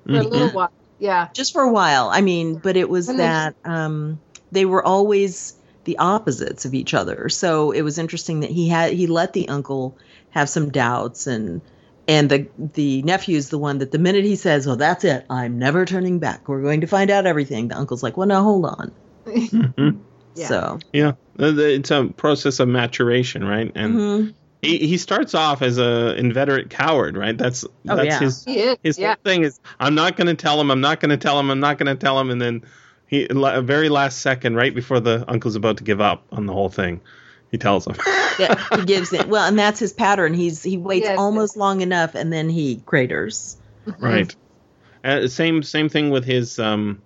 For 0.06 0.12
a 0.14 0.24
little 0.24 0.50
while. 0.52 0.72
Yeah. 1.00 1.30
just 1.34 1.54
for 1.54 1.62
a 1.64 1.72
while. 1.72 2.10
I 2.10 2.22
mean, 2.22 2.56
but 2.58 2.78
it 2.78 2.90
was 2.90 3.10
And 3.10 3.20
that 3.20 3.56
um, 3.66 4.20
they 4.52 4.66
were 4.66 4.84
always 4.84 5.54
the 5.84 5.98
opposites 6.00 6.66
of 6.66 6.74
each 6.74 6.94
other. 6.94 7.30
So 7.30 7.72
it 7.72 7.82
was 7.82 7.98
interesting 7.98 8.42
that 8.42 8.50
he 8.52 8.68
had 8.68 8.94
he 8.94 9.08
let 9.08 9.34
the 9.34 9.48
uncle 9.50 9.98
have 10.32 10.50
some 10.50 10.70
doubts 10.70 11.28
and 11.28 11.62
and 12.08 12.30
the 12.30 12.48
the 12.74 13.02
nephew 13.04 13.38
is 13.38 13.50
the 13.50 13.58
one 13.58 13.80
that 13.80 13.92
the 13.92 14.00
minute 14.00 14.24
he 14.26 14.36
says, 14.36 14.66
"Well, 14.68 14.78
that's 14.78 15.04
it. 15.04 15.26
I'm 15.30 15.60
never 15.60 15.86
turning 15.86 16.20
back. 16.20 16.48
We're 16.48 16.62
going 16.62 16.82
to 16.82 16.88
find 16.88 17.10
out 17.12 17.26
everything." 17.26 17.68
The 17.70 17.78
uncle's 17.78 18.04
like, 18.04 18.18
"Well, 18.18 18.28
no, 18.28 18.44
hold 18.44 18.66
on." 18.66 18.92
Mhm. 19.26 20.00
Yeah. 20.36 20.48
So 20.48 20.80
Yeah, 20.94 21.12
The- 21.36 21.52
the- 21.52 21.74
it's 21.74 21.92
a 21.92 22.06
process 22.16 22.60
of 22.60 22.68
maturation, 22.68 23.44
right? 23.44 23.72
And 23.76 23.96
mhm. 23.96 24.34
he, 24.62 24.78
he 24.78 24.98
starts 24.98 25.34
off 25.36 25.62
as 25.62 25.78
a 25.80 26.16
inveterate 26.16 26.70
coward, 26.70 27.18
right? 27.18 27.38
That's 27.38 27.64
Oh, 27.66 27.96
that's 27.96 28.06
yeah. 28.06 28.20
his 28.20 28.78
his 28.84 28.98
yeah. 29.00 29.08
whole 29.16 29.16
thing 29.24 29.44
is 29.44 29.60
I'm 29.80 29.96
not 29.96 30.16
going 30.16 30.28
to 30.28 30.36
tell 30.36 30.62
him, 30.62 30.72
I'm 30.72 30.82
not 30.82 31.00
going 31.00 31.10
to 31.10 31.18
tell 31.18 31.40
him, 31.40 31.50
I'm 31.50 31.60
not 31.60 31.78
going 31.78 31.88
to 31.88 31.96
tell 31.96 32.20
him, 32.20 32.30
and 32.30 32.42
then 32.42 32.64
he 33.08 33.26
la- 33.28 33.62
very 33.62 33.90
last 33.90 34.20
second, 34.20 34.56
right 34.56 34.74
before 34.76 35.00
the 35.00 35.26
uncle's 35.28 35.56
about 35.56 35.78
to 35.78 35.84
give 35.84 36.02
up 36.02 36.24
on 36.32 36.46
the 36.46 36.54
whole 36.54 36.70
thing, 36.70 37.02
he 37.52 37.58
tells 37.58 37.88
him. 37.88 37.96
yeah, 38.40 38.64
he 38.76 38.86
gives 38.86 39.14
it. 39.14 39.28
Well, 39.28 39.48
and 39.48 39.58
that's 39.58 39.80
his 39.80 39.94
pattern. 39.94 40.34
He's 40.34 40.62
he 40.64 40.78
waits 40.78 41.06
Yes, 41.06 41.18
almost 41.18 41.58
long 41.58 41.82
enough 41.82 42.16
and 42.16 42.32
then 42.32 42.50
he 42.50 42.82
craters. 42.86 43.58
right. 44.00 44.36
Uh, 45.04 45.28
same 45.28 45.64
same 45.64 45.90
thing 45.90 46.10
with 46.10 46.26
his 46.26 46.60
um 46.60 47.02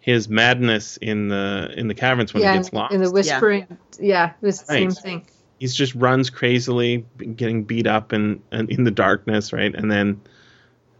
his 0.00 0.28
madness 0.28 0.96
in 0.96 1.28
the 1.28 1.72
in 1.76 1.88
the 1.88 1.94
caverns 1.94 2.32
when 2.32 2.42
yeah, 2.42 2.52
he 2.52 2.58
gets 2.58 2.70
in, 2.70 2.78
lost. 2.78 2.94
in 2.94 3.02
the 3.02 3.10
whispering. 3.10 3.66
Yeah, 3.98 4.30
it 4.30 4.46
was 4.46 4.60
the 4.60 4.66
same 4.66 4.90
thing. 4.90 5.26
He's 5.58 5.74
just 5.74 5.94
runs 5.94 6.30
crazily, 6.30 7.04
getting 7.36 7.64
beat 7.64 7.86
up 7.86 8.12
and, 8.12 8.42
and 8.50 8.70
in 8.70 8.84
the 8.84 8.90
darkness, 8.90 9.52
right? 9.52 9.74
And 9.74 9.90
then 9.90 10.22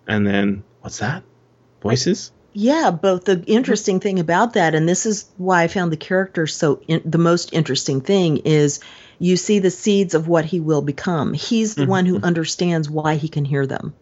and 0.07 0.27
then 0.27 0.65
what's 0.83 0.99
that? 0.99 1.23
Voices? 1.81 2.33
Yeah, 2.53 2.91
but 2.91 3.25
the 3.25 3.43
interesting 3.47 4.01
thing 4.01 4.19
about 4.19 4.55
that, 4.55 4.75
and 4.75 4.89
this 4.89 5.07
is 5.07 5.27
why 5.37 5.63
I 5.63 5.69
found 5.69 5.93
the 5.93 5.97
character 5.97 6.47
so 6.47 6.81
in, 6.89 7.01
the 7.05 7.19
most 7.19 7.53
interesting 7.53 8.01
thing, 8.01 8.39
is 8.39 8.81
you 9.19 9.37
see 9.37 9.61
the 9.61 9.71
seeds 9.71 10.15
of 10.15 10.27
what 10.27 10.45
he 10.45 10.59
will 10.61 10.83
become. 10.83 11.33
He's 11.33 11.75
the 11.77 11.87
one 11.87 12.07
who 12.07 12.21
understands 12.23 12.91
why 12.91 13.17
he 13.17 13.29
can 13.29 13.45
hear 13.45 13.67
them. 13.67 13.95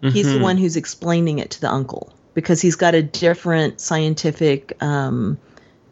He's 0.00 0.32
the 0.32 0.38
Mhm. 0.38 0.42
one 0.42 0.58
who's 0.58 0.76
explaining 0.76 1.38
it 1.38 1.50
to 1.52 1.60
the 1.60 1.70
uncle 1.70 2.12
because 2.34 2.60
he's 2.60 2.76
got 2.76 2.94
a 2.94 3.02
different 3.02 3.80
scientific 3.80 4.76
um, 4.82 5.38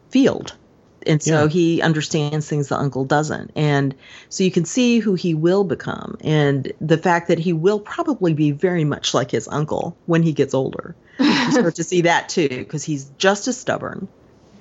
field. 0.09 0.53
And 1.07 1.21
so 1.23 1.45
Yeah. 1.45 1.47
he 1.47 1.81
understands 1.81 2.47
things 2.47 2.69
the 2.69 2.77
uncle 2.77 3.05
doesn't. 3.05 3.51
And 3.55 3.95
so 4.29 4.43
you 4.43 4.51
can 4.51 4.65
see 4.65 4.99
who 4.99 5.13
he 5.15 5.33
will 5.33 5.63
become 5.63 6.17
and 6.21 6.71
the 6.81 6.97
fact 6.97 7.27
that 7.29 7.39
he 7.39 7.53
will 7.53 7.79
probably 7.79 8.33
be 8.33 8.51
very 8.51 8.83
much 8.85 9.13
like 9.13 9.31
his 9.31 9.47
uncle 9.47 9.99
when 10.05 10.23
he 10.23 10.33
gets 10.33 10.53
older. 10.53 10.97
You 11.25 11.39
start 11.51 11.75
to 11.75 11.83
see 11.83 12.01
that 12.01 12.29
too 12.29 12.49
because 12.49 12.83
he's 12.83 13.09
just 13.11 13.47
as 13.47 13.59
stubborn, 13.59 14.09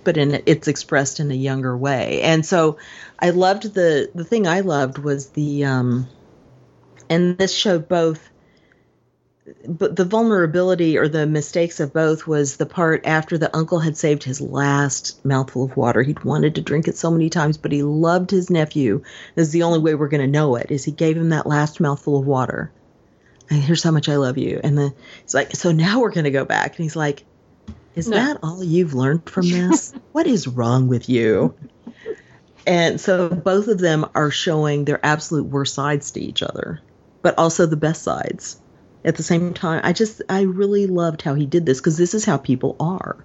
but 0.05 0.17
in 0.19 0.43
it's 0.47 0.69
expressed 0.69 1.21
in 1.21 1.31
a 1.31 1.35
younger 1.35 1.77
way. 1.77 2.23
And 2.23 2.45
so 2.47 2.79
I 3.19 3.31
loved 3.31 3.75
the 3.75 4.11
the 4.15 4.25
thing 4.25 4.47
I 4.47 4.61
loved 4.61 4.99
was 4.99 5.31
the 5.33 5.65
um 5.65 6.13
and 7.11 7.39
this 7.39 7.55
showed 7.55 7.89
both 7.89 8.32
but 9.67 9.97
the 9.97 10.05
vulnerability 10.05 10.97
or 10.97 11.09
the 11.09 11.27
mistakes 11.27 11.81
of 11.81 11.93
both 11.93 12.27
was 12.27 12.57
the 12.57 12.67
part 12.67 13.07
after 13.07 13.37
the 13.37 13.55
uncle 13.57 13.81
had 13.81 13.97
saved 13.97 14.23
his 14.23 14.41
last 14.41 15.25
mouthful 15.25 15.65
of 15.65 15.77
water. 15.77 16.03
He'd 16.03 16.23
wanted 16.23 16.55
to 16.55 16.61
drink 16.61 16.87
it 16.87 16.97
so 16.97 17.11
many 17.11 17.29
times, 17.29 17.57
but 17.57 17.73
he 17.73 17.83
loved 17.83 18.31
his 18.31 18.51
nephew. 18.51 19.03
This 19.35 19.49
is 19.49 19.53
the 19.53 19.65
only 19.65 19.81
way 19.81 19.95
we're 19.95 20.09
going 20.09 20.21
to 20.21 20.29
know 20.29 20.55
it. 20.57 20.71
Is 20.71 20.85
he 20.85 20.93
gave 20.93 21.17
him 21.17 21.31
that 21.31 21.47
last 21.47 21.81
mouthful 21.81 22.19
of 22.19 22.27
water? 22.27 22.71
And 23.51 23.61
here's 23.61 23.83
how 23.83 23.91
much 23.91 24.09
I 24.09 24.17
love 24.17 24.39
you. 24.39 24.61
And 24.63 24.79
then 24.79 24.95
he's 25.23 25.35
like, 25.35 25.57
so 25.57 25.73
now 25.73 26.01
we're 26.01 26.13
going 26.13 26.25
to 26.25 26.31
go 26.31 26.45
back. 26.45 26.77
And 26.77 26.85
he's 26.85 26.97
like, 26.97 27.25
is 27.97 28.09
No. 28.09 28.17
that 28.17 28.39
all 28.45 28.63
you've 28.63 28.95
learned 28.95 29.29
from 29.29 29.49
this? 29.49 29.93
what 30.13 30.27
is 30.29 30.47
wrong 30.47 30.87
with 30.87 31.09
you? 31.09 31.55
And 32.65 33.01
so 33.01 33.29
both 33.29 33.67
of 33.67 33.79
them 33.79 34.07
are 34.15 34.31
showing 34.31 34.85
their 34.85 35.05
absolute 35.05 35.47
worst 35.47 35.75
sides 35.75 36.13
to 36.13 36.21
each 36.21 36.45
other, 36.45 36.81
but 37.23 37.37
also 37.39 37.67
the 37.67 37.77
best 37.77 38.05
sides 38.05 38.62
at 39.05 39.17
the 39.17 39.23
same 39.23 39.55
time. 39.55 39.81
I 39.85 39.93
just, 39.93 40.23
I 40.29 40.43
really 40.43 40.87
loved 40.87 41.23
how 41.23 41.35
he 41.35 41.47
did 41.47 41.67
this 41.67 41.81
because 41.81 41.97
this 41.97 42.15
is 42.15 42.25
how 42.25 42.39
people 42.39 42.77
are, 42.81 43.17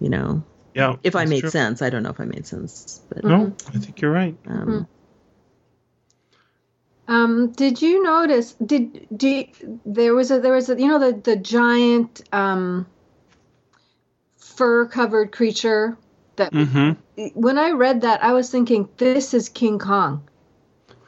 you 0.00 0.08
know. 0.08 0.42
Yeah. 0.74 0.96
If 1.02 1.16
I 1.16 1.24
made 1.24 1.40
true. 1.40 1.50
sense, 1.50 1.82
I 1.82 1.90
don't 1.90 2.02
know 2.02 2.10
if 2.10 2.20
I 2.20 2.24
made 2.24 2.46
sense, 2.46 3.00
but 3.08 3.24
No, 3.24 3.52
I 3.74 3.78
think 3.78 4.00
you're 4.00 4.12
right. 4.12 4.36
um, 4.46 4.86
Um, 7.08 7.52
did 7.52 7.80
you 7.80 8.02
notice? 8.02 8.52
Did 8.54 9.08
do 9.16 9.28
you- 9.28 9.80
there 9.86 10.14
was 10.14 10.30
a 10.30 10.40
there 10.40 10.52
was 10.52 10.68
a 10.68 10.78
you 10.78 10.88
know 10.88 10.98
the 10.98 11.12
the 11.18 11.36
giant 11.36 12.20
um, 12.32 12.86
fur 14.36 14.86
covered 14.86 15.32
creature 15.32 15.96
that 16.36 16.52
Mm-hmm. 16.52 17.30
when 17.34 17.58
I 17.58 17.70
read 17.70 18.02
that 18.02 18.22
I 18.22 18.32
was 18.34 18.50
thinking 18.50 18.88
this 18.98 19.32
is 19.34 19.48
King 19.48 19.78
Kong. 19.78 20.28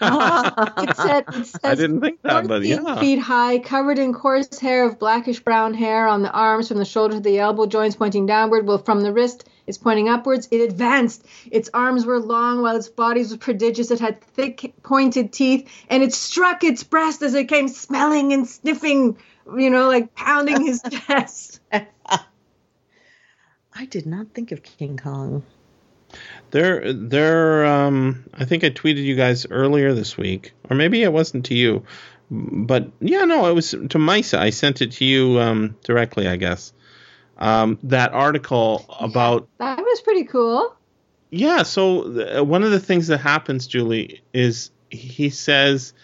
It 0.03 0.07
said 0.97 1.25
it 1.29 1.47
says 1.47 1.61
I 1.63 1.75
didn't 1.75 2.01
think 2.01 2.23
that, 2.23 2.49
but 2.49 2.63
14 2.63 2.85
yeah. 2.85 3.01
feet 3.01 3.19
high, 3.19 3.59
covered 3.59 3.99
in 3.99 4.15
coarse 4.15 4.59
hair 4.59 4.87
of 4.87 4.99
blackish 4.99 5.41
brown 5.41 5.75
hair 5.75 6.07
on 6.07 6.23
the 6.23 6.31
arms, 6.31 6.69
from 6.69 6.79
the 6.79 6.85
shoulder 6.85 7.15
to 7.15 7.21
the 7.21 7.39
elbow 7.39 7.67
joints 7.67 7.97
pointing 7.97 8.27
downward, 8.27 8.67
while 8.67 8.79
from 8.79 9.03
the 9.03 9.13
wrist 9.13 9.49
is 9.67 9.79
pointing 9.79 10.09
upwards. 10.09 10.49
It 10.51 10.63
advanced. 10.63 11.27
Its 11.51 11.69
arms 11.75 12.07
were 12.07 12.19
long, 12.19 12.63
while 12.63 12.77
its 12.77 12.89
body 12.89 13.21
was 13.21 13.37
prodigious. 13.37 13.91
It 13.91 14.01
had 14.01 14.23
thick, 14.23 14.73
pointed 14.83 15.33
teeth, 15.33 15.69
and 15.89 16.03
it 16.03 16.15
struck 16.15 16.65
its 16.65 16.83
breast 16.83 17.23
as 17.23 17.35
it 17.35 17.49
came 17.49 17.69
smelling 17.69 18.33
and 18.33 18.49
sniffing, 18.49 19.19
you 19.57 19.71
know, 19.71 19.89
like 19.89 20.15
pounding 20.15 20.65
his 20.65 20.83
chest. 20.91 21.61
I 21.73 21.87
did 23.87 24.07
not 24.07 24.29
think 24.35 24.53
of 24.53 24.63
King 24.63 24.97
Kong. 24.97 25.43
They're 26.51 26.93
they're 26.93 27.65
um 27.67 28.25
I 28.35 28.45
think 28.45 28.65
I 28.65 28.71
tweeted 28.71 29.05
you 29.05 29.15
guys 29.17 29.47
earlier 29.51 29.95
this 29.95 30.17
week, 30.17 30.53
or 30.69 30.77
maybe 30.77 31.03
it 31.03 31.13
wasn't 31.13 31.45
to 31.47 31.55
you, 31.55 31.85
but 32.31 32.89
yeah, 33.01 33.25
no, 33.25 33.47
it 33.47 33.55
was 33.55 33.71
to 33.71 33.79
Maissa. 33.99 34.39
I 34.39 34.51
sent 34.51 34.83
it 34.83 34.93
to 34.93 35.05
you 35.05 35.39
um 35.41 35.77
directly, 35.85 36.27
I 36.27 36.37
guess. 36.37 36.73
Um, 37.39 37.79
that 37.85 38.13
article 38.13 38.85
about 39.01 39.49
That 39.59 39.79
was 39.79 40.01
pretty 40.03 40.25
cool. 40.25 40.75
yeah. 41.31 41.63
So 41.63 42.13
th- 42.13 42.45
one 42.45 42.63
of 42.65 42.71
the 42.71 42.81
things 42.81 43.07
that 43.07 43.19
happens, 43.19 43.67
Julie, 43.67 44.21
is 44.35 44.71
he 44.91 45.31
says, 45.31 45.95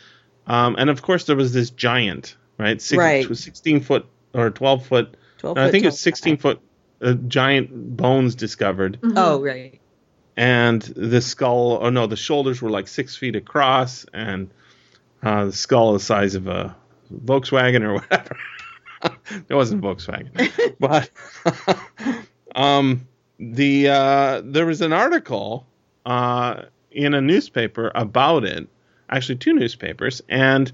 um, 0.47 0.77
and 0.79 0.89
of 0.89 1.03
course 1.03 1.25
there 1.25 1.37
was 1.37 1.53
this 1.53 1.69
giant, 1.71 2.37
right? 2.57 2.81
Six, 2.81 2.99
Right. 2.99 3.37
sixteen 3.37 3.81
foot 3.81 4.07
or 4.33 4.51
twelve 4.51 4.87
foot. 4.87 5.17
12 5.39 5.57
no, 5.57 5.63
I 5.63 5.67
foot 5.67 5.73
think 5.73 5.83
tall 5.83 5.89
it's 5.89 6.01
sixteen 6.01 6.37
foot 6.39 6.61
uh, 7.03 7.13
giant 7.29 7.97
bones 7.97 8.35
discovered 8.37 8.99
Oh, 9.17 9.43
right. 9.43 9.79
And 10.37 10.83
the 10.83 11.21
skull 11.21 11.79
oh 11.81 11.91
no 11.91 12.07
the 12.07 12.17
shoulders 12.17 12.61
were 12.61 12.71
like 12.71 12.89
six 12.89 13.17
feet 13.17 13.37
across 13.37 14.05
and 14.13 14.51
uh, 15.23 15.47
the 15.47 15.53
skull 15.53 15.93
the 15.93 16.01
size 16.01 16.35
of 16.35 16.47
a 16.47 16.77
volkswagen 17.13 17.83
or 17.83 17.95
whatever. 18.01 18.37
It 19.49 19.55
wasn't 19.55 19.83
volkswagen. 19.83 20.31
But 20.79 21.11
um, 22.55 23.07
the 23.39 23.89
uh, 23.89 24.43
there 24.45 24.67
was 24.67 24.81
an 24.83 24.93
article 24.93 25.67
uh, 26.05 26.63
in 26.91 27.15
a 27.15 27.21
newspaper 27.21 27.91
about 27.95 28.45
it 28.45 28.69
actually 29.09 29.37
two 29.37 29.55
newspapers 29.55 30.23
and 30.29 30.71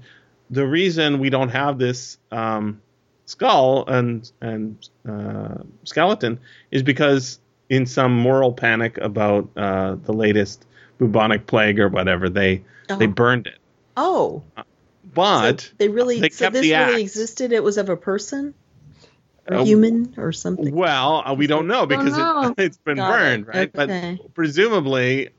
the 0.49 0.65
reason 0.65 1.19
we 1.19 1.29
don't 1.29 1.49
have 1.49 1.77
this 1.77 2.17
um, 2.31 2.81
skull 3.25 3.85
and 3.87 4.31
and 4.41 4.89
uh, 5.07 5.55
skeleton 5.83 6.39
is 6.71 6.83
because 6.83 7.39
in 7.69 7.85
some 7.85 8.13
moral 8.13 8.53
panic 8.53 8.97
about 8.97 9.49
uh, 9.55 9.95
the 9.95 10.13
latest 10.13 10.65
bubonic 10.99 11.47
plague 11.47 11.79
or 11.79 11.89
whatever 11.89 12.29
they 12.29 12.63
they 12.87 13.05
Oh. 13.05 13.07
burned 13.07 13.47
it 13.47 13.57
Oh, 13.97 14.43
but 15.13 15.61
so 15.61 15.67
they 15.77 15.87
really 15.89 16.19
they 16.19 16.29
so 16.29 16.45
kept 16.45 16.53
this 16.53 16.61
the 16.63 16.71
really 16.73 16.93
axe. 16.93 17.01
existed. 17.01 17.51
It 17.51 17.63
was 17.63 17.77
of 17.77 17.89
a 17.89 17.97
person, 17.97 18.53
or 19.49 19.57
Uh, 19.57 19.63
human, 19.65 20.13
or 20.17 20.31
something. 20.31 20.73
well 20.73 21.23
uh, 21.25 21.33
we 21.33 21.47
don't 21.47 21.67
know 21.67 21.85
because 21.85 22.17
know. 22.17 22.47
it, 22.49 22.53
it's 22.63 22.77
been 22.77 22.97
Got 22.97 23.09
it. 23.09 23.11
burned 23.13 23.47
right 23.47 23.71
Okay. 23.75 24.17
but 24.21 24.33
presumably 24.33 25.29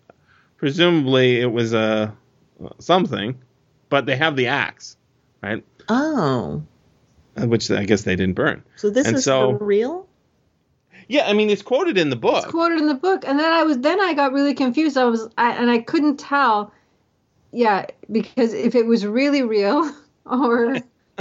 presumably 0.57 1.41
it 1.41 1.51
was 1.51 1.73
a 1.73 2.15
something 2.79 3.37
but 3.89 4.07
they 4.07 4.17
have 4.17 4.37
the 4.37 4.47
axe 4.49 4.97
right 5.43 5.65
Oh, 5.89 6.63
uh, 7.37 7.47
which 7.47 7.71
I 7.71 7.85
guess 7.85 8.03
they 8.03 8.17
didn't 8.17 8.37
burn. 8.37 8.63
So 8.77 8.89
this 8.89 9.07
And 9.07 9.17
is 9.17 9.25
so- 9.25 9.59
for 9.59 9.65
real? 9.65 10.07
Yeah, 11.09 11.27
I 11.29 11.33
mean 11.33 11.51
it's 11.51 11.63
quoted 11.63 11.99
in 11.99 12.11
the 12.11 12.17
book. 12.17 12.45
It's 12.45 12.53
quoted 12.53 12.79
in 12.79 12.87
the 12.87 12.95
book, 12.95 13.25
and 13.27 13.39
then 13.39 13.53
I 13.53 13.63
was 13.65 13.79
then 13.79 14.01
I 14.01 14.15
got 14.15 14.33
really 14.33 14.55
confused. 14.55 14.97
I 14.97 15.05
was 15.05 15.29
I, 15.37 15.53
and 15.53 15.71
I 15.71 15.79
couldn't 15.79 16.19
tell. 16.19 16.73
Yeah, 17.53 17.87
because 18.11 18.53
if 18.53 18.75
it 18.75 18.87
was 18.87 19.07
really 19.07 19.43
real 19.43 19.91
or 20.27 20.77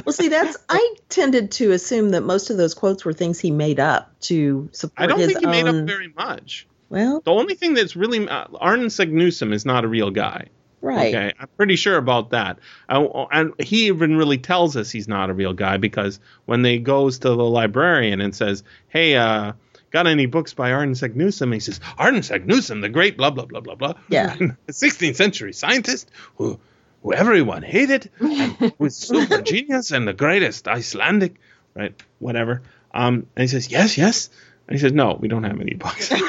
Well, 0.06 0.14
see, 0.14 0.28
that's 0.30 0.58
I 0.70 0.96
tended 1.10 1.52
to 1.54 1.72
assume 1.72 2.10
that 2.10 2.22
most 2.22 2.50
of 2.50 2.58
those 2.58 2.74
quotes 2.74 3.06
were 3.06 3.14
things 3.14 3.40
he 3.40 3.52
made 3.52 3.80
up 3.80 4.20
to 4.22 4.70
support 4.72 5.00
I 5.04 5.06
don't 5.08 5.20
his 5.20 5.28
think 5.28 5.40
he 5.42 5.46
made 5.46 5.68
own. 5.68 5.82
up 5.82 5.86
very 5.88 6.12
much. 6.18 6.66
well, 6.90 7.22
The 7.24 7.32
only 7.32 7.54
thing 7.56 7.76
that's 7.76 7.96
really 7.96 8.28
uh, 8.28 8.46
Arne 8.56 8.86
Saknussemm 8.88 9.54
is 9.54 9.66
not 9.66 9.86
a 9.86 9.88
real 9.88 10.10
guy. 10.10 10.48
right. 10.82 11.14
Okay, 11.14 11.34
I'm 11.40 11.48
pretty 11.58 11.76
sure 11.76 11.98
about 11.98 12.32
that. 12.32 12.58
Uh, 12.90 13.26
and 13.32 13.54
he 13.62 13.86
even 13.88 14.18
really 14.18 14.40
tells 14.40 14.76
us 14.76 14.90
he's 14.90 15.08
not 15.08 15.30
a 15.30 15.34
real 15.34 15.54
guy 15.54 15.78
because 15.78 16.20
when 16.46 16.64
they 16.64 16.80
goes 16.80 17.20
to 17.20 17.30
the 17.30 17.36
librarian 17.36 18.20
and 18.22 18.36
says, 18.36 18.64
"Hey, 18.90 19.16
uh, 19.16 19.54
got 19.94 20.08
any 20.08 20.26
books 20.26 20.54
by 20.54 20.72
Arne 20.74 20.94
Saknussemm?" 20.94 21.54
He 21.54 21.62
says, 21.62 21.80
"Arne 21.98 22.18
Saknussemm, 22.22 22.82
the 22.82 22.90
great 22.90 23.16
blah 23.16 23.30
blah 23.30 23.46
blah 23.46 23.62
blah 23.62 23.76
blah, 23.76 23.94
Yeah. 24.10 24.36
16th 24.68 25.16
century 25.16 25.54
scientist 25.54 26.12
who." 26.36 26.60
Who 27.04 27.12
everyone 27.12 27.64
hated, 27.64 28.10
and 28.22 28.72
was 28.80 28.96
super 29.10 29.42
genius 29.42 29.92
and 29.92 30.08
the 30.08 30.14
greatest 30.14 30.70
Icelandic, 30.70 31.36
right? 31.76 31.94
Whatever. 32.20 32.62
Um, 32.94 33.28
and 33.36 33.42
he 33.44 33.48
says, 33.50 33.70
"Yes, 33.70 33.98
yes." 33.98 34.30
And 34.70 34.78
he 34.78 34.80
says, 34.80 34.94
"No, 34.94 35.18
we 35.20 35.28
don't 35.28 35.44
have 35.44 35.60
any 35.60 35.74
books." 35.74 36.10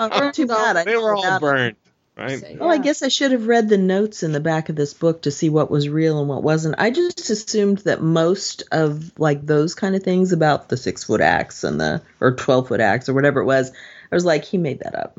Oh, 0.00 0.30
too 0.32 0.48
bad. 0.48 0.76
I 0.76 0.82
they 0.82 0.96
were 0.96 1.14
all 1.14 1.24
about 1.36 1.74
it. 2.16 2.20
burned, 2.20 2.42
right? 2.42 2.58
Oh, 2.60 2.68
I 2.68 2.78
guess 2.78 3.02
I 3.02 3.08
should 3.08 3.32
have 3.32 3.46
read 3.46 3.68
the 3.68 3.78
notes 3.78 4.22
in 4.22 4.32
the 4.32 4.40
back 4.40 4.68
of 4.68 4.76
this 4.76 4.94
book 4.94 5.22
to 5.22 5.30
see 5.30 5.48
what 5.48 5.70
was 5.70 5.88
real 5.88 6.20
and 6.20 6.28
what 6.28 6.42
wasn't. 6.42 6.76
I 6.78 6.90
just 6.90 7.30
assumed 7.30 7.78
that 7.78 8.02
most 8.02 8.64
of 8.72 9.18
like 9.18 9.44
those 9.44 9.74
kind 9.74 9.94
of 9.94 10.02
things 10.02 10.32
about 10.32 10.68
the 10.68 10.76
six 10.76 11.04
foot 11.04 11.20
axe 11.20 11.64
and 11.64 11.80
the 11.80 12.02
or 12.20 12.34
twelve 12.34 12.68
foot 12.68 12.80
axe 12.80 13.08
or 13.08 13.14
whatever 13.14 13.40
it 13.40 13.46
was, 13.46 13.70
I 13.70 14.14
was 14.14 14.24
like, 14.24 14.44
he 14.44 14.58
made 14.58 14.80
that 14.80 14.94
up. 14.94 15.18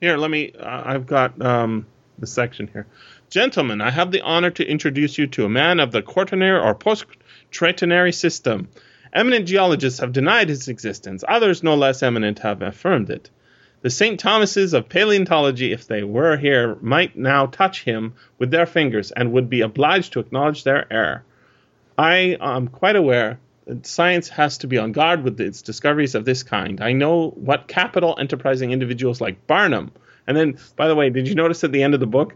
Here, 0.00 0.16
let 0.16 0.30
me. 0.30 0.52
Uh, 0.52 0.82
I've 0.84 1.06
got 1.06 1.40
um, 1.42 1.86
the 2.18 2.26
section 2.26 2.68
here. 2.72 2.86
Gentlemen, 3.30 3.80
I 3.80 3.90
have 3.90 4.10
the 4.10 4.22
honor 4.22 4.50
to 4.50 4.64
introduce 4.64 5.18
you 5.18 5.26
to 5.28 5.44
a 5.44 5.50
man 5.50 5.80
of 5.80 5.92
the 5.92 6.02
Quaternary 6.02 6.60
or 6.60 6.74
post-Quaternary 6.74 8.14
system. 8.14 8.68
Eminent 9.12 9.46
geologists 9.46 10.00
have 10.00 10.12
denied 10.12 10.48
his 10.48 10.68
existence. 10.68 11.24
Others, 11.26 11.62
no 11.62 11.74
less 11.74 12.02
eminent, 12.02 12.38
have 12.40 12.62
affirmed 12.62 13.10
it. 13.10 13.30
The 13.80 13.90
St. 13.90 14.20
Thomases 14.20 14.74
of 14.74 14.88
paleontology, 14.88 15.72
if 15.72 15.86
they 15.86 16.02
were 16.02 16.36
here, 16.36 16.76
might 16.80 17.16
now 17.16 17.46
touch 17.46 17.84
him 17.84 18.14
with 18.38 18.50
their 18.50 18.66
fingers 18.66 19.12
and 19.12 19.32
would 19.32 19.48
be 19.48 19.60
obliged 19.60 20.12
to 20.14 20.20
acknowledge 20.20 20.64
their 20.64 20.92
error. 20.92 21.22
I 21.96 22.36
am 22.40 22.68
quite 22.68 22.96
aware 22.96 23.38
that 23.66 23.86
science 23.86 24.28
has 24.30 24.58
to 24.58 24.66
be 24.66 24.78
on 24.78 24.92
guard 24.92 25.22
with 25.22 25.40
its 25.40 25.62
discoveries 25.62 26.16
of 26.16 26.24
this 26.24 26.42
kind. 26.42 26.80
I 26.80 26.92
know 26.92 27.30
what 27.30 27.68
capital 27.68 28.16
enterprising 28.18 28.72
individuals 28.72 29.20
like 29.20 29.46
Barnum, 29.46 29.92
and 30.26 30.36
then, 30.36 30.58
by 30.74 30.88
the 30.88 30.96
way, 30.96 31.10
did 31.10 31.28
you 31.28 31.34
notice 31.36 31.62
at 31.62 31.70
the 31.70 31.82
end 31.82 31.94
of 31.94 32.00
the 32.00 32.06
book? 32.06 32.34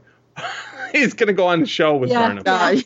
He's 0.99 1.15
going 1.15 1.29
to 1.29 1.33
go 1.33 1.47
on 1.47 1.63
a 1.63 1.67
show 1.67 1.97
with 1.97 2.11
Yeah. 2.11 2.41
Barnum. 2.43 2.83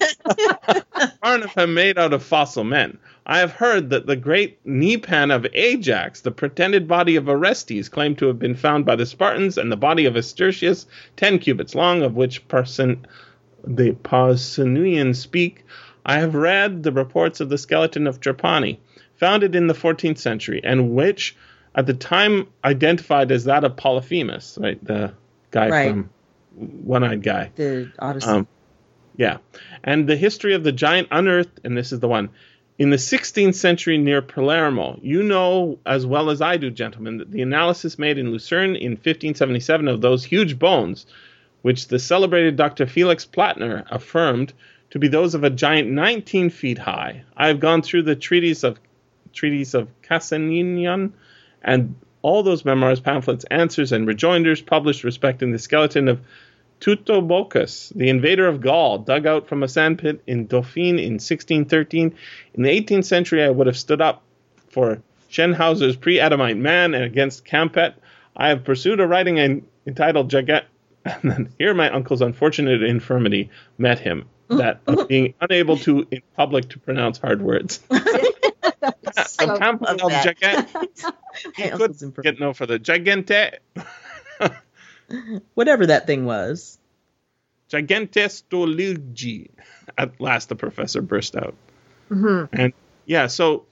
Barnum 1.23 1.75
made 1.75 1.99
out 1.99 2.13
of 2.13 2.23
fossil 2.23 2.65
men. 2.65 2.99
I 3.27 3.39
have 3.39 3.53
heard 3.53 3.91
that 3.91 4.07
the 4.07 4.15
great 4.17 4.59
knee 4.65 4.97
pan 4.97 5.31
of 5.33 5.47
Ajax, 5.53 6.21
the 6.21 6.31
pretended 6.31 6.87
body 6.87 7.17
of 7.17 7.29
Orestes, 7.29 7.89
claimed 7.89 8.19
to 8.19 8.27
have 8.27 8.39
been 8.39 8.55
found 8.55 8.85
by 8.87 8.95
the 8.97 9.07
Spartans, 9.07 9.59
and 9.59 9.71
the 9.73 9.77
body 9.77 10.05
of 10.05 10.15
Asterius, 10.15 10.87
ten 11.17 11.39
cubits 11.41 11.75
long, 11.75 12.03
of 12.03 12.15
which 12.15 12.47
person 12.49 13.05
the 13.67 13.93
Pausanians 14.05 15.17
speak. 15.17 15.65
I 16.05 16.19
have 16.21 16.37
read 16.37 16.85
the 16.85 16.93
reports 16.93 17.41
of 17.41 17.49
the 17.49 17.59
skeleton 17.59 18.07
of 18.07 18.21
Trapani, 18.21 18.79
founded 19.17 19.57
in 19.57 19.67
the 19.67 19.75
14th 19.75 20.19
century, 20.19 20.61
and 20.63 20.91
which, 20.95 21.35
at 21.75 21.87
the 21.87 21.95
time, 21.95 22.47
identified 22.65 23.33
as 23.33 23.43
that 23.45 23.65
of 23.65 23.75
Polyphemus, 23.77 24.57
right, 24.61 24.83
the 24.85 25.13
guy 25.51 25.69
Right. 25.69 25.91
from 25.91 26.11
One-Eyed 26.57 27.23
Guy. 27.23 27.51
the 27.55 27.93
Odyssey. 27.99 28.27
Um, 28.27 28.49
yeah. 29.17 29.39
And 29.85 30.09
the 30.09 30.17
history 30.17 30.55
of 30.55 30.65
the 30.65 30.73
giant 30.73 31.09
unearthed, 31.11 31.61
and 31.65 31.77
this 31.77 31.93
is 31.93 32.01
the 32.01 32.09
one, 32.09 32.31
in 32.79 32.91
the 32.91 32.97
16th 32.97 33.55
century 33.55 33.99
near 33.99 34.21
Palermo. 34.21 34.99
You 35.03 35.23
know 35.23 35.79
as 35.87 36.05
well 36.05 36.31
as 36.31 36.43
I 36.43 36.57
do, 36.57 36.71
gentlemen, 36.71 37.19
that 37.19 37.31
the 37.31 37.43
analysis 37.43 37.99
made 37.99 38.19
in 38.19 38.31
Lucerne 38.31 38.77
in 38.77 38.93
1577 38.93 39.89
of 39.89 40.01
those 40.01 40.25
huge 40.25 40.59
bones, 40.59 41.07
which 41.63 41.89
the 41.89 41.99
celebrated 41.99 42.57
Dr. 42.57 42.87
Felix 42.87 43.25
Plater 43.25 43.85
affirmed 43.91 44.53
to 44.91 44.99
be 44.99 45.09
those 45.09 45.35
of 45.35 45.45
a 45.45 45.51
giant 45.51 45.91
19 45.91 46.51
feet 46.51 46.79
high. 46.79 47.23
I 47.37 47.49
have 47.49 47.61
gone 47.61 47.83
through 47.83 48.03
the 48.03 48.17
treatise 48.17 48.63
of 48.63 48.79
treatise 49.33 49.75
of 49.75 49.89
Cassanion 50.03 51.13
and 51.63 51.95
all 52.23 52.43
those 52.43 52.65
memoirs, 52.65 53.01
pamphlets, 53.01 53.45
answers, 53.51 53.93
and 53.93 54.07
rejoinders 54.07 54.61
published 54.61 55.05
respecting 55.05 55.53
the 55.53 55.59
skeleton 55.59 56.09
of 56.09 56.21
Teutobochus, 56.81 57.93
the 57.95 58.09
invader 58.09 58.47
of 58.47 58.61
Gaul, 58.61 58.99
dug 58.99 59.27
out 59.27 59.49
from 59.49 59.63
a 59.63 59.69
sandpit 59.69 60.23
in 60.27 60.47
Dauphine 60.47 60.99
in 60.99 61.15
1613. 61.15 62.15
In 62.55 62.63
the 62.63 62.69
18th 62.69 63.07
century, 63.07 63.43
I 63.43 63.51
would 63.51 63.67
have 63.67 63.79
stood 63.79 64.01
up 64.01 64.23
for 64.69 65.01
Schenhauser's 65.31 65.97
pre-Adamite 65.97 66.57
man 66.57 66.95
and 66.95 67.05
against 67.05 67.45
Campet. 67.45 67.95
I 68.37 68.49
have 68.49 68.65
pursued 68.65 69.01
a 69.01 69.07
writing 69.07 69.39
en- 69.39 69.67
entitled 69.87 70.31
Jagat, 70.31 70.65
and 71.05 71.31
then 71.31 71.53
here 71.59 71.75
my 71.75 71.91
uncle's 71.91 72.21
unfortunate 72.21 72.83
infirmity 72.83 73.51
met 73.79 73.99
him, 73.99 74.29
that 74.49 74.81
of 74.87 75.09
being 75.09 75.35
unable 75.41 75.79
to 75.79 76.07
in 76.11 76.23
public 76.37 76.69
to 76.71 76.79
pronounce 76.79 77.19
hard 77.19 77.41
words. 77.41 77.81
so, 77.91 79.59
pamphlet 79.59 80.03
love 80.03 80.13
of 80.13 80.25
that. 80.25 80.37
Jagat. 80.37 80.75
My 80.75 80.87
He 81.57 81.71
could 81.71 82.23
get 82.23 82.39
no 82.39 82.53
for 82.53 82.67
the 82.67 82.79
Gigante. 82.79 83.59
Whatever 85.55 85.87
that 85.87 86.07
thing 86.07 86.25
was. 86.25 86.79
Gigantestolugi. 87.71 89.51
At 89.99 90.21
last, 90.21 90.49
the 90.49 90.57
professor 90.57 91.03
burst 91.03 91.37
out. 91.37 91.55
Mhm. 92.11 92.49
And 92.53 92.73
yeah, 93.07 93.27
so 93.27 93.67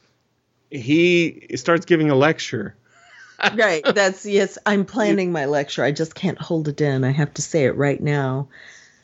he 0.71 1.47
starts 1.57 1.87
giving 1.87 2.11
a 2.11 2.15
lecture. 2.15 2.77
Right. 3.57 3.85
That's 3.85 4.25
yes. 4.25 4.59
I'm 4.65 4.87
planning 4.87 5.33
my 5.33 5.47
lecture. 5.47 5.85
I 5.85 5.91
just 5.91 6.15
can't 6.15 6.39
hold 6.39 6.69
it 6.69 6.81
in. 6.81 7.05
I 7.05 7.11
have 7.11 7.35
to 7.35 7.43
say 7.43 7.65
it 7.65 7.77
right 7.77 8.01
now. 8.01 8.49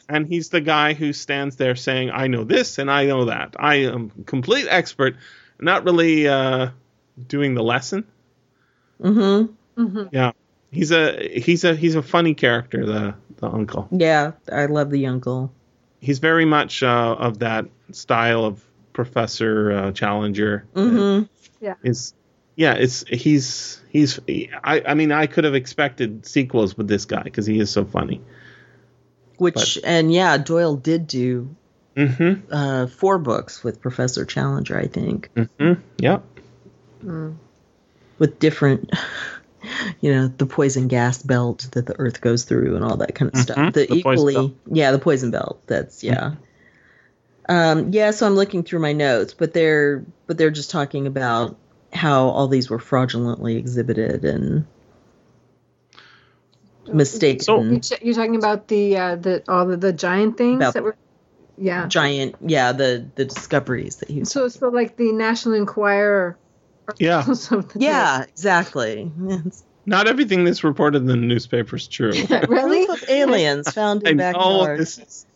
And 0.08 0.26
he's 0.26 0.48
the 0.48 0.60
guy 0.60 0.94
who 0.94 1.12
stands 1.12 1.56
there 1.56 1.76
saying, 1.76 2.10
I 2.10 2.28
know 2.28 2.44
this 2.44 2.78
and 2.78 2.90
I 2.90 3.06
know 3.06 3.26
that. 3.26 3.56
I 3.58 3.76
am 3.76 4.12
a 4.18 4.24
complete 4.24 4.66
expert, 4.70 5.16
not 5.58 5.84
really 5.84 6.26
uh, 6.26 6.70
doing 7.26 7.54
the 7.54 7.62
lesson. 7.62 8.06
Mm-hmm. 9.02 9.82
mm-hmm. 9.82 10.04
Yeah. 10.12 10.32
He's 10.70 10.92
a 10.92 11.40
he's 11.40 11.64
a 11.64 11.74
he's 11.74 11.94
a 11.94 12.02
funny 12.02 12.34
character, 12.34 12.86
the 12.86 13.14
the 13.36 13.48
uncle. 13.48 13.88
Yeah, 13.90 14.32
I 14.50 14.66
love 14.66 14.90
the 14.90 15.06
uncle. 15.06 15.52
He's 16.00 16.18
very 16.18 16.44
much 16.44 16.82
uh, 16.82 17.16
of 17.18 17.40
that 17.40 17.66
style 17.92 18.44
of 18.44 18.64
Professor 18.92 19.72
uh, 19.72 19.92
Challenger. 19.92 20.66
Mm-hmm. 20.74 21.24
Yeah, 21.60 21.74
is 21.82 22.14
yeah 22.56 22.74
it's 22.74 23.04
he's 23.08 23.80
he's 23.88 24.20
I, 24.62 24.82
I 24.86 24.94
mean 24.94 25.12
i 25.12 25.26
could 25.26 25.44
have 25.44 25.54
expected 25.54 26.26
sequels 26.26 26.76
with 26.76 26.88
this 26.88 27.06
guy 27.06 27.22
because 27.22 27.46
he 27.46 27.58
is 27.58 27.70
so 27.70 27.84
funny 27.84 28.20
Which 29.38 29.78
and 29.82 30.12
yeah, 30.12 30.36
Doyle 30.36 30.76
did 30.76 31.06
do 31.06 31.54
mm-hmm 31.96 32.52
uh, 32.52 32.86
four 32.86 33.18
books 33.18 33.64
with 33.64 33.80
Professor 33.80 34.26
Challenger, 34.26 34.78
I 34.78 34.88
think, 34.88 35.30
mm-hmm 35.34 35.80
yep 35.98 36.22
with 38.18 38.38
different, 38.38 38.90
you 40.00 40.12
know, 40.14 40.28
the 40.28 40.46
poison 40.46 40.88
gas 40.88 41.22
belt 41.22 41.68
that 41.72 41.86
the 41.86 41.98
Earth 41.98 42.20
goes 42.20 42.44
through 42.44 42.76
and 42.76 42.84
all 42.84 42.96
that 42.98 43.14
kind 43.14 43.30
of 43.30 43.34
Mhm, 43.34 43.42
stuff. 43.42 43.72
The, 43.74 43.86
the 43.86 43.94
equally, 43.94 44.56
yeah, 44.70 44.92
the 44.92 44.98
poison 44.98 45.30
belt. 45.30 45.62
That's 45.66 46.02
yeah. 46.04 46.34
Um, 47.48 47.92
yeah, 47.92 48.12
so 48.12 48.26
I'm 48.26 48.34
looking 48.34 48.62
through 48.62 48.78
my 48.80 48.92
notes, 48.92 49.34
but 49.34 49.52
they're 49.52 50.04
but 50.26 50.38
they're 50.38 50.50
just 50.50 50.70
talking 50.70 51.06
about 51.06 51.56
how 51.92 52.28
all 52.28 52.46
these 52.46 52.70
were 52.70 52.78
fraudulently 52.78 53.56
exhibited 53.56 54.24
and 54.24 54.66
mistaken. 56.86 57.40
So- 57.44 57.62
You 57.62 57.78
ch- 57.80 58.02
You're 58.02 58.14
talking 58.14 58.36
about 58.36 58.68
the 58.68 58.96
uh, 58.96 59.16
the 59.16 59.42
all 59.48 59.66
the, 59.66 59.76
the 59.76 59.92
giant 59.92 60.36
things 60.38 60.56
About- 60.56 60.74
that 60.74 60.82
were, 60.82 60.96
yeah. 61.58 61.86
giant, 61.88 62.36
yeah, 62.40 62.72
the 62.72 63.06
the 63.14 63.24
discoveries 63.24 63.96
that 63.96 64.08
he 64.10 64.20
was. 64.20 64.30
So 64.30 64.48
so 64.48 64.68
like 64.68 64.96
the 64.96 65.12
National 65.12 65.54
Enquirer. 65.54 66.36
Or 66.90 66.94
Yeah. 66.98 67.22
something. 67.34 67.80
Yeah, 67.82 68.22
exactly. 68.24 69.10
It's 69.46 69.64
not 69.86 70.06
everything 70.08 70.44
that's 70.44 70.62
reported 70.64 70.98
in 70.98 71.06
the 71.06 71.16
newspaper 71.16 71.76
is 71.76 71.88
true 71.88 72.12
really? 72.48 72.86
aliens 73.08 73.72
found 73.72 74.02
in 74.04 74.16
know 74.18 74.32
backyard. 74.32 74.78
this 74.78 74.98
is 74.98 75.26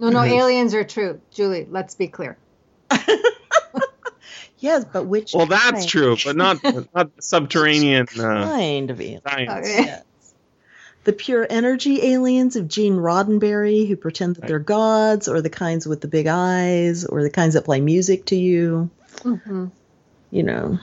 No, 0.00 0.08
no, 0.10 0.22
Yes. 0.22 0.32
aliens 0.42 0.74
are 0.74 0.84
true, 0.84 1.20
Julie. 1.30 1.66
Let's 1.70 1.94
be 1.94 2.08
clear. 2.08 2.36
Yes, 4.58 4.84
but 4.92 5.06
which? 5.06 5.34
well 5.34 5.46
that's 5.46 5.86
true 5.86 6.16
but 6.24 6.36
not 6.36 6.58
not 6.94 7.10
subterranean 7.20 8.06
uh, 8.16 8.46
Kind 8.46 8.90
of 8.90 9.00
alien. 9.00 9.20
science 9.26 9.50
Okay. 9.68 9.84
Yes. 9.86 10.04
the 11.02 11.12
pure 11.12 11.44
energy 11.50 12.00
aliens 12.12 12.54
of 12.54 12.68
Gene 12.68 12.94
Roddenberry 12.94 13.88
who 13.88 13.96
pretend 13.96 14.36
that 14.36 14.46
they're 14.46 14.60
gods, 14.60 15.26
or 15.26 15.40
the 15.42 15.50
kinds 15.50 15.84
with 15.86 16.00
the 16.00 16.06
big 16.06 16.28
eyes, 16.28 17.04
or 17.04 17.24
the 17.24 17.30
kinds 17.30 17.54
that 17.54 17.64
play 17.64 17.80
music 17.80 18.26
to 18.26 18.36
you. 18.36 18.88
hmm 19.22 19.66
You 20.30 20.44
know. 20.44 20.78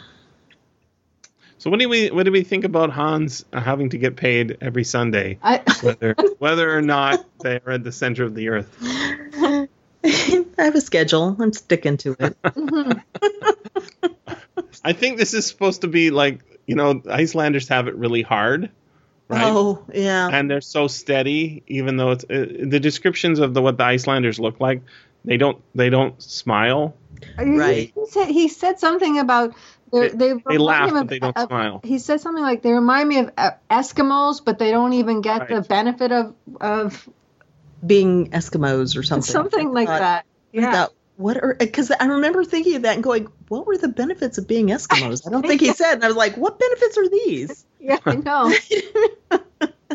So 1.59 1.69
what 1.69 1.79
do 1.79 1.89
we 1.89 2.09
what 2.09 2.23
do 2.23 2.31
we 2.31 2.43
think 2.43 2.63
about 2.63 2.89
Hans 2.89 3.43
having 3.51 3.89
to 3.89 3.97
get 3.97 4.15
paid 4.15 4.57
every 4.61 4.85
Sunday, 4.85 5.37
I, 5.43 5.61
whether 5.81 6.15
whether 6.39 6.75
or 6.75 6.81
not 6.81 7.25
they 7.41 7.59
are 7.65 7.73
at 7.73 7.83
the 7.83 7.91
center 7.91 8.23
of 8.23 8.33
the 8.33 8.47
earth? 8.47 8.77
I 8.81 9.67
have 10.57 10.75
a 10.75 10.81
schedule. 10.81 11.35
I'm 11.37 11.51
sticking 11.51 11.97
to 11.97 12.15
it. 12.17 12.37
I 14.85 14.93
think 14.93 15.17
this 15.17 15.33
is 15.33 15.45
supposed 15.45 15.81
to 15.81 15.89
be 15.89 16.11
like 16.11 16.39
you 16.65 16.75
know 16.75 17.01
Icelanders 17.09 17.67
have 17.67 17.89
it 17.89 17.95
really 17.95 18.21
hard, 18.21 18.71
right? 19.27 19.43
Oh, 19.43 19.83
yeah. 19.93 20.29
And 20.31 20.49
they're 20.49 20.61
so 20.61 20.87
steady, 20.87 21.63
even 21.67 21.97
though 21.97 22.11
it's 22.11 22.23
uh, 22.23 22.45
the 22.67 22.79
descriptions 22.79 23.39
of 23.39 23.53
the 23.53 23.61
what 23.61 23.77
the 23.77 23.83
Icelanders 23.83 24.39
look 24.39 24.61
like. 24.61 24.81
They 25.25 25.35
don't 25.35 25.61
they 25.75 25.89
don't 25.89 26.21
smile. 26.23 26.95
Right. 27.37 27.91
He 27.93 28.05
said, 28.05 28.27
he 28.29 28.47
said 28.47 28.79
something 28.79 29.19
about 29.19 29.53
they 29.91 30.09
they, 30.09 30.33
They 30.33 30.57
laugh, 30.57 30.87
remind 30.87 30.87
him 30.89 30.93
but 30.95 31.07
they 31.09 31.19
don't 31.19 31.37
of- 31.37 31.47
smile. 31.47 31.81
He 31.83 31.99
said 31.99 32.21
something 32.21 32.43
like 32.43 32.61
they 32.61 32.71
remind 32.71 33.09
me 33.09 33.19
of 33.19 33.31
uh, 33.37 33.51
Eskimos, 33.69 34.43
but 34.43 34.59
they 34.59 34.71
don't 34.71 34.93
even 34.93 35.21
get 35.21 35.47
the 35.47 35.61
benefit 35.61 36.11
of 36.11 36.33
of 36.61 37.07
Being 37.85 38.31
Eskimos 38.31 38.97
or 38.97 39.03
something. 39.03 39.31
something 39.31 39.71
like 39.71 39.87
I 39.89 39.99
that. 39.99 40.25
Yeah. 40.51 40.71
thought, 40.71 40.93
what 41.17 41.37
are 41.37 41.55
because 41.59 41.91
I 41.91 42.05
remember 42.05 42.43
thinking 42.43 42.75
of 42.75 42.81
that 42.83 42.95
and 42.95 43.03
going, 43.03 43.27
what 43.47 43.65
were 43.67 43.77
the 43.77 43.87
benefits 43.89 44.37
of 44.37 44.47
being 44.47 44.67
Eskimos? 44.67 45.25
I 45.27 45.31
don't 45.31 45.45
think 45.45 45.61
he 45.61 45.71
said, 45.73 45.93
and 45.95 46.03
I 46.03 46.07
was 46.07 46.17
like, 46.17 46.35
what 46.37 46.59
benefits 46.59 46.97
are 46.97 47.09
these? 47.09 47.65
yeah, 47.79 47.97
I 48.05 48.15
know. 48.15 48.51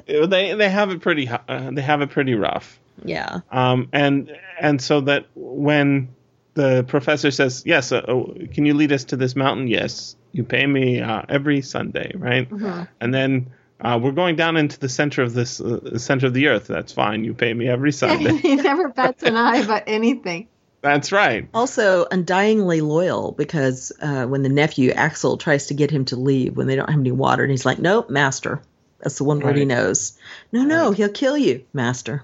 They 0.07 0.55
they 0.55 0.69
have 0.69 0.91
it 0.91 1.01
pretty 1.01 1.29
uh, 1.29 1.71
they 1.73 1.81
have 1.81 2.03
it 2.03 2.11
pretty 2.11 2.35
rough. 2.35 2.79
Yeah, 3.05 3.41
Um, 3.51 3.89
and 3.93 4.31
and 4.61 4.81
so 4.83 5.01
that 5.03 5.27
when 5.35 6.14
the 6.55 6.85
professor 6.89 7.31
says, 7.31 7.63
"Yes, 7.67 7.93
uh, 7.93 8.03
oh, 8.09 8.35
can 8.53 8.65
you 8.67 8.75
lead 8.75 8.93
us 8.93 9.05
to 9.05 9.17
this 9.17 9.35
mountain?" 9.37 9.67
Yes, 9.69 10.17
you 10.33 10.45
pay 10.45 10.67
me 10.67 11.01
uh, 11.01 11.23
every 11.29 11.61
Sunday, 11.63 12.13
right? 12.17 12.49
Mhm. 12.49 12.89
And 13.01 13.13
then 13.15 13.51
uh, 13.81 13.99
we're 14.03 14.13
going 14.13 14.37
down 14.37 14.57
into 14.57 14.79
the 14.79 14.89
center 14.89 15.23
of 15.23 15.35
this 15.35 15.61
uh, 15.61 15.99
center 15.99 16.27
of 16.29 16.35
the 16.35 16.47
earth. 16.49 16.67
That's 16.69 16.93
fine. 16.93 17.25
You 17.25 17.35
pay 17.35 17.53
me 17.55 17.69
every 17.69 17.93
Sunday. 17.93 18.37
he 18.37 18.55
never 18.57 18.89
bats 18.89 19.23
an 19.25 19.37
eye 19.37 19.59
about 19.59 19.83
anything. 19.87 20.49
That's 20.81 21.13
right. 21.13 21.49
Also, 21.55 22.05
undyingly 22.07 22.83
loyal 22.83 23.33
because 23.33 23.91
uh, 24.03 24.27
when 24.27 24.43
the 24.43 24.49
nephew 24.51 24.91
Axel 24.91 25.39
tries 25.39 25.67
to 25.69 25.75
get 25.75 25.91
him 25.91 26.05
to 26.07 26.17
leave 26.17 26.57
when 26.57 26.67
they 26.67 26.77
don't 26.77 26.91
have 26.91 27.01
any 27.01 27.11
water, 27.13 27.43
and 27.43 27.51
he's 27.51 27.65
like, 27.67 27.79
"Nope, 27.79 28.11
master." 28.11 28.61
That's 29.01 29.19
the 29.19 29.25
one 29.25 29.41
word 29.41 29.57
he 29.57 29.65
knows. 29.67 30.17
No, 30.53 30.63
no, 30.63 30.91
he'll 30.93 31.09
kill 31.11 31.37
you, 31.37 31.65
master. 31.75 32.23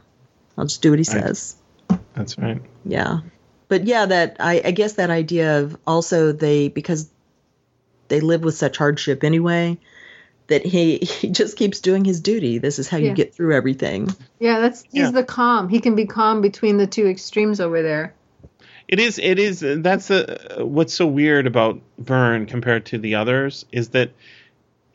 I'll 0.56 0.64
just 0.66 0.80
do 0.82 0.90
what 0.90 0.98
he 0.98 1.10
Right. 1.12 1.22
says. 1.24 1.56
That's 2.14 2.38
right. 2.38 2.60
Yeah, 2.84 3.20
but 3.70 3.86
yeah, 3.86 4.04
that 4.04 4.36
I, 4.40 4.60
I 4.66 4.70
guess 4.72 4.94
that 4.94 5.08
idea 5.08 5.60
of 5.60 5.76
also 5.86 6.32
they 6.32 6.68
because 6.68 7.08
they 8.08 8.20
live 8.20 8.42
with 8.42 8.56
such 8.56 8.76
hardship 8.76 9.24
anyway 9.24 9.78
that 10.48 10.66
he 10.66 10.98
he 10.98 11.30
just 11.30 11.56
keeps 11.56 11.80
doing 11.80 12.04
his 12.04 12.20
duty. 12.20 12.58
This 12.58 12.78
is 12.78 12.88
how 12.88 12.98
you 12.98 13.08
Yeah. 13.08 13.14
get 13.14 13.34
through 13.34 13.54
everything. 13.54 14.14
Yeah, 14.40 14.58
that's 14.58 14.82
he's 14.82 15.04
Yeah. 15.04 15.10
the 15.12 15.24
calm. 15.24 15.68
He 15.70 15.80
can 15.80 15.94
be 15.94 16.04
calm 16.04 16.42
between 16.42 16.76
the 16.76 16.86
two 16.86 17.06
extremes 17.06 17.60
over 17.60 17.80
there. 17.80 18.12
It 18.88 18.98
is. 18.98 19.18
It 19.20 19.38
is. 19.38 19.60
That's 19.60 20.08
the 20.08 20.56
what's 20.58 20.92
so 20.92 21.06
weird 21.06 21.46
about 21.46 21.80
Verne 21.98 22.46
compared 22.46 22.86
to 22.86 22.98
the 22.98 23.14
others 23.14 23.64
is 23.70 23.90
that 23.90 24.10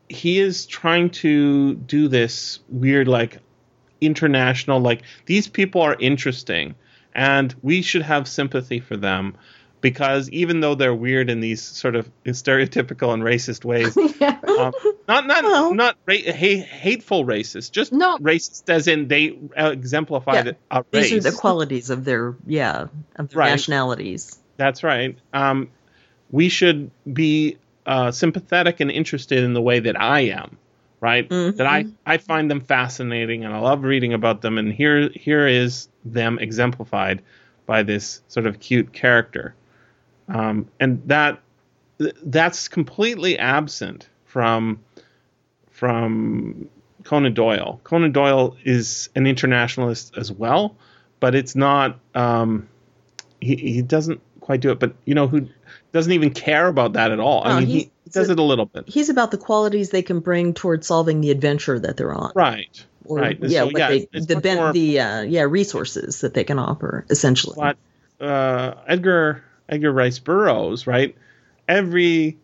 he 0.09 0.39
is 0.39 0.65
trying 0.65 1.09
to 1.09 1.76
do 1.76 2.09
this 2.09 2.59
weird, 2.67 3.07
like 3.07 3.39
international, 4.01 4.82
like 4.82 5.01
these 5.26 5.47
people 5.47 5.82
are 5.82 5.95
interesting, 5.97 6.76
and 7.16 7.55
we 7.63 7.82
should 7.82 8.03
have 8.03 8.28
sympathy 8.28 8.80
for 8.80 8.97
them 8.97 9.36
because 9.82 10.30
even 10.32 10.59
though 10.61 10.74
they're 10.76 10.95
weird 10.95 11.30
in 11.30 11.39
these 11.41 11.61
sort 11.61 11.95
of 11.95 12.09
stereotypical 12.26 13.13
and 13.13 13.22
racist 13.24 13.63
ways, 13.66 13.95
yeah. 14.20 14.39
um, 14.47 14.74
not 15.07 15.26
not 15.28 15.43
Well- 15.43 15.74
not 15.74 15.95
ra- 16.07 16.16
ha- 16.26 16.61
hateful 16.63 17.24
racist, 17.26 17.72
just 17.72 17.93
No. 17.93 18.18
racist 18.18 18.70
as 18.70 18.88
in 18.88 19.07
they 19.07 19.38
uh, 19.57 19.70
exemplify 19.72 20.34
Yeah. 20.34 20.41
the, 20.43 20.57
a 20.72 20.84
race. 20.91 21.11
These 21.11 21.26
are 21.26 21.32
the 21.32 21.38
qualities 21.38 21.89
of 21.89 22.03
their 22.03 22.36
yeah 22.47 22.88
of 23.18 23.30
their 23.30 23.39
Right. 23.39 23.49
nationalities. 23.51 24.38
That's 24.57 24.84
right. 24.84 25.18
Um, 25.34 25.70
we 26.32 26.49
should 26.49 26.89
be 27.11 27.57
uh, 27.86 28.09
sympathetic 28.11 28.80
and 28.80 28.89
interested 28.89 29.43
in 29.43 29.53
the 29.53 29.61
way 29.61 29.80
that 29.80 29.99
I 30.01 30.22
am, 30.22 30.57
right? 31.01 31.30
Mhm. 31.30 31.57
That 31.57 31.68
I, 31.68 31.86
I 32.05 32.18
find 32.18 32.49
them 32.49 32.61
fascinating 32.61 33.45
and 33.45 33.53
I 33.53 33.59
love 33.59 33.84
reading 33.84 34.13
about 34.13 34.41
them. 34.41 34.57
And 34.57 34.74
here 34.74 35.09
here 35.13 35.45
is 35.47 35.88
them 36.06 36.39
exemplified 36.39 37.22
by 37.66 37.84
this 37.84 38.22
sort 38.28 38.45
of 38.45 38.60
cute 38.60 38.93
character, 38.93 39.56
um, 40.30 40.68
and 40.80 41.01
that 41.08 41.41
that's 42.24 42.68
completely 42.68 43.38
absent 43.39 44.10
from 44.26 44.80
from 45.72 46.70
Conan 47.03 47.34
Doyle. 47.34 47.80
Conan 47.84 48.12
Doyle 48.12 48.56
is 48.64 49.10
an 49.16 49.28
internationalist 49.28 50.18
as 50.18 50.32
well, 50.32 50.76
but 51.20 51.36
it's 51.36 51.56
not. 51.56 51.99
Um, 52.14 52.70
he, 53.41 53.56
he 53.56 53.82
doesn't 53.82 54.22
quite 54.39 54.60
do 54.60 54.72
it, 54.72 54.80
but 54.80 54.93
you 55.06 55.16
know 55.16 55.28
who 55.28 55.47
doesn't 55.91 56.12
even 56.12 56.32
care 56.32 56.68
about 56.68 56.93
that 56.93 57.12
at 57.12 57.20
all. 57.20 57.43
No, 57.43 57.51
I 57.51 57.60
mean, 57.60 57.68
he, 57.68 57.91
does 58.12 58.30
it 58.30 58.39
a 58.39 58.43
little 58.43 58.66
bit, 58.66 58.88
He's 58.88 59.10
about 59.10 59.32
the 59.32 59.38
qualities 59.38 59.89
they 59.89 60.01
can 60.01 60.20
bring 60.20 60.53
towards 60.53 60.88
solving 60.88 61.22
the 61.22 61.32
adventure 61.32 61.80
that 61.80 61.97
they're 61.97 62.14
on. 62.14 62.32
right? 62.36 62.86
Or, 63.06 63.20
right. 63.20 63.38
Yeah, 63.41 63.60
So, 63.62 63.66
what 63.68 63.78
yeah, 63.78 63.88
they, 63.89 64.08
the 64.20 64.39
ben, 64.41 64.74
the 64.74 64.99
uh, 64.99 65.22
yeah 65.22 65.41
resources 65.43 66.22
that 66.22 66.34
they 66.34 66.43
can 66.43 66.60
offer 66.60 67.06
essentially. 67.10 67.56
But 67.58 67.78
uh, 68.26 68.76
Edgar 68.88 69.43
Edgar 69.70 69.91
Rice 69.91 70.20
Burroughs, 70.20 70.88
right? 70.88 71.16
Every 71.68 72.38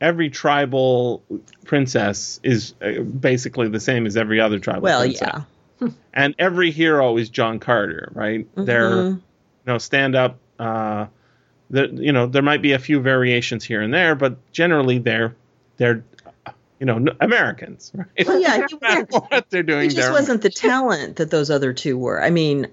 every 0.00 0.30
tribal 0.30 1.22
princess 1.64 2.40
is 2.42 2.74
uh, 2.82 3.00
basically 3.00 3.68
the 3.68 3.80
same 3.80 4.06
as 4.06 4.16
every 4.16 4.40
other 4.40 4.58
tribal 4.58 4.82
princess. 4.82 5.20
well, 5.20 5.38
princess. 5.38 5.44
yeah. 5.80 5.88
and 6.14 6.34
every 6.38 6.70
hero 6.70 7.16
is 7.16 7.28
John 7.30 7.58
Carter, 7.58 8.10
right? 8.14 8.46
They're 8.54 8.90
Mhm. 8.90 9.14
you 9.16 9.22
know 9.66 9.78
stand 9.78 10.14
up. 10.14 10.38
Uh, 10.58 11.06
the, 11.70 11.88
you 11.92 12.12
know 12.12 12.26
there 12.26 12.42
might 12.42 12.62
be 12.62 12.72
a 12.72 12.78
few 12.78 13.00
variations 13.00 13.64
here 13.64 13.80
and 13.80 13.92
there, 13.92 14.14
but 14.14 14.52
generally 14.52 14.98
they're 14.98 15.34
they're 15.76 16.04
you 16.80 16.86
know 16.86 17.04
Americans, 17.20 17.92
right? 17.94 18.26
Well, 18.26 18.40
yeah, 18.40 18.66
matter 18.80 19.06
what 19.10 19.50
they're 19.50 19.62
doing, 19.62 19.82
He 19.82 19.88
just 19.88 20.00
they're 20.00 20.12
wasn't 20.12 20.42
the 20.42 20.50
talent 20.50 21.16
that 21.16 21.30
those 21.30 21.50
other 21.50 21.72
two 21.72 21.96
were. 21.96 22.22
I 22.22 22.30
mean, 22.30 22.66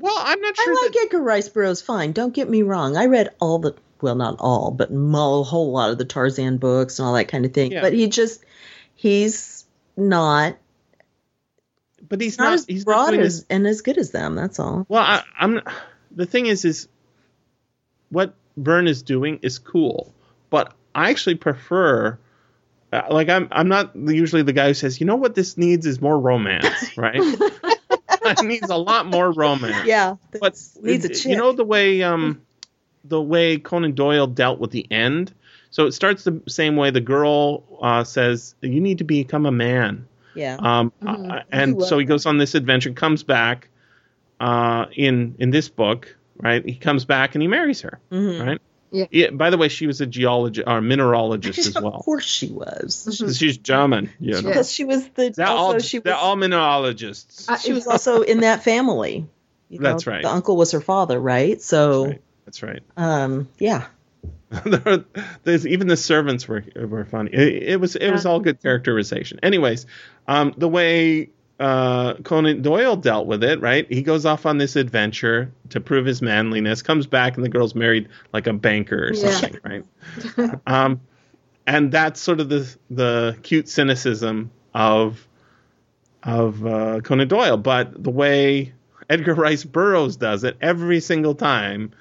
well. 0.00 0.16
I'm 0.18 0.40
not 0.40 0.56
sure 0.56 0.72
I 0.72 0.82
like 0.84 0.92
that 0.92 1.02
Edgar 1.04 1.22
Rice 1.22 1.48
Burroughs 1.48 1.82
fine. 1.82 2.12
Don't 2.12 2.34
get 2.34 2.48
me 2.48 2.62
wrong. 2.62 2.96
I 2.96 3.06
read 3.06 3.30
all 3.40 3.58
the 3.58 3.74
well, 4.00 4.14
not 4.14 4.36
all, 4.38 4.70
but 4.70 4.90
a 4.90 5.42
whole 5.42 5.72
lot 5.72 5.90
of 5.90 5.98
the 5.98 6.04
Tarzan 6.04 6.58
books 6.58 6.98
and 6.98 7.06
all 7.06 7.14
that 7.14 7.28
kind 7.28 7.44
of 7.44 7.52
thing. 7.52 7.72
Yeah. 7.72 7.80
But 7.80 7.92
he 7.92 8.08
just 8.08 8.44
he's 8.94 9.64
not 9.96 10.56
but 12.08 12.20
he's 12.20 12.38
not, 12.38 12.44
not. 12.44 12.54
as 12.54 12.64
he's 12.66 12.84
broad 12.84 13.10
doing 13.10 13.22
as 13.22 13.44
and 13.50 13.66
as 13.66 13.82
good 13.82 13.98
as 13.98 14.10
them. 14.10 14.34
That's 14.34 14.58
all. 14.58 14.86
Well, 14.88 15.02
I, 15.02 15.22
I'm. 15.38 15.60
The 16.10 16.26
thing 16.26 16.46
is, 16.46 16.64
is 16.64 16.88
what 18.10 18.34
Verne 18.56 18.88
is 18.88 19.02
doing 19.02 19.40
is 19.42 19.58
cool, 19.58 20.12
but 20.50 20.74
I 20.94 21.10
actually 21.10 21.36
prefer. 21.36 22.18
Uh, 22.92 23.02
like 23.10 23.28
I'm, 23.28 23.48
I'm 23.52 23.68
not 23.68 23.94
usually 23.96 24.42
the 24.42 24.52
guy 24.52 24.68
who 24.68 24.74
says, 24.74 24.98
you 25.00 25.06
know 25.06 25.16
what, 25.16 25.34
this 25.34 25.58
needs 25.58 25.84
is 25.86 26.00
more 26.00 26.18
romance, 26.18 26.66
right? 26.96 27.16
it 27.20 28.42
needs 28.44 28.70
a 28.70 28.76
lot 28.76 29.06
more 29.06 29.30
romance. 29.30 29.86
Yeah, 29.86 30.16
but 30.32 30.40
that's- 30.40 30.78
needs 30.80 31.04
a 31.04 31.08
chick. 31.10 31.26
you 31.26 31.36
know 31.36 31.52
the 31.52 31.64
way, 31.64 32.02
um, 32.02 32.40
the 33.04 33.20
way 33.20 33.58
Conan 33.58 33.92
Doyle 33.94 34.26
dealt 34.26 34.58
with 34.58 34.70
the 34.70 34.86
end. 34.90 35.32
So 35.70 35.84
it 35.86 35.92
starts 35.92 36.24
the 36.24 36.40
same 36.48 36.76
way. 36.76 36.90
The 36.90 37.00
girl 37.02 37.62
uh, 37.82 38.04
says, 38.04 38.54
"You 38.62 38.80
need 38.80 38.98
to 38.98 39.04
become 39.04 39.44
a 39.44 39.52
man." 39.52 40.06
yeah. 40.34 40.56
Um, 40.58 40.92
Mhm. 41.02 41.30
uh, 41.30 41.42
and 41.52 41.82
so 41.82 41.98
he 41.98 42.04
goes 42.06 42.24
on 42.24 42.38
this 42.38 42.54
adventure, 42.54 42.92
comes 42.92 43.22
back 43.22 43.68
uh, 44.40 44.86
in 44.96 45.34
in 45.38 45.50
this 45.50 45.68
book, 45.68 46.16
right? 46.38 46.64
He 46.64 46.74
comes 46.76 47.04
back 47.04 47.34
and 47.34 47.42
he 47.42 47.48
marries 47.48 47.82
her, 47.82 48.00
Mhm. 48.10 48.46
right? 48.46 48.60
Yeah. 48.90 49.30
By 49.30 49.50
the 49.50 49.58
way, 49.58 49.68
she 49.68 49.86
was 49.86 50.00
a 50.00 50.06
geologist 50.06 50.66
or 50.66 50.80
mineralogist 50.80 51.58
as 51.58 51.74
well. 51.74 51.94
of 51.94 52.04
course 52.04 52.24
she 52.24 52.48
was. 52.48 53.08
She's- 53.16 53.36
She's 53.36 53.58
German. 53.58 54.10
You 54.20 54.32
know. 54.32 54.38
Yeah. 54.40 54.46
Because 54.48 54.72
she 54.72 54.84
was 54.84 55.08
the 55.10 55.30
They're 55.30 55.46
also 55.46 55.74
all 55.74 55.78
she 55.80 55.98
they're 55.98 56.14
was 56.14 56.22
all 56.22 56.36
mineralogists. 56.36 57.48
I- 57.48 57.58
she 57.58 57.72
was 57.72 57.86
also 57.86 58.22
in 58.22 58.40
that 58.40 58.62
family. 58.64 59.26
You 59.68 59.78
That's 59.80 60.06
right. 60.06 60.22
The 60.22 60.30
uncle 60.30 60.56
was 60.56 60.72
her 60.72 60.80
father, 60.80 61.20
right? 61.20 61.60
So, 61.60 62.06
right. 62.06 62.22
That's 62.46 62.62
right. 62.62 62.82
um, 62.96 63.48
yeah. 63.58 63.86
There's 65.44 65.66
even 65.66 65.88
the 65.88 65.96
servants 65.96 66.48
were 66.48 66.64
were 66.74 67.04
funny. 67.04 67.30
It, 67.34 67.62
it 67.74 67.80
was 67.80 67.96
it 67.96 68.10
was 68.10 68.24
all 68.24 68.40
good 68.40 68.62
characterization. 68.62 69.40
Anyways, 69.42 69.84
um, 70.26 70.54
the 70.56 70.68
way 70.68 71.28
uh, 71.58 72.14
Conan 72.22 72.62
Doyle 72.62 72.96
dealt 72.96 73.26
with 73.26 73.42
it, 73.42 73.60
right? 73.60 73.86
He 73.90 74.02
goes 74.02 74.24
off 74.24 74.46
on 74.46 74.58
this 74.58 74.76
adventure 74.76 75.52
to 75.70 75.80
prove 75.80 76.06
his 76.06 76.22
manliness. 76.22 76.82
Comes 76.82 77.06
back 77.06 77.36
and 77.36 77.44
the 77.44 77.48
girl's 77.48 77.74
married 77.74 78.08
like 78.32 78.46
a 78.46 78.52
banker 78.52 79.08
or 79.08 79.12
Yeah. 79.14 79.30
something, 79.30 79.60
right? 79.64 79.84
um, 80.66 81.00
and 81.66 81.90
that's 81.92 82.20
sort 82.20 82.40
of 82.40 82.48
the 82.48 82.74
the 82.90 83.36
cute 83.42 83.68
cynicism 83.68 84.50
of 84.74 85.26
of 86.22 86.64
uh, 86.66 87.00
Conan 87.00 87.28
Doyle, 87.28 87.56
but 87.56 88.02
the 88.02 88.10
way 88.10 88.72
Edgar 89.10 89.34
Rice 89.34 89.64
Burroughs 89.64 90.16
does 90.16 90.44
it 90.44 90.56
every 90.60 91.00
single 91.00 91.34
time. 91.34 91.92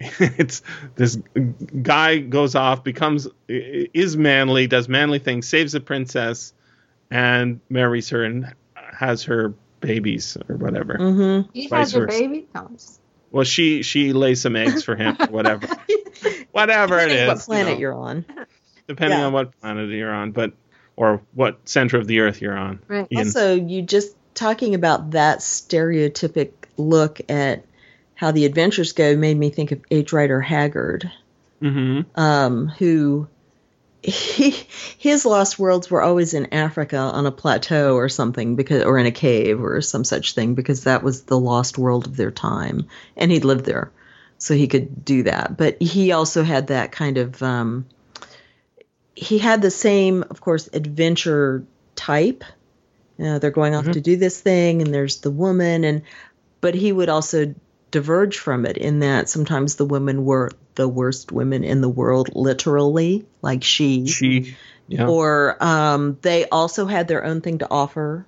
It's 0.18 0.62
this 0.96 1.16
guy 1.82 2.18
goes 2.18 2.54
off, 2.56 2.82
becomes 2.82 3.28
is 3.48 4.16
manly, 4.16 4.66
does 4.66 4.88
manly 4.88 5.20
things, 5.20 5.46
saves 5.48 5.74
a 5.76 5.80
princess, 5.80 6.52
and 7.10 7.60
marries 7.68 8.08
her 8.10 8.24
and 8.24 8.52
has 8.92 9.24
her 9.24 9.54
babies 9.80 10.36
or 10.48 10.56
whatever. 10.56 10.94
Mm-hmm. 10.94 11.50
He 11.52 11.66
Vice 11.68 11.78
has 11.78 11.94
your 11.94 12.06
versa. 12.06 12.18
baby? 12.20 12.46
No, 12.54 12.68
just- 12.72 13.00
Well, 13.30 13.44
she 13.44 13.82
she 13.82 14.12
lays 14.12 14.40
some 14.40 14.56
eggs 14.56 14.82
for 14.84 14.94
him, 14.96 15.16
whatever, 15.30 15.66
whatever 16.52 16.98
it 16.98 17.08
Depending 17.08 17.18
is. 17.18 17.28
what 17.28 17.36
you 17.38 17.44
planet 17.46 17.74
know, 17.74 17.80
you're 17.80 17.94
on. 17.94 18.24
depending 18.86 19.18
yeah. 19.18 19.26
on 19.26 19.32
what 19.32 19.58
planet 19.60 19.88
you're 19.90 20.12
on, 20.12 20.32
but 20.32 20.52
or 20.96 21.22
what 21.34 21.58
center 21.68 21.96
of 21.96 22.06
the 22.06 22.20
Earth 22.20 22.40
you're 22.42 22.56
on. 22.56 22.80
Right. 22.86 23.06
Ian. 23.10 23.26
Also, 23.26 23.54
you 23.54 23.82
just 23.82 24.14
talking 24.34 24.74
about 24.74 25.12
that 25.12 25.38
stereotypic 25.40 26.52
look 26.76 27.20
at 27.28 27.64
how 28.14 28.30
the 28.30 28.44
adventures 28.44 28.92
go 28.92 29.16
made 29.16 29.36
me 29.38 29.50
think 29.50 29.72
of 29.72 29.80
H. 29.90 30.12
Rider 30.12 30.40
Haggard, 30.40 31.10
Mm-hmm. 31.62 32.20
um, 32.20 32.68
who 32.68 33.26
he, 34.02 34.66
his 34.98 35.24
lost 35.24 35.58
worlds 35.58 35.90
were 35.90 36.02
always 36.02 36.34
in 36.34 36.52
Africa 36.52 36.96
on 36.96 37.26
a 37.26 37.32
plateau 37.32 37.94
or 37.94 38.08
something 38.08 38.56
because 38.56 38.82
or 38.82 38.98
in 38.98 39.06
a 39.06 39.12
cave 39.12 39.62
or 39.62 39.80
some 39.80 40.04
such 40.04 40.34
thing 40.34 40.54
because 40.54 40.84
that 40.84 41.02
was 41.02 41.22
the 41.22 41.38
lost 41.38 41.78
world 41.78 42.06
of 42.06 42.16
their 42.16 42.30
time 42.30 42.88
and 43.16 43.30
he'd 43.30 43.44
lived 43.44 43.64
there. 43.64 43.92
So 44.38 44.54
he 44.54 44.66
could 44.66 45.04
do 45.04 45.22
that. 45.24 45.56
But 45.56 45.80
he 45.80 46.10
also 46.10 46.42
had 46.42 46.66
that 46.66 46.90
kind 46.90 47.16
of 47.16 47.40
um, 47.42 47.86
he 49.14 49.38
had 49.38 49.62
the 49.62 49.70
same 49.70 50.24
of 50.30 50.40
course 50.40 50.68
adventure 50.72 51.64
type. 51.94 52.42
You 53.18 53.26
know, 53.26 53.38
they're 53.38 53.50
going 53.52 53.76
off 53.76 53.88
to 53.92 54.00
do 54.00 54.16
this 54.16 54.40
thing 54.40 54.82
and 54.82 54.92
there's 54.92 55.18
the 55.18 55.30
woman 55.30 55.84
and 55.84 56.02
but 56.60 56.74
he 56.74 56.90
would 56.90 57.08
also 57.08 57.54
diverge 57.92 58.38
from 58.38 58.66
it 58.66 58.76
in 58.76 59.00
that 59.00 59.28
sometimes 59.28 59.76
the 59.76 59.84
women 59.84 60.24
were 60.24 60.50
the 60.74 60.88
worst 60.88 61.30
women 61.30 61.62
in 61.62 61.80
the 61.80 61.88
world 61.88 62.30
literally 62.34 63.24
like 63.42 63.62
she, 63.62 64.06
She, 64.08 64.56
yeah. 64.88 65.06
or 65.06 65.62
um, 65.62 66.18
they 66.22 66.48
also 66.48 66.86
had 66.86 67.06
their 67.06 67.24
own 67.24 67.42
thing 67.42 67.58
to 67.58 67.70
offer 67.70 68.26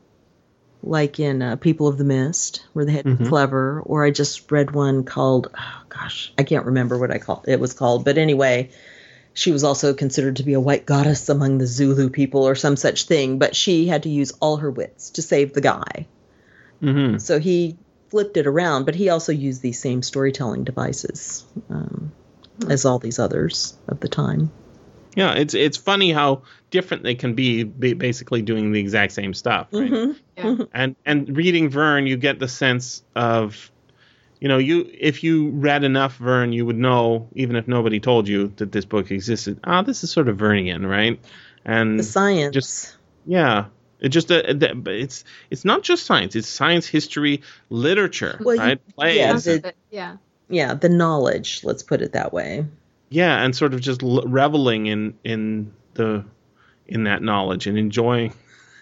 like 0.83 1.19
in 1.19 1.41
uh, 1.43 1.57
people 1.57 1.89
of 1.89 1.97
the 1.97 2.05
mist 2.05 2.63
where 2.75 2.85
they 2.85 2.93
had 2.93 3.19
be 3.19 3.25
clever 3.25 3.81
or 3.87 4.05
i 4.05 4.11
just 4.11 4.53
read 4.53 4.71
one 4.71 5.05
called 5.05 5.49
oh 5.59 5.83
gosh 5.89 6.33
i 6.37 6.43
can't 6.43 6.67
remember 6.67 6.99
what 6.99 7.11
i 7.11 7.17
called 7.17 7.47
it 7.49 7.59
was 7.59 7.73
called 7.73 8.05
but 8.05 8.19
anyway 8.19 8.69
she 9.33 9.51
was 9.51 9.65
also 9.65 9.95
considered 9.95 10.37
to 10.37 10.43
be 10.43 10.53
a 10.53 10.61
white 10.61 10.85
goddess 10.85 11.31
among 11.31 11.57
the 11.57 11.67
zulu 11.67 12.11
people 12.11 12.47
or 12.47 12.55
some 12.55 12.77
such 12.77 13.05
thing 13.05 13.39
but 13.39 13.57
she 13.57 13.87
had 13.87 14.03
to 14.03 14.11
use 14.11 14.33
all 14.41 14.59
her 14.59 14.71
wits 14.71 15.11
to 15.11 15.23
save 15.23 15.55
the 15.55 15.63
guy. 15.63 16.07
Hmm 16.81 17.17
so 17.17 17.39
he 17.39 17.79
flipped 18.15 18.37
it 18.37 18.47
around, 18.47 18.85
but 18.85 18.95
he 18.95 19.09
also 19.09 19.33
used 19.33 19.61
these 19.61 19.81
same 19.81 20.01
storytelling 20.01 20.63
devices 20.63 21.45
um, 21.69 22.13
as 22.69 22.85
all 22.85 23.01
these 23.01 23.19
others 23.19 23.77
of 23.89 23.99
the 23.99 24.07
time. 24.09 24.53
Yeah, 25.17 25.33
it's 25.33 25.53
it's 25.53 25.77
funny 25.77 26.13
how 26.13 26.43
different 26.71 27.03
they 27.03 27.17
can 27.17 27.35
be, 27.35 27.65
basically 27.65 28.41
doing 28.41 28.71
the 28.71 28.79
exact 28.79 29.15
same 29.15 29.35
stuff. 29.35 29.67
Right? 29.73 29.91
Mm-hmm. 29.91 30.13
Yeah. 30.37 30.65
And 30.73 30.95
and 31.05 31.37
reading 31.37 31.71
Verne, 31.71 32.07
you 32.07 32.17
get 32.17 32.39
the 32.39 32.47
sense 32.47 33.03
of, 33.17 33.73
you 34.39 34.47
know, 34.47 34.59
you 34.59 34.89
if 34.97 35.25
you 35.25 35.51
read 35.51 35.83
enough 35.83 36.17
Verne, 36.19 36.53
you 36.53 36.65
would 36.67 36.79
know, 36.79 37.29
even 37.35 37.57
if 37.57 37.67
nobody 37.67 37.99
told 37.99 38.29
you 38.29 38.53
that 38.59 38.71
this 38.71 38.85
book 38.85 39.11
existed. 39.11 39.59
Ah, 39.65 39.83
this 39.83 40.05
is 40.05 40.13
sort 40.13 40.29
of 40.29 40.37
Vernian, 40.37 40.89
right? 40.89 41.19
And 41.65 41.99
The 41.99 42.05
science. 42.05 42.55
just- 42.55 42.97
yeah, 43.27 43.65
it 44.01 44.09
just 44.11 44.31
uh, 44.31 44.43
it's 44.47 45.25
it's 45.51 45.65
not 45.65 45.83
just 45.83 46.05
science; 46.07 46.37
it's 46.37 46.49
science, 46.49 46.87
history, 46.87 47.43
literature, 47.71 48.39
Well, 48.43 48.57
you- 48.57 48.61
right? 48.63 48.81
Plays, 48.97 49.17
yeah, 49.17 49.33
the- 49.39 49.75
yeah. 49.91 50.17
yeah, 50.49 50.75
the 50.75 50.89
knowledge, 50.89 51.63
let's 51.65 51.83
put 51.83 52.03
it 52.03 52.13
that 52.13 52.33
way. 52.33 52.67
yeah 53.11 53.43
and 53.45 53.55
sort 53.55 53.75
of 53.75 53.81
just 53.81 54.03
l- 54.03 54.23
reveling 54.27 54.87
in 54.87 55.15
in 55.25 55.73
the 55.95 56.25
in 56.87 57.05
that 57.05 57.23
knowledge 57.23 57.67
and 57.67 57.79
enjoying 57.79 58.33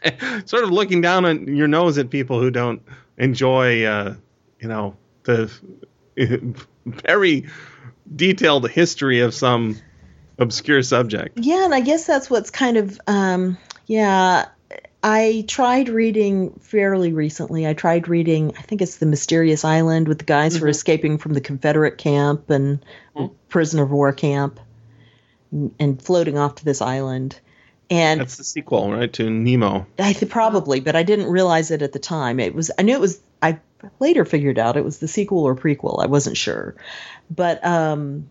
sort 0.46 0.64
of 0.64 0.70
looking 0.70 1.00
down 1.00 1.24
on 1.24 1.46
your 1.56 1.68
nose 1.68 1.98
at 1.98 2.08
people 2.10 2.40
who 2.40 2.50
don't 2.50 2.82
enjoy 3.18 3.84
uh 3.84 4.14
you 4.60 4.68
know 4.68 4.96
the 5.24 5.50
very 6.86 7.46
detailed 8.16 8.68
history 8.70 9.20
of 9.20 9.34
some 9.34 9.76
obscure 10.38 10.82
subject 10.82 11.38
Yeah, 11.40 11.64
and 11.64 11.74
I 11.74 11.80
guess 11.80 12.06
that's 12.06 12.30
what's 12.30 12.50
kind 12.50 12.76
of 12.76 13.00
um 13.06 13.58
yeah, 13.86 14.46
I 15.02 15.44
tried 15.48 15.88
reading 15.88 16.52
fairly 16.60 17.12
recently. 17.12 17.66
I 17.66 17.74
tried 17.74 18.06
reading 18.08 18.54
I 18.56 18.62
think 18.62 18.82
it's 18.82 18.96
The 18.96 19.06
Mysterious 19.06 19.64
Island 19.64 20.06
with 20.06 20.18
the 20.18 20.24
guys 20.24 20.56
who 20.56 20.64
are 20.64 20.68
escaping 20.68 21.18
from 21.18 21.34
the 21.34 21.40
Confederate 21.40 21.98
camp 21.98 22.50
and 22.50 22.84
prisoner 23.48 23.82
of 23.82 23.90
war 23.90 24.12
camp 24.12 24.60
and 25.50 26.00
floating 26.00 26.38
off 26.38 26.56
to 26.56 26.64
this 26.64 26.80
island. 26.80 27.38
And 27.90 28.20
that's 28.20 28.36
the 28.36 28.44
sequel 28.44 28.90
right 28.92 29.12
to 29.14 29.28
nemo 29.28 29.86
I 29.98 30.12
th- 30.14 30.30
probably, 30.30 30.80
but 30.80 30.96
I 30.96 31.02
didn't 31.02 31.26
realize 31.26 31.70
it 31.70 31.82
at 31.82 31.92
the 31.92 31.98
time. 31.98 32.40
It 32.40 32.54
was 32.54 32.70
I 32.78 32.82
knew 32.82 32.94
it 32.94 33.00
was 33.00 33.20
I 33.42 33.58
later 33.98 34.24
figured 34.24 34.58
out 34.58 34.76
it 34.76 34.84
was 34.84 34.98
the 34.98 35.08
sequel 35.08 35.40
or 35.40 35.56
prequel. 35.56 36.02
I 36.02 36.06
wasn't 36.06 36.36
sure. 36.36 36.76
But 37.28 37.64
um 37.64 38.30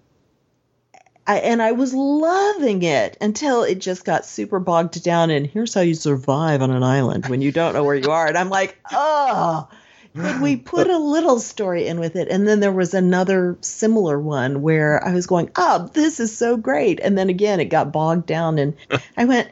I 1.27 1.37
and 1.37 1.61
I 1.61 1.73
was 1.73 1.93
loving 1.93 2.83
it 2.83 3.17
until 3.21 3.63
it 3.63 3.79
just 3.79 4.05
got 4.05 4.25
super 4.25 4.59
bogged 4.59 5.03
down 5.03 5.29
and 5.29 5.45
here's 5.45 5.73
how 5.73 5.81
you 5.81 5.93
survive 5.93 6.61
on 6.61 6.71
an 6.71 6.83
island 6.83 7.27
when 7.27 7.41
you 7.41 7.51
don't 7.51 7.73
know 7.73 7.83
where 7.83 7.95
you 7.95 8.11
are. 8.11 8.27
And 8.27 8.37
I'm 8.37 8.49
like, 8.49 8.77
"Oh, 8.91 9.67
could 10.15 10.41
we 10.41 10.57
put 10.57 10.89
a 10.89 10.97
little 10.97 11.39
story 11.39 11.87
in 11.87 11.99
with 11.99 12.15
it?" 12.15 12.27
And 12.29 12.47
then 12.47 12.59
there 12.59 12.71
was 12.71 12.93
another 12.93 13.57
similar 13.61 14.19
one 14.19 14.61
where 14.61 15.03
I 15.05 15.13
was 15.13 15.27
going, 15.27 15.51
"Oh, 15.55 15.89
this 15.93 16.19
is 16.19 16.35
so 16.35 16.57
great." 16.57 16.99
And 16.99 17.17
then 17.17 17.29
again 17.29 17.59
it 17.59 17.65
got 17.65 17.93
bogged 17.93 18.25
down 18.25 18.57
and 18.57 18.75
I 19.17 19.25
went, 19.25 19.49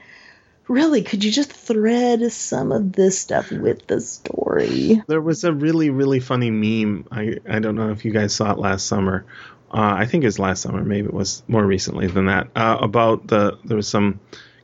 really 0.70 1.02
could 1.02 1.24
you 1.24 1.32
just 1.32 1.52
thread 1.52 2.32
some 2.32 2.72
of 2.72 2.94
this 2.94 3.20
stuff 3.20 3.52
with 3.52 3.88
the 3.88 4.00
story 4.00 5.02
there 5.08 5.20
was 5.20 5.44
a 5.44 5.52
really 5.52 5.90
really 5.90 6.20
funny 6.20 6.52
meme 6.52 7.08
i 7.12 7.36
i 7.50 7.58
don't 7.58 7.76
know 7.76 7.90
if 7.90 8.06
you 8.06 8.12
guys 8.12 8.36
saw 8.36 8.52
it 8.52 8.60
last 8.60 8.86
summer 8.86 9.26
uh, 9.72 9.94
i 9.98 10.06
think 10.06 10.24
it 10.24 10.28
was 10.28 10.40
last 10.40 10.62
summer 10.62 10.84
maybe 10.84 11.08
it 11.08 11.14
was 11.14 11.44
more 11.48 11.66
recently 11.66 12.08
than 12.08 12.26
that 12.26 12.48
uh, 12.56 12.78
about 12.82 13.28
the 13.28 13.58
there 13.66 13.78
was 13.78 13.88
some 13.88 14.20